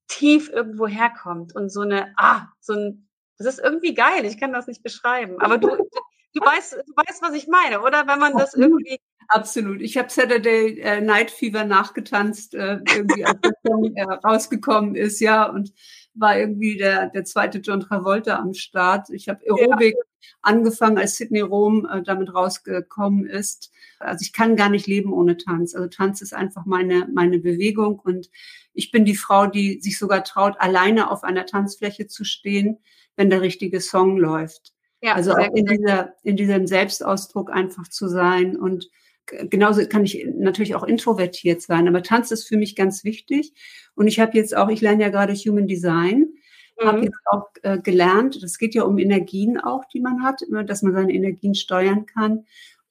tief 0.08 0.50
irgendwo 0.50 0.86
herkommt 0.86 1.54
und 1.54 1.70
so 1.70 1.80
eine, 1.82 2.12
ah, 2.16 2.48
so 2.60 2.74
ein 2.74 3.08
das 3.42 3.58
ist 3.58 3.64
irgendwie 3.64 3.94
geil. 3.94 4.24
Ich 4.24 4.38
kann 4.38 4.52
das 4.52 4.66
nicht 4.66 4.82
beschreiben. 4.82 5.40
Aber 5.40 5.58
du, 5.58 5.68
du 6.34 6.40
weißt, 6.40 6.72
du 6.72 6.92
weißt, 6.96 7.22
was 7.22 7.34
ich 7.34 7.48
meine, 7.48 7.80
oder? 7.82 8.06
Wenn 8.06 8.18
man 8.18 8.36
das 8.36 8.54
irgendwie 8.54 9.00
Absolut. 9.28 9.80
Ich 9.80 9.96
habe 9.96 10.10
Saturday 10.10 10.78
äh, 10.80 11.00
Night 11.00 11.30
Fever 11.30 11.64
nachgetanzt, 11.64 12.54
äh, 12.54 12.80
irgendwie 12.94 13.24
als 13.24 13.40
der 13.40 13.52
Song 13.66 13.94
äh, 13.96 14.02
rausgekommen 14.02 14.94
ist, 14.94 15.20
ja, 15.20 15.44
und 15.46 15.72
war 16.14 16.38
irgendwie 16.38 16.76
der, 16.76 17.08
der 17.08 17.24
zweite 17.24 17.58
John 17.58 17.80
Travolta 17.80 18.38
am 18.38 18.54
Start. 18.54 19.10
Ich 19.10 19.28
habe 19.28 19.40
Aerobic 19.46 19.94
ja. 19.94 20.28
angefangen, 20.42 20.98
als 20.98 21.16
Sydney 21.16 21.40
Rom 21.40 21.86
äh, 21.90 22.02
damit 22.02 22.34
rausgekommen 22.34 23.26
ist. 23.26 23.72
Also 23.98 24.22
ich 24.22 24.32
kann 24.32 24.56
gar 24.56 24.68
nicht 24.68 24.86
leben 24.86 25.12
ohne 25.12 25.36
Tanz. 25.36 25.74
Also 25.74 25.88
Tanz 25.88 26.20
ist 26.22 26.34
einfach 26.34 26.66
meine, 26.66 27.08
meine 27.12 27.38
Bewegung 27.38 27.98
und 27.98 28.30
ich 28.74 28.90
bin 28.90 29.04
die 29.04 29.16
Frau, 29.16 29.46
die 29.46 29.80
sich 29.80 29.98
sogar 29.98 30.24
traut, 30.24 30.54
alleine 30.58 31.10
auf 31.10 31.24
einer 31.24 31.46
Tanzfläche 31.46 32.06
zu 32.06 32.24
stehen, 32.24 32.78
wenn 33.16 33.30
der 33.30 33.42
richtige 33.42 33.80
Song 33.80 34.16
läuft. 34.16 34.72
Ja, 35.02 35.14
also 35.14 35.32
auch 35.32 35.52
in, 35.54 35.66
dieser, 35.66 36.14
in 36.22 36.36
diesem 36.36 36.66
Selbstausdruck 36.66 37.50
einfach 37.50 37.88
zu 37.88 38.08
sein 38.08 38.56
und 38.56 38.88
genauso 39.26 39.86
kann 39.86 40.04
ich 40.04 40.26
natürlich 40.34 40.74
auch 40.74 40.84
introvertiert 40.84 41.62
sein, 41.62 41.88
aber 41.88 42.02
Tanz 42.02 42.30
ist 42.30 42.46
für 42.46 42.56
mich 42.56 42.76
ganz 42.76 43.04
wichtig. 43.04 43.52
Und 43.94 44.06
ich 44.06 44.20
habe 44.20 44.36
jetzt 44.36 44.56
auch, 44.56 44.68
ich 44.68 44.80
lerne 44.80 45.02
ja 45.02 45.08
gerade 45.08 45.34
Human 45.34 45.66
Design, 45.66 46.32
mhm. 46.80 46.86
habe 46.86 47.04
jetzt 47.04 47.18
auch 47.30 47.46
äh, 47.62 47.78
gelernt, 47.78 48.42
das 48.42 48.58
geht 48.58 48.74
ja 48.74 48.84
um 48.84 48.98
Energien 48.98 49.58
auch, 49.58 49.84
die 49.92 50.00
man 50.00 50.22
hat, 50.22 50.40
dass 50.66 50.82
man 50.82 50.92
seine 50.92 51.12
Energien 51.12 51.54
steuern 51.54 52.06
kann. 52.06 52.44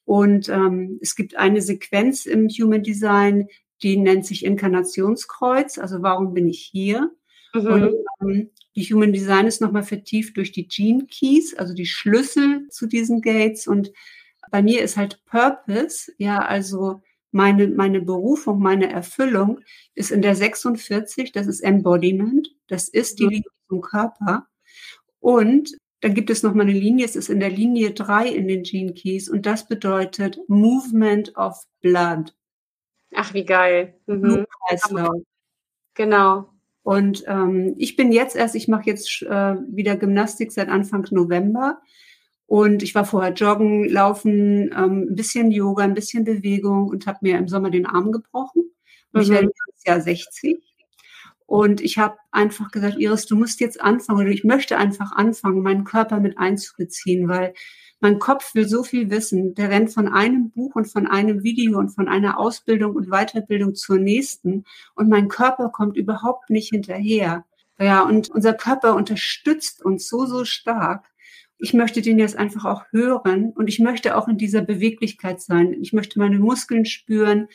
Und 0.05 0.49
ähm, 0.49 0.99
es 1.01 1.15
gibt 1.15 1.35
eine 1.35 1.61
Sequenz 1.61 2.25
im 2.25 2.49
Human 2.49 2.83
Design, 2.83 3.47
die 3.83 3.97
nennt 3.97 4.25
sich 4.25 4.45
Inkarnationskreuz. 4.45 5.77
Also 5.77 6.01
warum 6.01 6.33
bin 6.33 6.47
ich 6.47 6.61
hier? 6.61 7.11
Mhm. 7.53 7.67
Und 7.67 7.93
ähm, 8.21 8.49
die 8.75 8.83
Human 8.83 9.13
Design 9.13 9.47
ist 9.47 9.61
nochmal 9.61 9.83
vertieft 9.83 10.37
durch 10.37 10.51
die 10.51 10.67
Gene 10.67 11.05
Keys, 11.07 11.53
also 11.55 11.73
die 11.73 11.85
Schlüssel 11.85 12.67
zu 12.69 12.87
diesen 12.87 13.21
Gates. 13.21 13.67
Und 13.67 13.91
bei 14.51 14.61
mir 14.61 14.83
ist 14.83 14.97
halt 14.97 15.23
Purpose, 15.25 16.11
ja, 16.17 16.39
also 16.39 17.01
meine, 17.31 17.67
meine 17.69 18.01
Berufung, 18.01 18.59
meine 18.59 18.91
Erfüllung 18.91 19.61
ist 19.95 20.11
in 20.11 20.21
der 20.21 20.35
46, 20.35 21.31
das 21.31 21.47
ist 21.47 21.61
Embodiment, 21.61 22.49
das 22.67 22.89
ist 22.89 23.19
die 23.19 23.23
mhm. 23.23 23.29
Linie 23.29 23.49
zum 23.69 23.81
Körper. 23.81 24.47
Und 25.19 25.71
dann 26.01 26.13
gibt 26.13 26.29
es 26.29 26.43
noch 26.43 26.53
mal 26.53 26.63
eine 26.63 26.73
Linie, 26.73 27.05
es 27.05 27.15
ist 27.15 27.29
in 27.29 27.39
der 27.39 27.49
Linie 27.49 27.91
3 27.91 28.27
in 28.27 28.47
den 28.47 28.63
Gene 28.63 28.93
Keys 28.93 29.29
und 29.29 29.45
das 29.45 29.67
bedeutet 29.67 30.39
Movement 30.47 31.35
of 31.37 31.63
Blood. 31.79 32.35
Ach, 33.13 33.33
wie 33.33 33.45
geil. 33.45 33.99
Mhm. 34.07 34.45
Genau. 35.93 36.49
Und 36.83 37.23
ähm, 37.27 37.75
ich 37.77 37.95
bin 37.95 38.11
jetzt 38.11 38.35
erst, 38.35 38.55
ich 38.55 38.67
mache 38.67 38.89
jetzt 38.89 39.21
äh, 39.21 39.55
wieder 39.67 39.95
Gymnastik 39.95 40.51
seit 40.51 40.69
Anfang 40.69 41.05
November. 41.11 41.79
Und 42.51 42.83
ich 42.83 42.93
war 42.95 43.05
vorher 43.05 43.31
joggen, 43.31 43.87
laufen, 43.87 44.71
ähm, 44.75 45.07
ein 45.09 45.15
bisschen 45.15 45.51
Yoga, 45.51 45.85
ein 45.85 45.93
bisschen 45.93 46.25
Bewegung 46.25 46.89
und 46.89 47.07
habe 47.07 47.19
mir 47.21 47.37
im 47.37 47.47
Sommer 47.47 47.69
den 47.69 47.85
Arm 47.85 48.11
gebrochen. 48.11 48.63
Und 49.13 49.19
mhm. 49.19 49.21
ich 49.21 49.29
werde 49.29 49.47
dieses 49.47 49.85
Jahr 49.85 50.01
60. 50.01 50.57
Und 51.45 51.79
ich 51.79 51.97
habe 51.97 52.17
einfach 52.29 52.69
gesagt, 52.71 52.97
Iris, 52.99 53.25
du 53.25 53.37
musst 53.37 53.61
jetzt 53.61 53.79
anfangen 53.79 54.19
oder 54.19 54.31
ich 54.31 54.43
möchte 54.43 54.77
einfach 54.77 55.13
anfangen, 55.13 55.61
meinen 55.61 55.85
Körper 55.85 56.19
mit 56.19 56.37
einzubeziehen, 56.37 57.29
weil 57.29 57.53
mein 58.01 58.19
Kopf 58.19 58.53
will 58.53 58.67
so 58.67 58.83
viel 58.83 59.09
wissen. 59.09 59.55
Der 59.55 59.69
rennt 59.69 59.93
von 59.93 60.09
einem 60.09 60.51
Buch 60.51 60.75
und 60.75 60.91
von 60.91 61.07
einem 61.07 61.43
Video 61.43 61.79
und 61.79 61.95
von 61.95 62.09
einer 62.09 62.37
Ausbildung 62.37 62.97
und 62.97 63.11
Weiterbildung 63.11 63.75
zur 63.75 63.97
nächsten. 63.97 64.65
Und 64.93 65.07
mein 65.07 65.29
Körper 65.29 65.69
kommt 65.69 65.95
überhaupt 65.95 66.49
nicht 66.49 66.71
hinterher. 66.71 67.45
Ja, 67.79 68.01
und 68.01 68.29
unser 68.29 68.53
Körper 68.53 68.95
unterstützt 68.95 69.85
uns 69.85 70.09
so, 70.09 70.25
so 70.25 70.43
stark 70.43 71.10
ich 71.61 71.73
möchte 71.73 72.01
den 72.01 72.17
jetzt 72.17 72.37
einfach 72.37 72.65
auch 72.65 72.85
hören 72.91 73.51
und 73.51 73.67
ich 73.67 73.79
möchte 73.79 74.17
auch 74.17 74.27
in 74.27 74.37
dieser 74.37 74.61
Beweglichkeit 74.61 75.41
sein. 75.41 75.77
Ich 75.81 75.93
möchte 75.93 76.17
meine 76.17 76.39
Muskeln 76.39 76.85
spüren. 76.85 77.47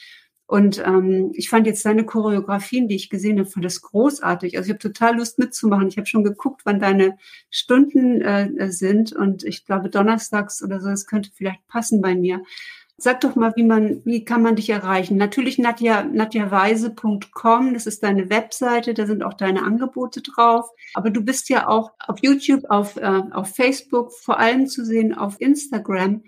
Und 0.48 0.80
ähm, 0.86 1.32
ich 1.34 1.48
fand 1.48 1.66
jetzt 1.66 1.84
deine 1.84 2.04
Choreografien, 2.04 2.86
die 2.86 2.94
ich 2.94 3.10
gesehen 3.10 3.40
habe, 3.40 3.50
fand 3.50 3.64
das 3.64 3.82
großartig. 3.82 4.56
Also 4.56 4.68
ich 4.68 4.70
habe 4.74 4.78
total 4.78 5.16
Lust 5.16 5.40
mitzumachen. 5.40 5.88
Ich 5.88 5.96
habe 5.96 6.06
schon 6.06 6.22
geguckt, 6.22 6.60
wann 6.64 6.78
deine 6.78 7.18
Stunden 7.50 8.20
äh, 8.20 8.70
sind. 8.70 9.12
Und 9.12 9.42
ich 9.42 9.66
glaube, 9.66 9.90
donnerstags 9.90 10.62
oder 10.62 10.80
so, 10.80 10.88
das 10.88 11.06
könnte 11.06 11.32
vielleicht 11.34 11.66
passen 11.66 12.00
bei 12.00 12.14
mir. 12.14 12.42
Sag 12.98 13.20
doch 13.20 13.36
mal, 13.36 13.52
wie 13.56 13.62
man, 13.62 14.00
wie 14.06 14.24
kann 14.24 14.42
man 14.42 14.56
dich 14.56 14.70
erreichen? 14.70 15.18
Natürlich 15.18 15.58
Nadja, 15.58 16.02
nadjaweise.com, 16.02 17.74
das 17.74 17.86
ist 17.86 18.02
deine 18.02 18.30
Webseite, 18.30 18.94
da 18.94 19.06
sind 19.06 19.22
auch 19.22 19.34
deine 19.34 19.64
Angebote 19.64 20.22
drauf. 20.22 20.70
Aber 20.94 21.10
du 21.10 21.22
bist 21.22 21.50
ja 21.50 21.68
auch 21.68 21.92
auf 21.98 22.20
YouTube, 22.22 22.64
auf, 22.70 22.96
äh, 22.96 23.22
auf 23.32 23.54
Facebook, 23.54 24.14
vor 24.14 24.38
allem 24.38 24.66
zu 24.66 24.82
sehen 24.82 25.14
auf 25.14 25.38
Instagram. 25.40 26.22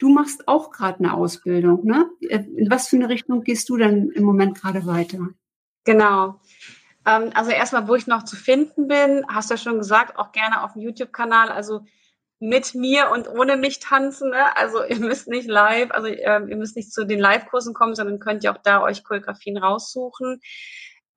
Du 0.00 0.08
machst 0.08 0.48
auch 0.48 0.72
gerade 0.72 0.98
eine 0.98 1.14
Ausbildung, 1.14 1.84
ne? 1.84 2.10
In 2.20 2.70
was 2.70 2.88
für 2.88 2.96
eine 2.96 3.08
Richtung 3.08 3.42
gehst 3.42 3.68
du 3.68 3.76
dann 3.76 4.08
im 4.10 4.24
Moment 4.24 4.60
gerade 4.60 4.86
weiter? 4.86 5.28
Genau. 5.84 6.40
Ähm, 7.06 7.30
also 7.34 7.50
erstmal, 7.52 7.86
wo 7.86 7.94
ich 7.94 8.08
noch 8.08 8.24
zu 8.24 8.34
finden 8.34 8.88
bin, 8.88 9.24
hast 9.28 9.50
du 9.50 9.54
ja 9.54 9.58
schon 9.58 9.78
gesagt, 9.78 10.18
auch 10.18 10.32
gerne 10.32 10.64
auf 10.64 10.72
dem 10.72 10.82
YouTube-Kanal. 10.82 11.50
Also 11.50 11.82
mit 12.40 12.74
mir 12.74 13.10
und 13.10 13.28
ohne 13.28 13.58
mich 13.58 13.78
tanzen. 13.78 14.30
Ne? 14.30 14.56
Also 14.56 14.82
ihr 14.82 14.98
müsst 14.98 15.28
nicht 15.28 15.48
live, 15.48 15.90
also 15.90 16.08
äh, 16.08 16.40
ihr 16.48 16.56
müsst 16.56 16.74
nicht 16.74 16.92
zu 16.92 17.06
den 17.06 17.20
Live-Kursen 17.20 17.74
kommen, 17.74 17.94
sondern 17.94 18.18
könnt 18.18 18.42
ihr 18.42 18.52
auch 18.52 18.62
da 18.62 18.82
euch 18.82 19.04
Choreografien 19.04 19.58
raussuchen. 19.58 20.40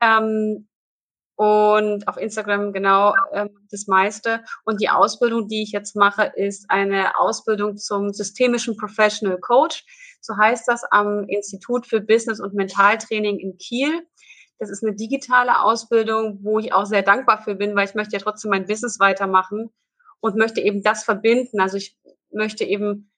Ähm, 0.02 0.68
und 1.36 2.08
auf 2.08 2.18
Instagram 2.18 2.74
genau 2.74 3.16
ähm, 3.32 3.50
das 3.72 3.88
meiste. 3.88 4.44
Und 4.66 4.82
die 4.82 4.90
Ausbildung, 4.90 5.48
die 5.48 5.64
ich 5.64 5.72
jetzt 5.72 5.96
mache, 5.96 6.32
ist 6.36 6.70
eine 6.70 7.18
Ausbildung 7.18 7.78
zum 7.78 8.14
systemischen 8.14 8.78
Professional 8.78 9.40
Coach. 9.40 9.84
So 10.22 10.38
heißt 10.38 10.68
das 10.68 10.84
am 10.92 11.28
Institut 11.28 11.88
für 11.88 12.02
Business 12.02 12.40
und 12.40 12.54
Mentaltraining 12.54 13.40
in 13.40 13.58
Kiel. 13.58 14.06
Das 14.60 14.70
ist 14.70 14.84
eine 14.84 14.96
digitale 14.96 15.62
Ausbildung, 15.62 16.40
wo 16.44 16.60
ich 16.60 16.72
auch 16.72 16.86
sehr 16.86 17.02
dankbar 17.02 17.42
für 17.42 17.56
bin, 17.56 17.76
weil 17.76 17.88
ich 17.88 17.96
möchte 17.96 18.16
ja 18.16 18.22
trotzdem 18.22 18.52
mein 18.52 18.68
Business 18.68 19.00
weitermachen 19.00 19.72
und 20.24 20.38
möchte 20.38 20.62
eben 20.62 20.82
das 20.84 21.04
verbinden. 21.04 21.60
Also 21.60 21.76
ich 21.76 21.98
möchte 22.32 22.64
eben 22.64 23.12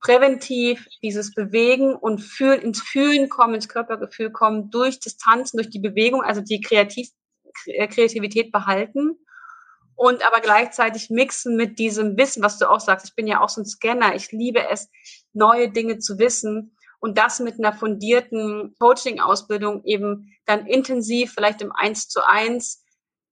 präventiv 0.00 0.88
dieses 1.02 1.34
Bewegen 1.34 1.94
und 1.94 2.20
fühlen, 2.20 2.62
ins 2.62 2.80
Fühlen 2.80 3.28
kommen, 3.28 3.54
ins 3.54 3.68
Körpergefühl 3.68 4.32
kommen, 4.32 4.70
durch 4.70 4.98
das 4.98 5.18
durch 5.52 5.68
die 5.68 5.78
Bewegung, 5.78 6.22
also 6.22 6.40
die 6.40 6.62
Kreativ 6.62 7.10
Kreativität 7.90 8.50
behalten 8.50 9.18
und 9.94 10.26
aber 10.26 10.40
gleichzeitig 10.40 11.10
mixen 11.10 11.54
mit 11.54 11.78
diesem 11.78 12.16
Wissen, 12.16 12.42
was 12.42 12.58
du 12.58 12.70
auch 12.70 12.80
sagst. 12.80 13.08
Ich 13.08 13.14
bin 13.14 13.26
ja 13.26 13.42
auch 13.42 13.50
so 13.50 13.60
ein 13.60 13.66
Scanner. 13.66 14.14
Ich 14.14 14.32
liebe 14.32 14.66
es, 14.70 14.88
neue 15.34 15.70
Dinge 15.70 15.98
zu 15.98 16.18
wissen 16.18 16.74
und 16.98 17.18
das 17.18 17.40
mit 17.40 17.58
einer 17.58 17.74
fundierten 17.74 18.74
Coaching-Ausbildung 18.78 19.84
eben 19.84 20.34
dann 20.46 20.66
intensiv, 20.66 21.34
vielleicht 21.34 21.60
im 21.60 21.72
Eins 21.72 22.08
zu 22.08 22.26
eins 22.26 22.81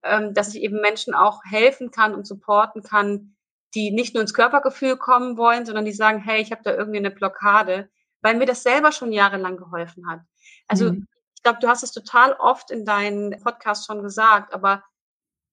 ähm, 0.03 0.33
dass 0.33 0.53
ich 0.53 0.61
eben 0.61 0.81
Menschen 0.81 1.13
auch 1.13 1.43
helfen 1.43 1.91
kann 1.91 2.13
und 2.13 2.27
supporten 2.27 2.83
kann, 2.83 3.35
die 3.73 3.91
nicht 3.91 4.13
nur 4.13 4.21
ins 4.21 4.33
Körpergefühl 4.33 4.97
kommen 4.97 5.37
wollen, 5.37 5.65
sondern 5.65 5.85
die 5.85 5.93
sagen, 5.93 6.19
hey, 6.19 6.41
ich 6.41 6.51
habe 6.51 6.63
da 6.63 6.73
irgendwie 6.73 6.99
eine 6.99 7.11
Blockade, 7.11 7.89
weil 8.21 8.35
mir 8.35 8.45
das 8.45 8.63
selber 8.63 8.91
schon 8.91 9.11
jahrelang 9.11 9.57
geholfen 9.57 10.09
hat. 10.09 10.21
Also 10.67 10.91
mhm. 10.91 11.07
ich 11.35 11.43
glaube, 11.43 11.59
du 11.61 11.67
hast 11.67 11.83
es 11.83 11.91
total 11.91 12.33
oft 12.33 12.71
in 12.71 12.85
deinen 12.85 13.41
Podcast 13.41 13.85
schon 13.85 14.03
gesagt, 14.03 14.53
aber 14.53 14.83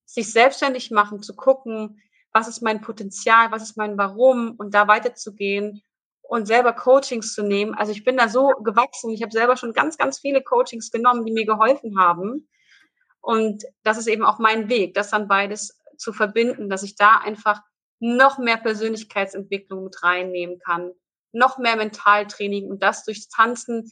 sich 0.05 0.31
selbstständig 0.31 0.91
machen, 0.91 1.21
zu 1.21 1.35
gucken, 1.35 2.01
was 2.31 2.47
ist 2.47 2.61
mein 2.61 2.81
Potenzial, 2.81 3.51
was 3.51 3.63
ist 3.63 3.77
mein 3.77 3.97
Warum 3.97 4.55
und 4.57 4.73
da 4.73 4.87
weiterzugehen 4.87 5.81
und 6.21 6.45
selber 6.45 6.73
Coachings 6.73 7.33
zu 7.33 7.43
nehmen. 7.43 7.73
Also 7.73 7.91
ich 7.91 8.03
bin 8.03 8.17
da 8.17 8.29
so 8.29 8.49
gewachsen. 8.63 9.11
Ich 9.11 9.23
habe 9.23 9.31
selber 9.31 9.57
schon 9.57 9.73
ganz, 9.73 9.97
ganz 9.97 10.19
viele 10.19 10.43
Coachings 10.43 10.91
genommen, 10.91 11.25
die 11.25 11.31
mir 11.31 11.45
geholfen 11.45 11.97
haben. 11.99 12.47
Und 13.21 13.63
das 13.83 13.97
ist 13.97 14.07
eben 14.07 14.23
auch 14.23 14.39
mein 14.39 14.69
Weg, 14.69 14.93
das 14.93 15.09
dann 15.09 15.27
beides 15.27 15.77
zu 15.97 16.13
verbinden, 16.13 16.69
dass 16.69 16.83
ich 16.83 16.95
da 16.95 17.17
einfach 17.17 17.61
noch 17.99 18.37
mehr 18.37 18.57
Persönlichkeitsentwicklung 18.57 19.83
mit 19.83 20.01
reinnehmen 20.03 20.59
kann, 20.59 20.91
noch 21.31 21.57
mehr 21.57 21.75
Mentaltraining 21.75 22.69
und 22.69 22.81
das 22.81 23.03
durchs 23.03 23.27
Tanzen. 23.27 23.91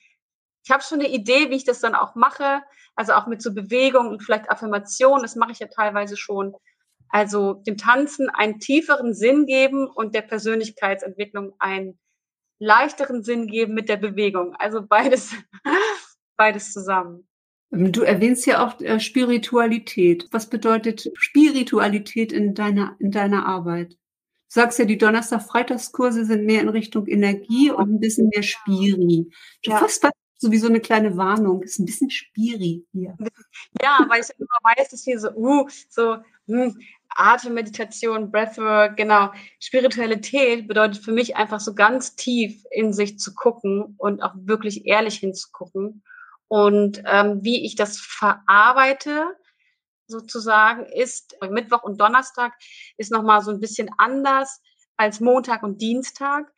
Ich 0.63 0.71
habe 0.71 0.83
schon 0.83 0.99
eine 0.99 1.09
Idee, 1.09 1.49
wie 1.49 1.55
ich 1.55 1.65
das 1.65 1.81
dann 1.81 1.95
auch 1.95 2.15
mache, 2.15 2.61
also 2.95 3.13
auch 3.13 3.27
mit 3.27 3.41
so 3.41 3.53
Bewegung 3.53 4.07
und 4.07 4.23
vielleicht 4.23 4.49
Affirmation, 4.49 5.21
das 5.21 5.35
mache 5.35 5.51
ich 5.51 5.59
ja 5.59 5.67
teilweise 5.67 6.17
schon. 6.17 6.55
Also 7.09 7.53
dem 7.53 7.77
Tanzen 7.77 8.29
einen 8.29 8.59
tieferen 8.59 9.13
Sinn 9.13 9.45
geben 9.45 9.87
und 9.87 10.15
der 10.15 10.23
Persönlichkeitsentwicklung 10.23 11.53
einen 11.59 11.99
leichteren 12.59 13.23
Sinn 13.23 13.47
geben 13.47 13.73
mit 13.73 13.87
der 13.87 13.97
Bewegung. 13.97 14.55
Also 14.55 14.81
beides, 14.81 15.33
beides 16.37 16.73
zusammen. 16.73 17.27
Du 17.69 18.01
erwähnst 18.01 18.45
ja 18.45 18.65
auch 18.65 18.79
äh, 18.79 18.99
Spiritualität. 18.99 20.27
Was 20.31 20.49
bedeutet 20.49 21.11
Spiritualität 21.15 22.31
in 22.31 22.53
deiner, 22.53 22.95
in 22.99 23.11
deiner 23.11 23.45
Arbeit? 23.45 23.93
Du 23.93 23.97
sagst 24.53 24.79
ja, 24.79 24.85
die 24.85 24.97
Donnerstag-Freitagskurse 24.97 26.25
sind 26.25 26.45
mehr 26.45 26.61
in 26.61 26.69
Richtung 26.69 27.07
Energie 27.07 27.69
und 27.69 27.95
ein 27.95 27.99
bisschen 27.99 28.29
mehr 28.33 28.43
Spiri. 28.43 29.29
Ja. 29.63 29.77
Fast 29.77 30.07
so 30.37 30.51
wie 30.51 30.57
so 30.57 30.67
eine 30.67 30.79
kleine 30.79 31.17
Warnung. 31.17 31.63
Ist 31.63 31.79
ein 31.79 31.85
bisschen 31.85 32.09
Spiri 32.09 32.85
hier. 32.93 33.17
Ja, 33.81 34.05
weil 34.07 34.21
ich 34.21 34.29
immer 34.37 34.47
weiß, 34.77 34.89
dass 34.89 35.03
hier 35.03 35.19
so, 35.19 35.31
uh, 35.31 35.67
so, 35.89 36.17
hm, 36.47 36.77
Atemmeditation, 37.09 38.31
Breathwork, 38.31 38.95
genau. 38.95 39.31
Spiritualität 39.59 40.67
bedeutet 40.67 41.03
für 41.03 41.11
mich 41.11 41.35
einfach 41.35 41.59
so 41.59 41.73
ganz 41.73 42.15
tief 42.15 42.63
in 42.71 42.93
sich 42.93 43.17
zu 43.17 43.33
gucken 43.33 43.95
und 43.97 44.21
auch 44.21 44.33
wirklich 44.35 44.85
ehrlich 44.85 45.17
hinzugucken. 45.17 46.03
Und 46.49 47.01
ähm, 47.05 47.39
wie 47.43 47.65
ich 47.65 47.75
das 47.75 47.99
verarbeite, 47.99 49.35
sozusagen, 50.07 50.85
ist 50.85 51.35
Mittwoch 51.49 51.83
und 51.83 51.99
Donnerstag 51.99 52.53
ist 52.97 53.11
nochmal 53.11 53.41
so 53.41 53.51
ein 53.51 53.59
bisschen 53.59 53.89
anders 53.97 54.61
als 54.97 55.19
Montag 55.19 55.63
und 55.63 55.81
Dienstag, 55.81 56.51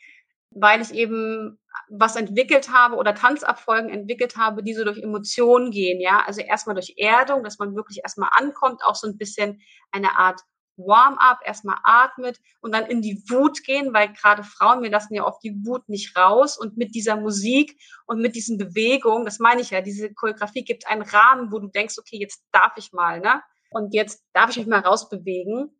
weil 0.51 0.81
ich 0.81 0.93
eben 0.93 1.59
was 1.89 2.15
entwickelt 2.15 2.71
habe 2.71 2.95
oder 2.95 3.15
Tanzabfolgen 3.15 3.89
entwickelt 3.89 4.37
habe, 4.37 4.63
die 4.63 4.73
so 4.73 4.83
durch 4.83 4.99
Emotionen 4.99 5.71
gehen, 5.71 5.99
ja. 6.01 6.23
Also 6.25 6.41
erstmal 6.41 6.75
durch 6.75 6.93
Erdung, 6.97 7.43
dass 7.43 7.59
man 7.59 7.75
wirklich 7.75 7.99
erstmal 8.03 8.29
ankommt, 8.33 8.81
auch 8.85 8.95
so 8.95 9.07
ein 9.07 9.17
bisschen 9.17 9.61
eine 9.91 10.17
Art 10.17 10.41
Warm-up, 10.79 11.39
erstmal 11.45 11.77
atmet 11.83 12.39
und 12.61 12.73
dann 12.73 12.85
in 12.85 13.01
die 13.01 13.21
Wut 13.29 13.63
gehen, 13.63 13.93
weil 13.93 14.11
gerade 14.13 14.43
Frauen, 14.43 14.81
wir 14.81 14.89
lassen 14.89 15.13
ja 15.13 15.25
oft 15.25 15.43
die 15.43 15.65
Wut 15.65 15.87
nicht 15.87 16.17
raus 16.17 16.57
und 16.57 16.77
mit 16.77 16.95
dieser 16.95 17.15
Musik 17.17 17.79
und 18.07 18.19
mit 18.19 18.35
diesen 18.35 18.57
Bewegungen, 18.57 19.25
das 19.25 19.39
meine 19.39 19.61
ich 19.61 19.69
ja, 19.69 19.81
diese 19.81 20.13
Choreografie 20.13 20.63
gibt 20.63 20.87
einen 20.87 21.03
Rahmen, 21.03 21.51
wo 21.51 21.59
du 21.59 21.67
denkst, 21.67 21.97
okay, 21.99 22.17
jetzt 22.17 22.43
darf 22.51 22.73
ich 22.77 22.93
mal, 22.93 23.19
ne? 23.19 23.41
Und 23.71 23.93
jetzt 23.93 24.23
darf 24.33 24.49
ich 24.49 24.57
mich 24.57 24.67
mal 24.67 24.79
rausbewegen 24.79 25.71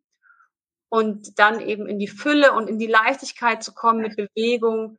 und 0.90 1.38
dann 1.38 1.60
eben 1.60 1.86
in 1.86 1.98
die 1.98 2.08
Fülle 2.08 2.52
und 2.52 2.68
in 2.68 2.78
die 2.78 2.86
Leichtigkeit 2.86 3.62
zu 3.62 3.72
kommen 3.72 4.00
mit 4.00 4.16
Bewegung. 4.16 4.98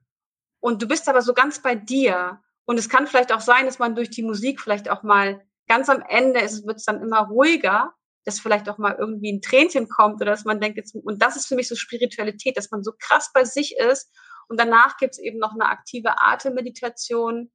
Und 0.60 0.82
du 0.82 0.88
bist 0.88 1.08
aber 1.08 1.22
so 1.22 1.34
ganz 1.34 1.62
bei 1.62 1.76
dir. 1.76 2.42
Und 2.66 2.78
es 2.78 2.90
kann 2.90 3.08
vielleicht 3.08 3.34
auch 3.34 3.42
sein, 3.42 3.66
dass 3.66 3.80
man 3.80 3.96
durch 3.96 4.10
die 4.10 4.24
Musik 4.24 4.62
vielleicht 4.62 4.90
auch 4.90 5.04
mal 5.04 5.42
ganz 5.68 5.90
am 5.90 6.02
Ende 6.08 6.40
ist, 6.40 6.66
wird 6.66 6.78
es 6.78 6.86
dann 6.86 7.02
immer 7.02 7.20
ruhiger, 7.28 7.94
dass 8.26 8.40
vielleicht 8.40 8.70
auch 8.70 8.78
mal 8.78 8.96
irgendwie 8.98 9.32
ein 9.32 9.42
Tränchen 9.42 9.88
kommt 9.88 10.22
oder 10.22 10.32
dass 10.32 10.46
man 10.46 10.60
denkt, 10.60 10.78
jetzt, 10.78 10.96
und 10.96 11.22
das 11.22 11.36
ist 11.36 11.48
für 11.48 11.56
mich 11.56 11.68
so 11.68 11.76
Spiritualität, 11.76 12.58
dass 12.58 12.72
man 12.72 12.84
so 12.84 12.92
krass 12.98 13.32
bei 13.34 13.44
sich 13.44 13.76
ist. 13.78 14.12
Und 14.48 14.60
danach 14.60 14.98
gibt 14.98 15.14
es 15.14 15.20
eben 15.20 15.40
noch 15.40 15.54
eine 15.54 15.66
aktive 15.66 16.20
Atemmeditation, 16.20 17.52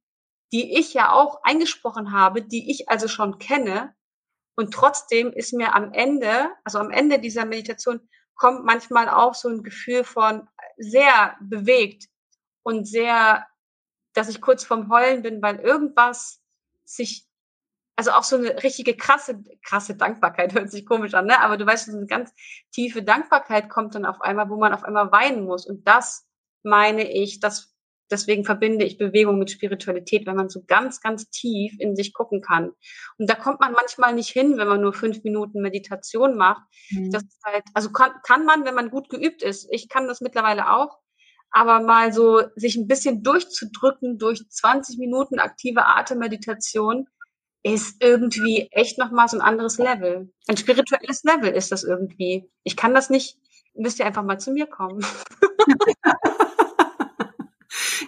die 0.51 0.77
ich 0.77 0.93
ja 0.93 1.11
auch 1.11 1.41
eingesprochen 1.43 2.11
habe, 2.11 2.41
die 2.41 2.71
ich 2.71 2.89
also 2.89 3.07
schon 3.07 3.37
kenne. 3.37 3.93
Und 4.55 4.73
trotzdem 4.73 5.31
ist 5.31 5.53
mir 5.53 5.75
am 5.75 5.93
Ende, 5.93 6.49
also 6.63 6.79
am 6.79 6.91
Ende 6.91 7.19
dieser 7.19 7.45
Meditation, 7.45 8.01
kommt 8.35 8.65
manchmal 8.65 9.09
auch 9.09 9.33
so 9.33 9.49
ein 9.49 9.63
Gefühl 9.63 10.03
von 10.03 10.47
sehr 10.77 11.35
bewegt 11.41 12.05
und 12.63 12.85
sehr, 12.85 13.45
dass 14.13 14.29
ich 14.29 14.41
kurz 14.41 14.63
vorm 14.63 14.91
Heulen 14.91 15.21
bin, 15.21 15.41
weil 15.41 15.59
irgendwas 15.59 16.41
sich, 16.85 17.27
also 17.97 18.11
auch 18.11 18.23
so 18.23 18.37
eine 18.37 18.63
richtige 18.63 18.95
krasse, 18.95 19.43
krasse 19.63 19.95
Dankbarkeit 19.95 20.53
hört 20.53 20.71
sich 20.71 20.85
komisch 20.85 21.15
an, 21.15 21.25
ne? 21.25 21.41
Aber 21.41 21.57
du 21.57 21.65
weißt, 21.65 21.87
so 21.87 21.97
eine 21.97 22.05
ganz 22.05 22.31
tiefe 22.71 23.01
Dankbarkeit 23.01 23.69
kommt 23.69 23.95
dann 23.95 24.05
auf 24.05 24.21
einmal, 24.21 24.49
wo 24.49 24.55
man 24.57 24.73
auf 24.73 24.83
einmal 24.83 25.11
weinen 25.11 25.45
muss. 25.45 25.65
Und 25.65 25.87
das 25.87 26.27
meine 26.63 27.11
ich, 27.11 27.39
das 27.39 27.75
deswegen 28.09 28.45
verbinde 28.45 28.85
ich 28.85 28.97
Bewegung 28.97 29.37
mit 29.37 29.51
Spiritualität, 29.51 30.25
wenn 30.25 30.35
man 30.35 30.49
so 30.49 30.63
ganz, 30.65 31.01
ganz 31.01 31.29
tief 31.29 31.73
in 31.79 31.95
sich 31.95 32.13
gucken 32.13 32.41
kann. 32.41 32.71
Und 33.17 33.29
da 33.29 33.35
kommt 33.35 33.59
man 33.59 33.73
manchmal 33.73 34.13
nicht 34.13 34.29
hin, 34.29 34.57
wenn 34.57 34.67
man 34.67 34.81
nur 34.81 34.93
fünf 34.93 35.23
Minuten 35.23 35.61
Meditation 35.61 36.37
macht. 36.37 36.61
Mhm. 36.91 37.11
Das 37.11 37.23
ist 37.23 37.43
halt, 37.43 37.63
also 37.73 37.91
kann, 37.91 38.11
kann 38.23 38.45
man, 38.45 38.63
wenn 38.65 38.75
man 38.75 38.89
gut 38.89 39.09
geübt 39.09 39.43
ist. 39.43 39.67
Ich 39.71 39.89
kann 39.89 40.07
das 40.07 40.21
mittlerweile 40.21 40.71
auch. 40.71 40.99
Aber 41.49 41.79
mal 41.79 42.11
so 42.11 42.43
sich 42.55 42.75
ein 42.75 42.87
bisschen 42.87 43.23
durchzudrücken 43.23 44.17
durch 44.17 44.47
20 44.49 44.97
Minuten 44.99 45.39
aktive 45.39 45.85
Atemmeditation 45.85 47.07
ist 47.73 48.03
irgendwie 48.03 48.67
echt 48.71 48.97
nochmal 48.97 49.27
so 49.27 49.37
ein 49.37 49.41
anderes 49.41 49.77
Level. 49.77 50.31
Ein 50.47 50.57
spirituelles 50.57 51.23
Level 51.23 51.51
ist 51.51 51.71
das 51.71 51.83
irgendwie. 51.83 52.49
Ich 52.63 52.75
kann 52.75 52.93
das 52.93 53.09
nicht, 53.09 53.37
müsst 53.75 53.99
ihr 53.99 54.05
einfach 54.05 54.23
mal 54.23 54.39
zu 54.39 54.51
mir 54.51 54.67
kommen. 54.67 55.05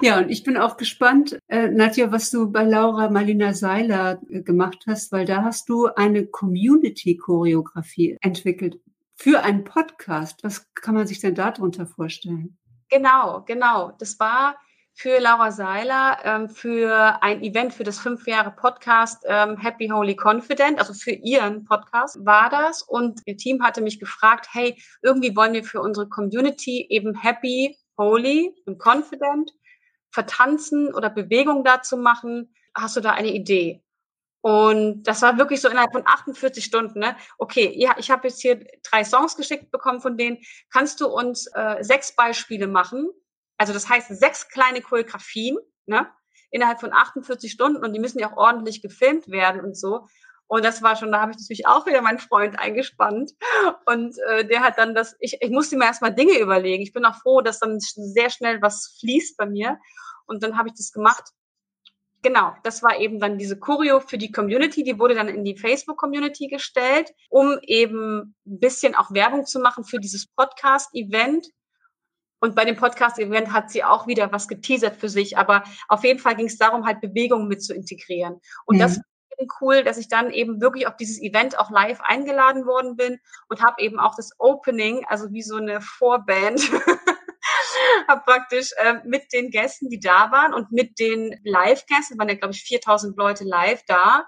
Ja, 0.01 0.18
und 0.18 0.30
ich 0.30 0.43
bin 0.43 0.55
auch 0.55 0.78
gespannt, 0.78 1.38
äh, 1.49 1.68
Nadja, 1.68 2.10
was 2.10 2.32
du 2.32 2.49
bei 2.49 2.64
Laura 2.64 3.10
Marlina 3.10 3.53
Seiler 3.53 4.22
äh, 4.30 4.41
gemacht 4.41 4.86
hast, 4.88 5.12
weil 5.12 5.26
da 5.26 5.43
hast 5.43 5.68
du 5.68 5.88
eine 5.88 6.26
Community-Choreografie 6.26 8.18
entwickelt 8.22 8.80
für 9.16 9.43
einen 9.43 9.66
Podcast. 9.66 10.41
Was 10.43 10.74
kann 10.74 10.95
man 10.95 11.05
sich 11.05 11.20
denn 11.20 11.36
darunter 11.36 11.86
vorstellen? 11.86 12.57
Genau, 12.89 13.43
genau. 13.45 13.91
Das 13.99 14.18
war 14.22 14.55
für 15.00 15.18
Laura 15.18 15.50
Seiler 15.50 16.18
ähm, 16.26 16.50
für 16.50 17.24
ein 17.24 17.41
Event 17.41 17.74
für 17.74 17.86
das 17.86 18.00
fünf 18.00 18.28
Jahre 18.28 18.52
Podcast 18.52 19.24
ähm, 19.26 19.56
Happy 19.56 19.88
Holy 19.88 20.18
Confident, 20.22 20.78
also 20.78 20.93
für 20.93 21.12
ihren 21.12 21.64
Podcast 21.64 22.18
war 22.26 22.50
das. 22.50 22.82
Und 22.82 23.22
ihr 23.24 23.38
Team 23.38 23.64
hatte 23.64 23.80
mich 23.80 24.02
gefragt, 24.02 24.50
hey, 24.52 24.76
irgendwie 25.02 25.34
wollen 25.38 25.54
wir 25.54 25.64
für 25.64 25.80
unsere 25.80 26.10
Community 26.10 26.86
eben 26.89 27.16
Happy, 27.16 27.78
Holy 27.97 28.54
und 28.66 28.78
Confident 28.78 29.54
vertanzen 30.12 30.93
oder 30.93 31.10
Bewegung 31.10 31.64
dazu 31.64 31.95
machen? 31.95 32.54
Hast 32.76 32.97
du 32.97 33.00
da 33.00 33.12
eine 33.12 33.32
Idee? 33.32 33.82
Und 34.41 35.04
das 35.04 35.22
war 35.22 35.38
wirklich 35.38 35.62
so 35.62 35.70
innerhalb 35.70 35.93
von 35.93 36.06
48 36.06 36.62
Stunden. 36.62 37.00
Ne? 37.00 37.16
Okay, 37.38 37.72
ja, 37.74 37.95
ich 37.97 38.12
habe 38.12 38.28
jetzt 38.28 38.41
hier 38.41 38.68
drei 38.84 39.06
Songs 39.06 39.38
geschickt 39.38 39.72
bekommen 39.72 40.02
von 40.02 40.18
denen. 40.18 40.39
Kannst 40.70 41.00
du 41.00 41.08
uns 41.08 41.47
äh, 41.54 41.78
sechs 41.80 42.14
Beispiele 42.14 42.68
machen? 42.68 43.10
Also 43.60 43.74
das 43.74 43.88
heißt 43.88 44.07
sechs 44.18 44.47
kleine 44.47 44.82
Choreografien 44.82 45.57
ne? 45.86 46.10
innerhalb 46.49 46.80
von 46.80 46.93
48 46.93 47.51
Stunden 47.51 47.84
und 47.84 47.93
die 47.93 47.99
müssen 47.99 48.18
ja 48.18 48.32
auch 48.32 48.38
ordentlich 48.38 48.82
gefilmt 48.82 49.28
werden 49.30 49.62
und 49.62 49.78
so. 49.78 50.07
Und 50.47 50.66
das 50.66 50.82
war 50.82 50.95
schon, 50.95 51.12
da 51.12 51.22
habe 51.22 51.32
ich 51.32 51.38
natürlich 51.38 51.68
auch 51.68 51.86
wieder 51.86 52.01
meinen 52.01 52.18
Freund 52.18 52.57
eingespannt. 52.57 53.34
Und 53.86 54.18
äh, 54.30 54.47
der 54.47 54.62
hat 54.62 54.80
dann 54.80 54.95
das, 54.95 55.16
ich, 55.20 55.38
ich 55.41 55.51
musste 55.51 55.78
mir 55.78 55.86
erstmal 55.86 56.16
Dinge 56.16 56.39
überlegen. 56.39 56.82
Ich 56.82 56.91
bin 56.91 57.05
auch 57.05 57.22
froh, 57.22 57.41
dass 57.41 57.60
dann 57.60 57.80
sehr 57.80 58.32
schnell 58.32 58.60
was 58.60 58.97
fließt 58.99 59.38
bei 59.38 59.45
mir. 59.45 59.78
Und 60.26 60.41
dann 60.41 60.57
habe 60.57 60.70
ich 60.70 60.74
das 60.74 60.91
gemacht. 60.91 61.24
Genau, 62.24 62.55
das 62.64 62.82
war 62.82 62.99
eben 62.99 63.20
dann 63.20 63.38
diese 63.38 63.60
Choreo 63.60 63.99
für 63.99 64.18
die 64.18 64.32
Community, 64.32 64.84
die 64.84 64.99
wurde 64.99 65.14
dann 65.14 65.30
in 65.30 65.45
die 65.45 65.55
Facebook-Community 65.55 66.47
gestellt, 66.47 67.12
um 67.30 67.60
eben 67.62 68.36
ein 68.45 68.60
bisschen 68.60 68.95
auch 68.95 69.12
Werbung 69.14 69.45
zu 69.45 69.60
machen 69.60 69.84
für 69.84 69.99
dieses 69.99 70.28
Podcast-Event. 70.28 71.47
Und 72.40 72.56
bei 72.56 72.66
dem 72.66 72.78
Podcast-Event 72.78 73.52
hat 73.52 73.70
sie 73.70 73.84
auch 73.84 74.08
wieder 74.08 74.32
was 74.32 74.48
geteasert 74.48 74.96
für 74.96 75.10
sich, 75.10 75.38
aber 75.38 75.64
auf 75.88 76.04
jeden 76.04 76.20
Fall 76.20 76.36
ging 76.36 76.48
es 76.48 76.58
darum, 76.58 76.86
halt 76.86 77.02
Bewegungen 77.02 77.48
mit 77.48 77.64
zu 77.64 77.74
integrieren. 77.74 78.40
Und 78.66 78.78
mhm. 78.78 78.80
das 78.80 79.00
cool, 79.62 79.84
dass 79.84 79.98
ich 79.98 80.10
dann 80.10 80.32
eben 80.32 80.62
wirklich 80.62 80.88
auf 80.88 80.98
dieses 80.98 81.22
Event 81.22 81.58
auch 81.58 81.72
live 81.72 82.02
eingeladen 82.02 82.66
worden 82.66 82.96
bin 82.96 83.20
und 83.48 83.64
habe 83.64 83.82
eben 83.82 84.00
auch 84.00 84.16
das 84.16 84.32
Opening, 84.38 85.06
also 85.08 85.32
wie 85.32 85.42
so 85.42 85.56
eine 85.56 85.82
Vorband, 85.82 86.62
habe 88.08 88.22
praktisch 88.26 88.72
äh, 88.78 88.96
mit 89.06 89.32
den 89.34 89.50
Gästen, 89.50 89.90
die 89.90 90.00
da 90.00 90.32
waren 90.32 90.54
und 90.54 90.72
mit 90.72 91.00
den 91.00 91.40
Live-Gästen, 91.44 92.18
waren 92.20 92.30
ja 92.30 92.36
glaube 92.36 92.54
ich 92.54 92.64
4000 92.64 93.18
Leute 93.18 93.44
live 93.44 93.84
da, 93.88 94.26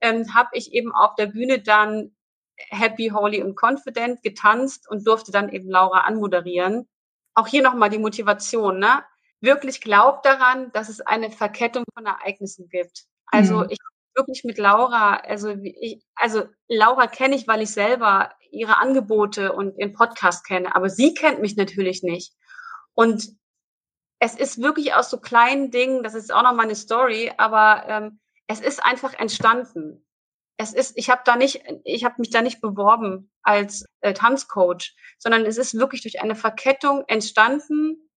ähm, 0.00 0.34
habe 0.34 0.50
ich 0.52 0.72
eben 0.72 0.92
auf 0.92 1.14
der 1.16 1.26
Bühne 1.26 1.60
dann 1.62 2.14
Happy, 2.56 3.10
Holy 3.12 3.42
und 3.42 3.58
Confident 3.60 4.22
getanzt 4.22 4.88
und 4.88 5.06
durfte 5.06 5.32
dann 5.32 5.48
eben 5.48 5.68
Laura 5.68 6.00
anmoderieren. 6.00 6.88
Auch 7.34 7.46
hier 7.46 7.62
nochmal 7.62 7.90
die 7.90 7.98
Motivation, 7.98 8.78
ne? 8.78 9.04
Wirklich 9.40 9.80
glaubt 9.80 10.24
daran, 10.24 10.72
dass 10.72 10.88
es 10.88 11.00
eine 11.00 11.30
Verkettung 11.30 11.84
von 11.94 12.06
Ereignissen 12.06 12.68
gibt. 12.68 13.04
Also 13.26 13.58
mhm. 13.58 13.70
ich 13.70 13.78
wirklich 14.14 14.44
mit 14.44 14.58
Laura, 14.58 15.16
also 15.16 15.50
ich, 15.50 16.02
also 16.14 16.44
Laura 16.68 17.06
kenne 17.06 17.34
ich, 17.34 17.48
weil 17.48 17.62
ich 17.62 17.70
selber 17.70 18.30
ihre 18.50 18.78
Angebote 18.78 19.52
und 19.52 19.76
ihren 19.78 19.92
Podcast 19.92 20.46
kenne, 20.46 20.74
aber 20.74 20.88
sie 20.88 21.14
kennt 21.14 21.40
mich 21.40 21.56
natürlich 21.56 22.02
nicht. 22.02 22.32
Und 22.94 23.28
es 24.20 24.36
ist 24.36 24.62
wirklich 24.62 24.94
aus 24.94 25.10
so 25.10 25.18
kleinen 25.18 25.70
Dingen, 25.70 26.02
das 26.02 26.14
ist 26.14 26.32
auch 26.32 26.42
noch 26.42 26.54
mal 26.54 26.62
eine 26.62 26.76
Story, 26.76 27.32
aber 27.36 27.84
ähm, 27.88 28.20
es 28.46 28.60
ist 28.60 28.84
einfach 28.84 29.14
entstanden. 29.14 30.06
Es 30.56 30.72
ist, 30.72 30.96
ich 30.96 31.10
habe 31.10 31.22
da 31.24 31.36
nicht, 31.36 31.62
ich 31.84 32.04
habe 32.04 32.14
mich 32.18 32.30
da 32.30 32.40
nicht 32.40 32.60
beworben 32.60 33.30
als 33.42 33.84
äh, 34.00 34.14
Tanzcoach, 34.14 34.94
sondern 35.18 35.44
es 35.46 35.58
ist 35.58 35.74
wirklich 35.74 36.02
durch 36.02 36.20
eine 36.20 36.36
Verkettung 36.36 37.04
entstanden, 37.08 38.08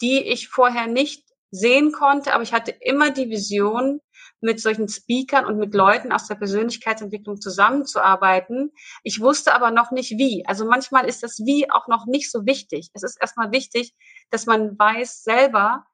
die 0.00 0.22
ich 0.22 0.48
vorher 0.48 0.86
nicht 0.86 1.24
sehen 1.50 1.90
konnte, 1.90 2.32
aber 2.32 2.44
ich 2.44 2.52
hatte 2.52 2.70
immer 2.70 3.10
die 3.10 3.28
Vision, 3.28 4.00
mit 4.40 4.60
solchen 4.60 4.88
Speakern 4.88 5.44
und 5.44 5.58
mit 5.58 5.74
Leuten 5.74 6.12
aus 6.12 6.26
der 6.26 6.34
Persönlichkeitsentwicklung 6.34 7.40
zusammenzuarbeiten. 7.40 8.72
Ich 9.02 9.20
wusste 9.20 9.54
aber 9.54 9.70
noch 9.70 9.90
nicht 9.90 10.12
wie. 10.12 10.44
Also 10.46 10.64
manchmal 10.64 11.06
ist 11.06 11.22
das 11.22 11.40
Wie 11.44 11.70
auch 11.70 11.88
noch 11.88 12.06
nicht 12.06 12.30
so 12.30 12.46
wichtig. 12.46 12.90
Es 12.94 13.02
ist 13.02 13.20
erstmal 13.20 13.52
wichtig, 13.52 13.94
dass 14.30 14.46
man 14.46 14.78
weiß 14.78 15.22
selber, 15.22 15.84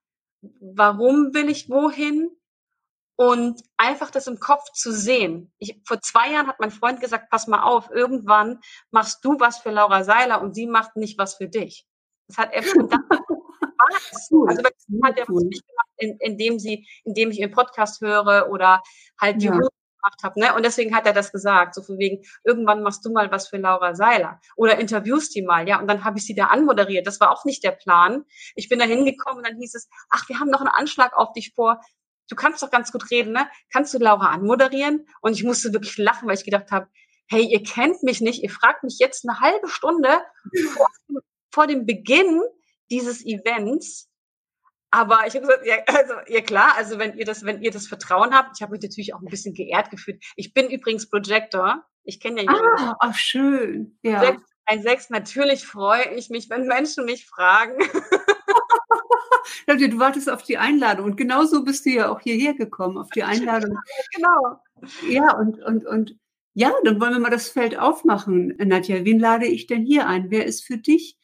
warum 0.61 1.35
will 1.35 1.49
ich 1.49 1.69
wohin 1.69 2.31
und 3.17 3.63
einfach 3.79 4.11
das 4.11 4.27
im 4.27 4.39
Kopf 4.39 4.71
zu 4.73 4.93
sehen. 4.93 5.53
Ich, 5.59 5.81
vor 5.87 6.01
zwei 6.03 6.33
Jahren 6.33 6.47
hat 6.47 6.61
mein 6.61 6.71
Freund 6.71 7.01
gesagt, 7.01 7.31
pass 7.31 7.47
mal 7.47 7.63
auf, 7.63 7.91
irgendwann 7.91 8.61
machst 8.91 9.25
du 9.25 9.41
was 9.41 9.59
für 9.59 9.71
Laura 9.71 10.05
Seiler 10.05 10.43
und 10.43 10.55
sie 10.55 10.67
macht 10.67 10.97
nicht 10.97 11.19
was 11.19 11.35
für 11.35 11.49
dich. 11.49 11.87
Das 12.29 12.39
hat 12.39 12.53
er 12.53 12.63
schon 12.63 12.91
cool. 14.31 14.49
Also 14.49 14.63
hat 15.05 15.19
er 15.19 15.31
cool. 15.31 15.45
nicht 15.45 15.67
gemacht, 15.67 15.89
in, 15.97 16.19
indem 16.21 16.59
sie, 16.59 16.87
indem 17.05 17.31
ich 17.31 17.39
ihren 17.39 17.53
Podcast 17.53 18.01
höre 18.01 18.51
oder 18.51 18.83
halt 19.21 19.41
die 19.41 19.47
ja. 19.47 19.53
gemacht 19.53 20.23
habe. 20.23 20.41
Ne? 20.41 20.55
Und 20.55 20.65
deswegen 20.65 20.95
hat 20.95 21.07
er 21.07 21.13
das 21.13 21.33
gesagt, 21.33 21.75
so 21.75 21.83
von 21.83 21.99
wegen, 21.99 22.23
irgendwann 22.45 22.83
machst 22.83 23.05
du 23.05 23.11
mal 23.11 23.31
was 23.31 23.49
für 23.49 23.57
Laura 23.57 23.95
Seiler 23.95 24.41
oder 24.57 24.79
interviewst 24.79 25.35
die 25.35 25.43
mal, 25.43 25.69
ja. 25.69 25.81
Und 25.81 25.89
dann 25.89 26.05
habe 26.05 26.19
ich 26.19 26.27
sie 26.27 26.35
da 26.35 26.47
anmoderiert. 26.47 27.07
Das 27.07 27.21
war 27.21 27.31
auch 27.31 27.45
nicht 27.45 27.65
der 27.65 27.73
Plan. 27.73 28.25
Ich 28.55 28.69
bin 28.69 28.79
da 28.79 28.85
hingekommen 28.85 29.39
und 29.39 29.49
dann 29.49 29.59
hieß 29.59 29.75
es, 29.75 29.89
ach, 30.11 30.29
wir 30.29 30.39
haben 30.39 30.51
noch 30.51 30.61
einen 30.61 30.69
Anschlag 30.69 31.17
auf 31.17 31.33
dich 31.33 31.55
vor. 31.55 31.81
Du 32.29 32.37
kannst 32.37 32.63
doch 32.63 32.71
ganz 32.71 32.93
gut 32.93 33.11
reden, 33.11 33.33
ne? 33.33 33.49
Kannst 33.73 33.95
du 33.95 33.99
Laura 33.99 34.31
anmoderieren? 34.31 35.07
Und 35.21 35.33
ich 35.33 35.45
musste 35.45 35.73
wirklich 35.73 35.97
lachen, 35.99 36.29
weil 36.29 36.37
ich 36.37 36.45
gedacht 36.45 36.71
habe, 36.71 36.89
hey, 37.29 37.45
ihr 37.45 37.63
kennt 37.63 38.03
mich 38.03 38.21
nicht, 38.21 38.43
ihr 38.43 38.51
fragt 38.51 38.85
mich 38.85 38.99
jetzt 38.99 39.29
eine 39.29 39.41
halbe 39.41 39.69
Stunde 39.69 40.21
vor, 40.75 40.89
vor 41.53 41.67
dem 41.67 41.87
Beginn 41.87 42.41
dieses 42.91 43.25
Events, 43.25 44.09
aber 44.91 45.27
ich 45.27 45.35
habe 45.35 45.47
gesagt, 45.47 45.67
ja, 45.67 45.77
also 45.87 46.15
ja 46.29 46.41
klar, 46.41 46.75
also 46.77 46.99
wenn 46.99 47.19
ihr 47.19 47.25
das, 47.25 47.45
wenn 47.45 47.61
ihr 47.61 47.71
das 47.71 47.87
Vertrauen 47.87 48.35
habt, 48.35 48.57
ich 48.57 48.63
habe 48.63 48.73
mich 48.73 48.83
natürlich 48.83 49.15
auch 49.15 49.21
ein 49.21 49.29
bisschen 49.29 49.55
geehrt 49.55 49.91
gefühlt. 49.91 50.23
Ich 50.37 50.55
bin 50.55 50.71
übrigens 50.71 51.11
Projector. 51.11 51.85
Ich 52.05 52.21
kenne 52.21 52.43
ja 52.43 52.53
jemanden. 52.53 52.79
Ah, 52.79 52.97
ach 53.01 53.15
schön. 53.15 53.99
Ja. 54.03 54.21
Sechs, 54.21 54.43
ein 54.65 54.83
Sechs, 54.83 55.11
natürlich 55.11 55.67
freue 55.67 56.15
ich 56.15 56.31
mich, 56.31 56.49
wenn 56.49 56.67
Menschen 56.67 57.05
mich 57.05 57.27
fragen. 57.27 57.77
du 59.67 59.99
wartest 59.99 60.31
auf 60.31 60.43
die 60.43 60.59
Einladung 60.59 61.07
und 61.07 61.17
genau 61.17 61.45
so 61.45 61.65
bist 61.65 61.87
du 61.87 61.91
ja 61.91 62.11
auch 62.11 62.21
hierher 62.21 62.55
gekommen, 62.55 62.99
auf 62.99 63.11
die 63.11 63.23
Einladung. 63.23 63.77
Genau. 64.15 64.61
Ja, 65.09 65.37
und, 65.39 65.59
und, 65.63 65.87
und 65.87 66.17
ja, 66.53 66.73
dann 66.85 67.01
wollen 67.01 67.15
wir 67.15 67.21
mal 67.21 67.31
das 67.31 67.49
Feld 67.49 67.79
aufmachen. 67.79 68.55
Nadja, 68.59 69.05
wen 69.05 69.19
lade 69.19 69.47
ich 69.47 69.67
denn 69.67 69.85
hier 69.85 70.07
ein? 70.07 70.31
Wer 70.31 70.45
ist 70.45 70.65
für 70.65 70.77
dich 70.77 71.19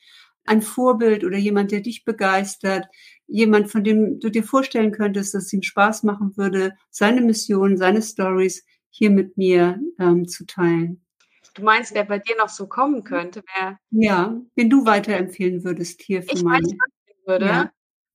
ein 0.45 0.63
Vorbild 0.63 1.23
oder 1.23 1.37
jemand, 1.37 1.71
der 1.71 1.81
dich 1.81 2.05
begeistert? 2.05 2.87
jemand, 3.33 3.71
von 3.71 3.83
dem 3.83 4.21
du 4.21 4.31
dir 4.31 4.45
vorstellen 4.45 4.93
könntest, 4.93 5.35
dass 5.35 5.45
es 5.45 5.53
ihm 5.53 5.63
Spaß 5.63 6.03
machen 6.03 6.37
würde, 6.37 6.75
seine 6.91 7.23
Mission, 7.23 7.77
seine 7.77 8.03
Stories 8.03 8.65
hier 8.91 9.11
mit 9.11 9.37
mir 9.37 9.81
ähm, 9.99 10.29
zu 10.29 10.45
teilen. 10.45 11.05
Du 11.55 11.63
meinst, 11.63 11.95
wer 11.95 12.05
bei 12.05 12.19
dir 12.19 12.37
noch 12.37 12.49
so 12.49 12.67
kommen 12.67 13.05
könnte? 13.05 13.43
Wer 13.55 13.79
ja, 13.91 14.41
wen 14.55 14.71
du 14.71 14.85
weiterempfehlen 14.87 15.65
würdest 15.65 16.03
hier 16.03 16.23
für 16.23 16.35
ich 16.35 16.43
meine. 16.43 16.69
würde. 17.27 17.47
Ja. 17.47 17.73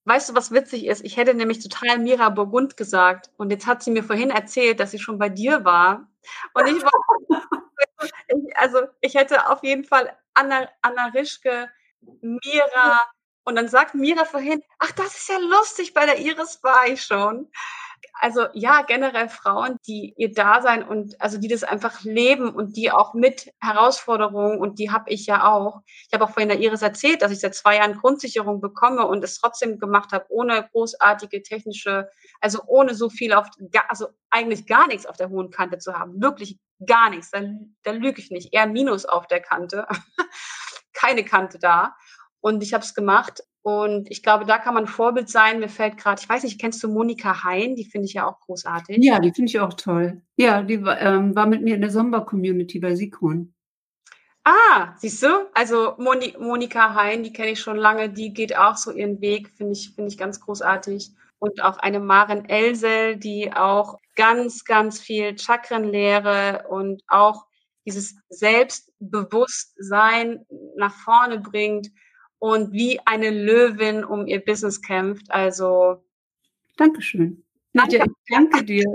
Weißt 0.08 0.30
du, 0.30 0.36
was 0.36 0.52
witzig 0.52 0.86
ist? 0.86 1.04
Ich 1.04 1.18
hätte 1.18 1.34
nämlich 1.34 1.60
total 1.60 2.00
Mira 2.00 2.30
Burgund 2.30 2.78
gesagt. 2.78 3.30
Und 3.36 3.52
jetzt 3.52 3.68
hat 3.68 3.84
sie 3.84 3.92
mir 3.92 4.04
vorhin 4.06 4.30
erzählt, 4.30 4.80
dass 4.80 4.92
sie 4.92 5.00
schon 5.00 5.18
bei 5.20 5.28
dir 5.28 5.66
war. 5.66 6.08
Und 6.54 6.66
ich 6.68 6.82
war, 6.82 6.92
also 8.56 8.80
ich 9.02 9.16
hätte 9.16 9.50
auf 9.50 9.64
jeden 9.64 9.84
Fall 9.84 10.16
Anna, 10.34 10.70
Anna 10.82 11.08
Rischke, 11.08 11.70
Mira, 12.22 13.02
und 13.44 13.56
dann 13.56 13.68
sagt 13.68 13.96
Mira 13.96 14.24
vorhin, 14.24 14.64
ach, 14.80 14.94
das 14.94 15.18
ist 15.18 15.28
ja 15.28 15.40
lustig, 15.40 15.94
bei 15.94 16.06
der 16.06 16.20
Iris 16.20 16.64
war 16.64 16.88
ich 16.88 17.04
schon. 17.04 17.52
Also 18.20 18.48
ja, 18.54 18.82
generell 18.82 19.30
Frauen, 19.30 19.78
die 19.86 20.14
ihr 20.18 20.34
Dasein 20.34 20.84
und 20.88 21.20
also 21.22 21.38
die 21.38 21.48
das 21.48 21.64
einfach 21.64 22.04
leben 22.04 22.50
und 22.50 22.76
die 22.76 22.92
auch 22.92 23.14
mit 23.14 23.52
Herausforderungen 23.62 24.60
und 24.60 24.80
die 24.80 24.92
habe 24.92 25.10
ich 25.12 25.28
ja 25.28 25.52
auch. 25.52 25.82
Ich 25.86 26.14
habe 26.14 26.24
auch 26.24 26.32
vorhin 26.32 26.50
der 26.50 26.60
Iris 26.60 26.82
erzählt, 26.82 27.22
dass 27.22 27.32
ich 27.32 27.40
seit 27.40 27.56
zwei 27.56 27.78
Jahren 27.78 27.98
Grundsicherung 27.98 28.60
bekomme 28.60 29.06
und 29.06 29.24
es 29.24 29.40
trotzdem 29.40 29.78
gemacht 29.78 30.12
habe, 30.12 30.26
ohne 30.30 30.68
großartige 30.72 31.44
technische, 31.44 32.10
also 32.42 32.62
ohne 32.66 32.96
so 32.96 33.10
viel 33.10 33.34
auf, 33.34 33.48
also 33.88 34.08
eigentlich 34.30 34.66
gar 34.66 34.88
nichts 34.88 35.06
auf 35.06 35.18
der 35.18 35.30
hohen 35.30 35.52
Kante 35.52 35.78
zu 35.78 35.94
haben. 35.94 36.22
Wirklich 36.22 36.60
gar 36.86 37.10
nichts. 37.10 37.32
Da, 37.32 37.42
da 37.84 37.92
lüge 37.92 38.20
ich 38.20 38.32
nicht. 38.32 38.54
Eher 38.54 38.68
Minus 38.68 39.06
auf 39.06 39.28
der 39.28 39.42
Kante. 39.42 39.88
Keine 40.94 41.24
Kante 41.24 41.60
da. 41.60 41.96
Und 42.40 42.64
ich 42.64 42.74
habe 42.74 42.84
es 42.84 42.94
gemacht. 42.94 43.44
Und 43.68 44.10
ich 44.10 44.24
glaube, 44.24 44.46
da 44.46 44.58
kann 44.60 44.76
man 44.76 44.88
Vorbild 44.88 45.28
sein. 45.28 45.60
Mir 45.60 45.68
fällt 45.68 45.98
gerade, 45.98 46.22
ich 46.22 46.30
weiß 46.30 46.44
nicht, 46.44 46.58
kennst 46.58 46.82
du 46.82 46.88
Monika 46.88 47.44
Hein? 47.44 47.76
Die 47.76 47.84
finde 47.84 48.06
ich 48.06 48.14
ja 48.14 48.26
auch 48.26 48.40
großartig. 48.40 49.00
Ja, 49.02 49.20
die 49.20 49.34
finde 49.34 49.50
ich 49.50 49.60
auch 49.60 49.74
toll. 49.74 50.22
Ja, 50.38 50.64
die 50.64 50.86
war, 50.86 51.02
ähm, 51.02 51.36
war 51.36 51.48
mit 51.48 51.62
mir 51.62 51.76
in 51.76 51.82
der 51.82 51.90
Sommer-Community 51.90 52.80
bei 52.80 52.96
Sikon. 52.96 53.54
Ah, 54.46 54.96
siehst 55.00 55.22
du? 55.22 55.50
Also 55.54 55.96
Moni 55.98 56.34
Monika 56.40 56.96
Hein, 56.96 57.24
die 57.24 57.34
kenne 57.34 57.52
ich 57.52 57.60
schon 57.60 57.76
lange, 57.76 58.10
die 58.10 58.34
geht 58.34 58.58
auch 58.58 58.78
so 58.78 58.94
ihren 58.94 59.20
Weg, 59.20 59.50
finde 59.58 59.74
ich, 59.74 59.92
finde 59.94 60.14
ich 60.14 60.18
ganz 60.18 60.40
großartig. 60.40 61.12
Und 61.38 61.62
auch 61.62 61.78
eine 61.78 62.00
Maren 62.00 62.48
Elsel, 62.48 63.18
die 63.18 63.52
auch 63.52 63.98
ganz, 64.16 64.64
ganz 64.64 65.02
viel 65.02 65.38
Chakrenlehre 65.38 66.64
und 66.70 67.04
auch 67.10 67.44
dieses 67.86 68.16
Selbstbewusstsein 68.30 70.46
nach 70.78 70.94
vorne 70.94 71.42
bringt 71.42 71.90
und 72.40 72.72
wie 72.74 73.00
eine 73.06 73.30
Löwin 73.30 74.04
um 74.04 74.28
ihr 74.28 74.44
Business 74.44 74.82
kämpft. 74.82 75.30
Also. 75.30 76.04
Dankeschön. 76.78 77.44
Nadja, 77.74 78.06
ich 78.06 78.12
danke 78.30 78.64
dir 78.64 78.86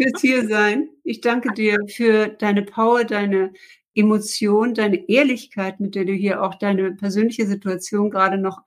fürs 0.00 0.20
Hiersein. 0.20 0.88
Ich 1.04 1.20
danke 1.20 1.52
dir 1.52 1.78
für 1.88 2.28
deine 2.28 2.62
Power, 2.62 3.04
deine 3.04 3.52
Emotion, 3.94 4.74
deine 4.74 5.08
Ehrlichkeit, 5.08 5.80
mit 5.80 5.94
der 5.94 6.04
du 6.04 6.12
hier 6.12 6.42
auch 6.42 6.54
deine 6.54 6.92
persönliche 6.92 7.46
Situation 7.46 8.10
gerade 8.10 8.38
noch 8.38 8.62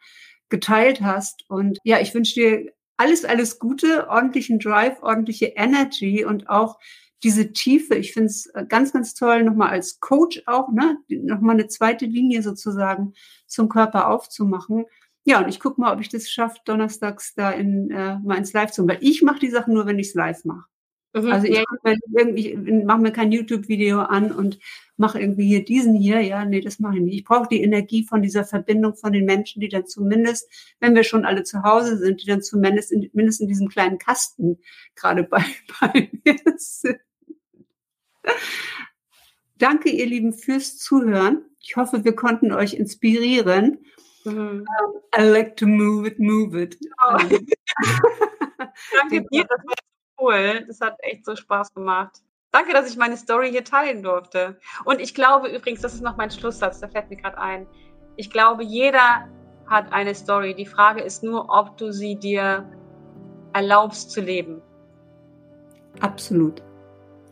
geteilt 0.49 1.01
hast. 1.01 1.45
Und 1.49 1.79
ja, 1.83 1.99
ich 2.01 2.13
wünsche 2.13 2.35
dir 2.35 2.73
alles, 2.97 3.25
alles 3.25 3.57
Gute, 3.57 4.09
ordentlichen 4.09 4.59
Drive, 4.59 5.01
ordentliche 5.01 5.53
Energy 5.55 6.25
und 6.25 6.49
auch 6.49 6.77
diese 7.23 7.53
Tiefe, 7.53 7.95
ich 7.95 8.13
finde 8.13 8.27
es 8.27 8.47
äh, 8.47 8.65
ganz, 8.67 8.93
ganz 8.93 9.13
toll, 9.13 9.43
nochmal 9.43 9.69
als 9.69 9.99
Coach 9.99 10.43
auch, 10.45 10.69
ne, 10.69 10.97
nochmal 11.09 11.55
eine 11.55 11.67
zweite 11.67 12.05
Linie 12.05 12.41
sozusagen 12.41 13.13
zum 13.45 13.69
Körper 13.69 14.09
aufzumachen. 14.09 14.85
Ja, 15.23 15.39
und 15.41 15.49
ich 15.49 15.59
gucke 15.59 15.79
mal, 15.79 15.93
ob 15.93 16.01
ich 16.01 16.09
das 16.09 16.31
schaffe, 16.31 16.59
donnerstags 16.65 17.35
da 17.35 17.51
in, 17.51 17.91
äh, 17.91 18.17
mal 18.19 18.37
ins 18.37 18.53
Live 18.53 18.71
zu, 18.71 18.87
weil 18.87 18.97
ich 19.01 19.21
mache 19.21 19.39
die 19.39 19.51
Sachen 19.51 19.73
nur, 19.73 19.85
wenn 19.85 19.99
ich 19.99 20.07
es 20.07 20.13
live 20.15 20.43
mache. 20.45 20.65
Mhm, 21.13 21.31
also 21.31 21.45
ich, 21.45 21.63
irgendwie, 22.15 22.55
mache 22.85 23.01
mir 23.01 23.11
kein 23.11 23.31
YouTube-Video 23.31 23.99
an 23.99 24.31
und 24.31 24.59
mache 24.97 25.19
irgendwie 25.19 25.47
hier 25.47 25.65
diesen 25.65 25.93
hier. 25.93 26.21
Ja, 26.21 26.45
nee, 26.45 26.61
das 26.61 26.79
mache 26.79 26.95
ich 26.95 27.01
nicht. 27.01 27.15
Ich 27.15 27.25
brauche 27.25 27.49
die 27.49 27.61
Energie 27.61 28.05
von 28.05 28.21
dieser 28.21 28.45
Verbindung 28.45 28.95
von 28.95 29.11
den 29.11 29.25
Menschen, 29.25 29.59
die 29.59 29.67
dann 29.67 29.85
zumindest, 29.85 30.49
wenn 30.79 30.95
wir 30.95 31.03
schon 31.03 31.25
alle 31.25 31.43
zu 31.43 31.63
Hause 31.63 31.97
sind, 31.97 32.21
die 32.21 32.27
dann 32.27 32.41
zumindest 32.41 32.91
in, 32.91 33.09
mindestens 33.13 33.41
in 33.41 33.47
diesem 33.49 33.67
kleinen 33.67 33.97
Kasten 33.97 34.59
gerade 34.95 35.23
bei, 35.23 35.43
bei 35.81 36.09
mir 36.23 36.37
sind. 36.57 36.97
Danke, 39.57 39.89
ihr 39.89 40.05
Lieben, 40.05 40.33
fürs 40.33 40.77
Zuhören. 40.77 41.45
Ich 41.59 41.75
hoffe, 41.75 42.03
wir 42.03 42.15
konnten 42.15 42.51
euch 42.51 42.73
inspirieren. 42.73 43.85
Mhm. 44.25 44.65
I 45.17 45.21
like 45.21 45.55
to 45.57 45.67
move 45.67 46.07
it, 46.07 46.19
move 46.19 46.59
it. 46.59 46.77
Oh. 47.03 47.17
Danke 49.01 49.25
dir, 49.31 49.45
das 49.45 49.63
war 49.65 49.75
cool. 50.19 50.65
Das 50.67 50.81
hat 50.81 50.95
echt 50.99 51.25
so 51.25 51.35
Spaß 51.35 51.73
gemacht. 51.73 52.21
Danke, 52.51 52.73
dass 52.73 52.89
ich 52.89 52.97
meine 52.97 53.17
Story 53.17 53.49
hier 53.49 53.63
teilen 53.63 54.03
durfte. 54.03 54.59
Und 54.83 54.99
ich 54.99 55.13
glaube 55.13 55.47
übrigens, 55.49 55.81
das 55.81 55.93
ist 55.93 56.01
noch 56.01 56.17
mein 56.17 56.31
Schlusssatz, 56.31 56.79
da 56.79 56.87
fällt 56.89 57.09
mir 57.09 57.17
gerade 57.17 57.37
ein. 57.37 57.65
Ich 58.17 58.29
glaube, 58.29 58.63
jeder 58.63 59.29
hat 59.67 59.93
eine 59.93 60.13
Story. 60.13 60.53
Die 60.53 60.65
Frage 60.65 61.01
ist 61.01 61.23
nur, 61.23 61.49
ob 61.49 61.77
du 61.77 61.91
sie 61.91 62.15
dir 62.17 62.69
erlaubst 63.53 64.11
zu 64.11 64.21
leben. 64.21 64.61
Absolut. 66.01 66.61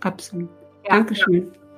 Absolut. 0.01 0.49
Dankeschön. 0.89 1.53
Ja. 1.53 1.68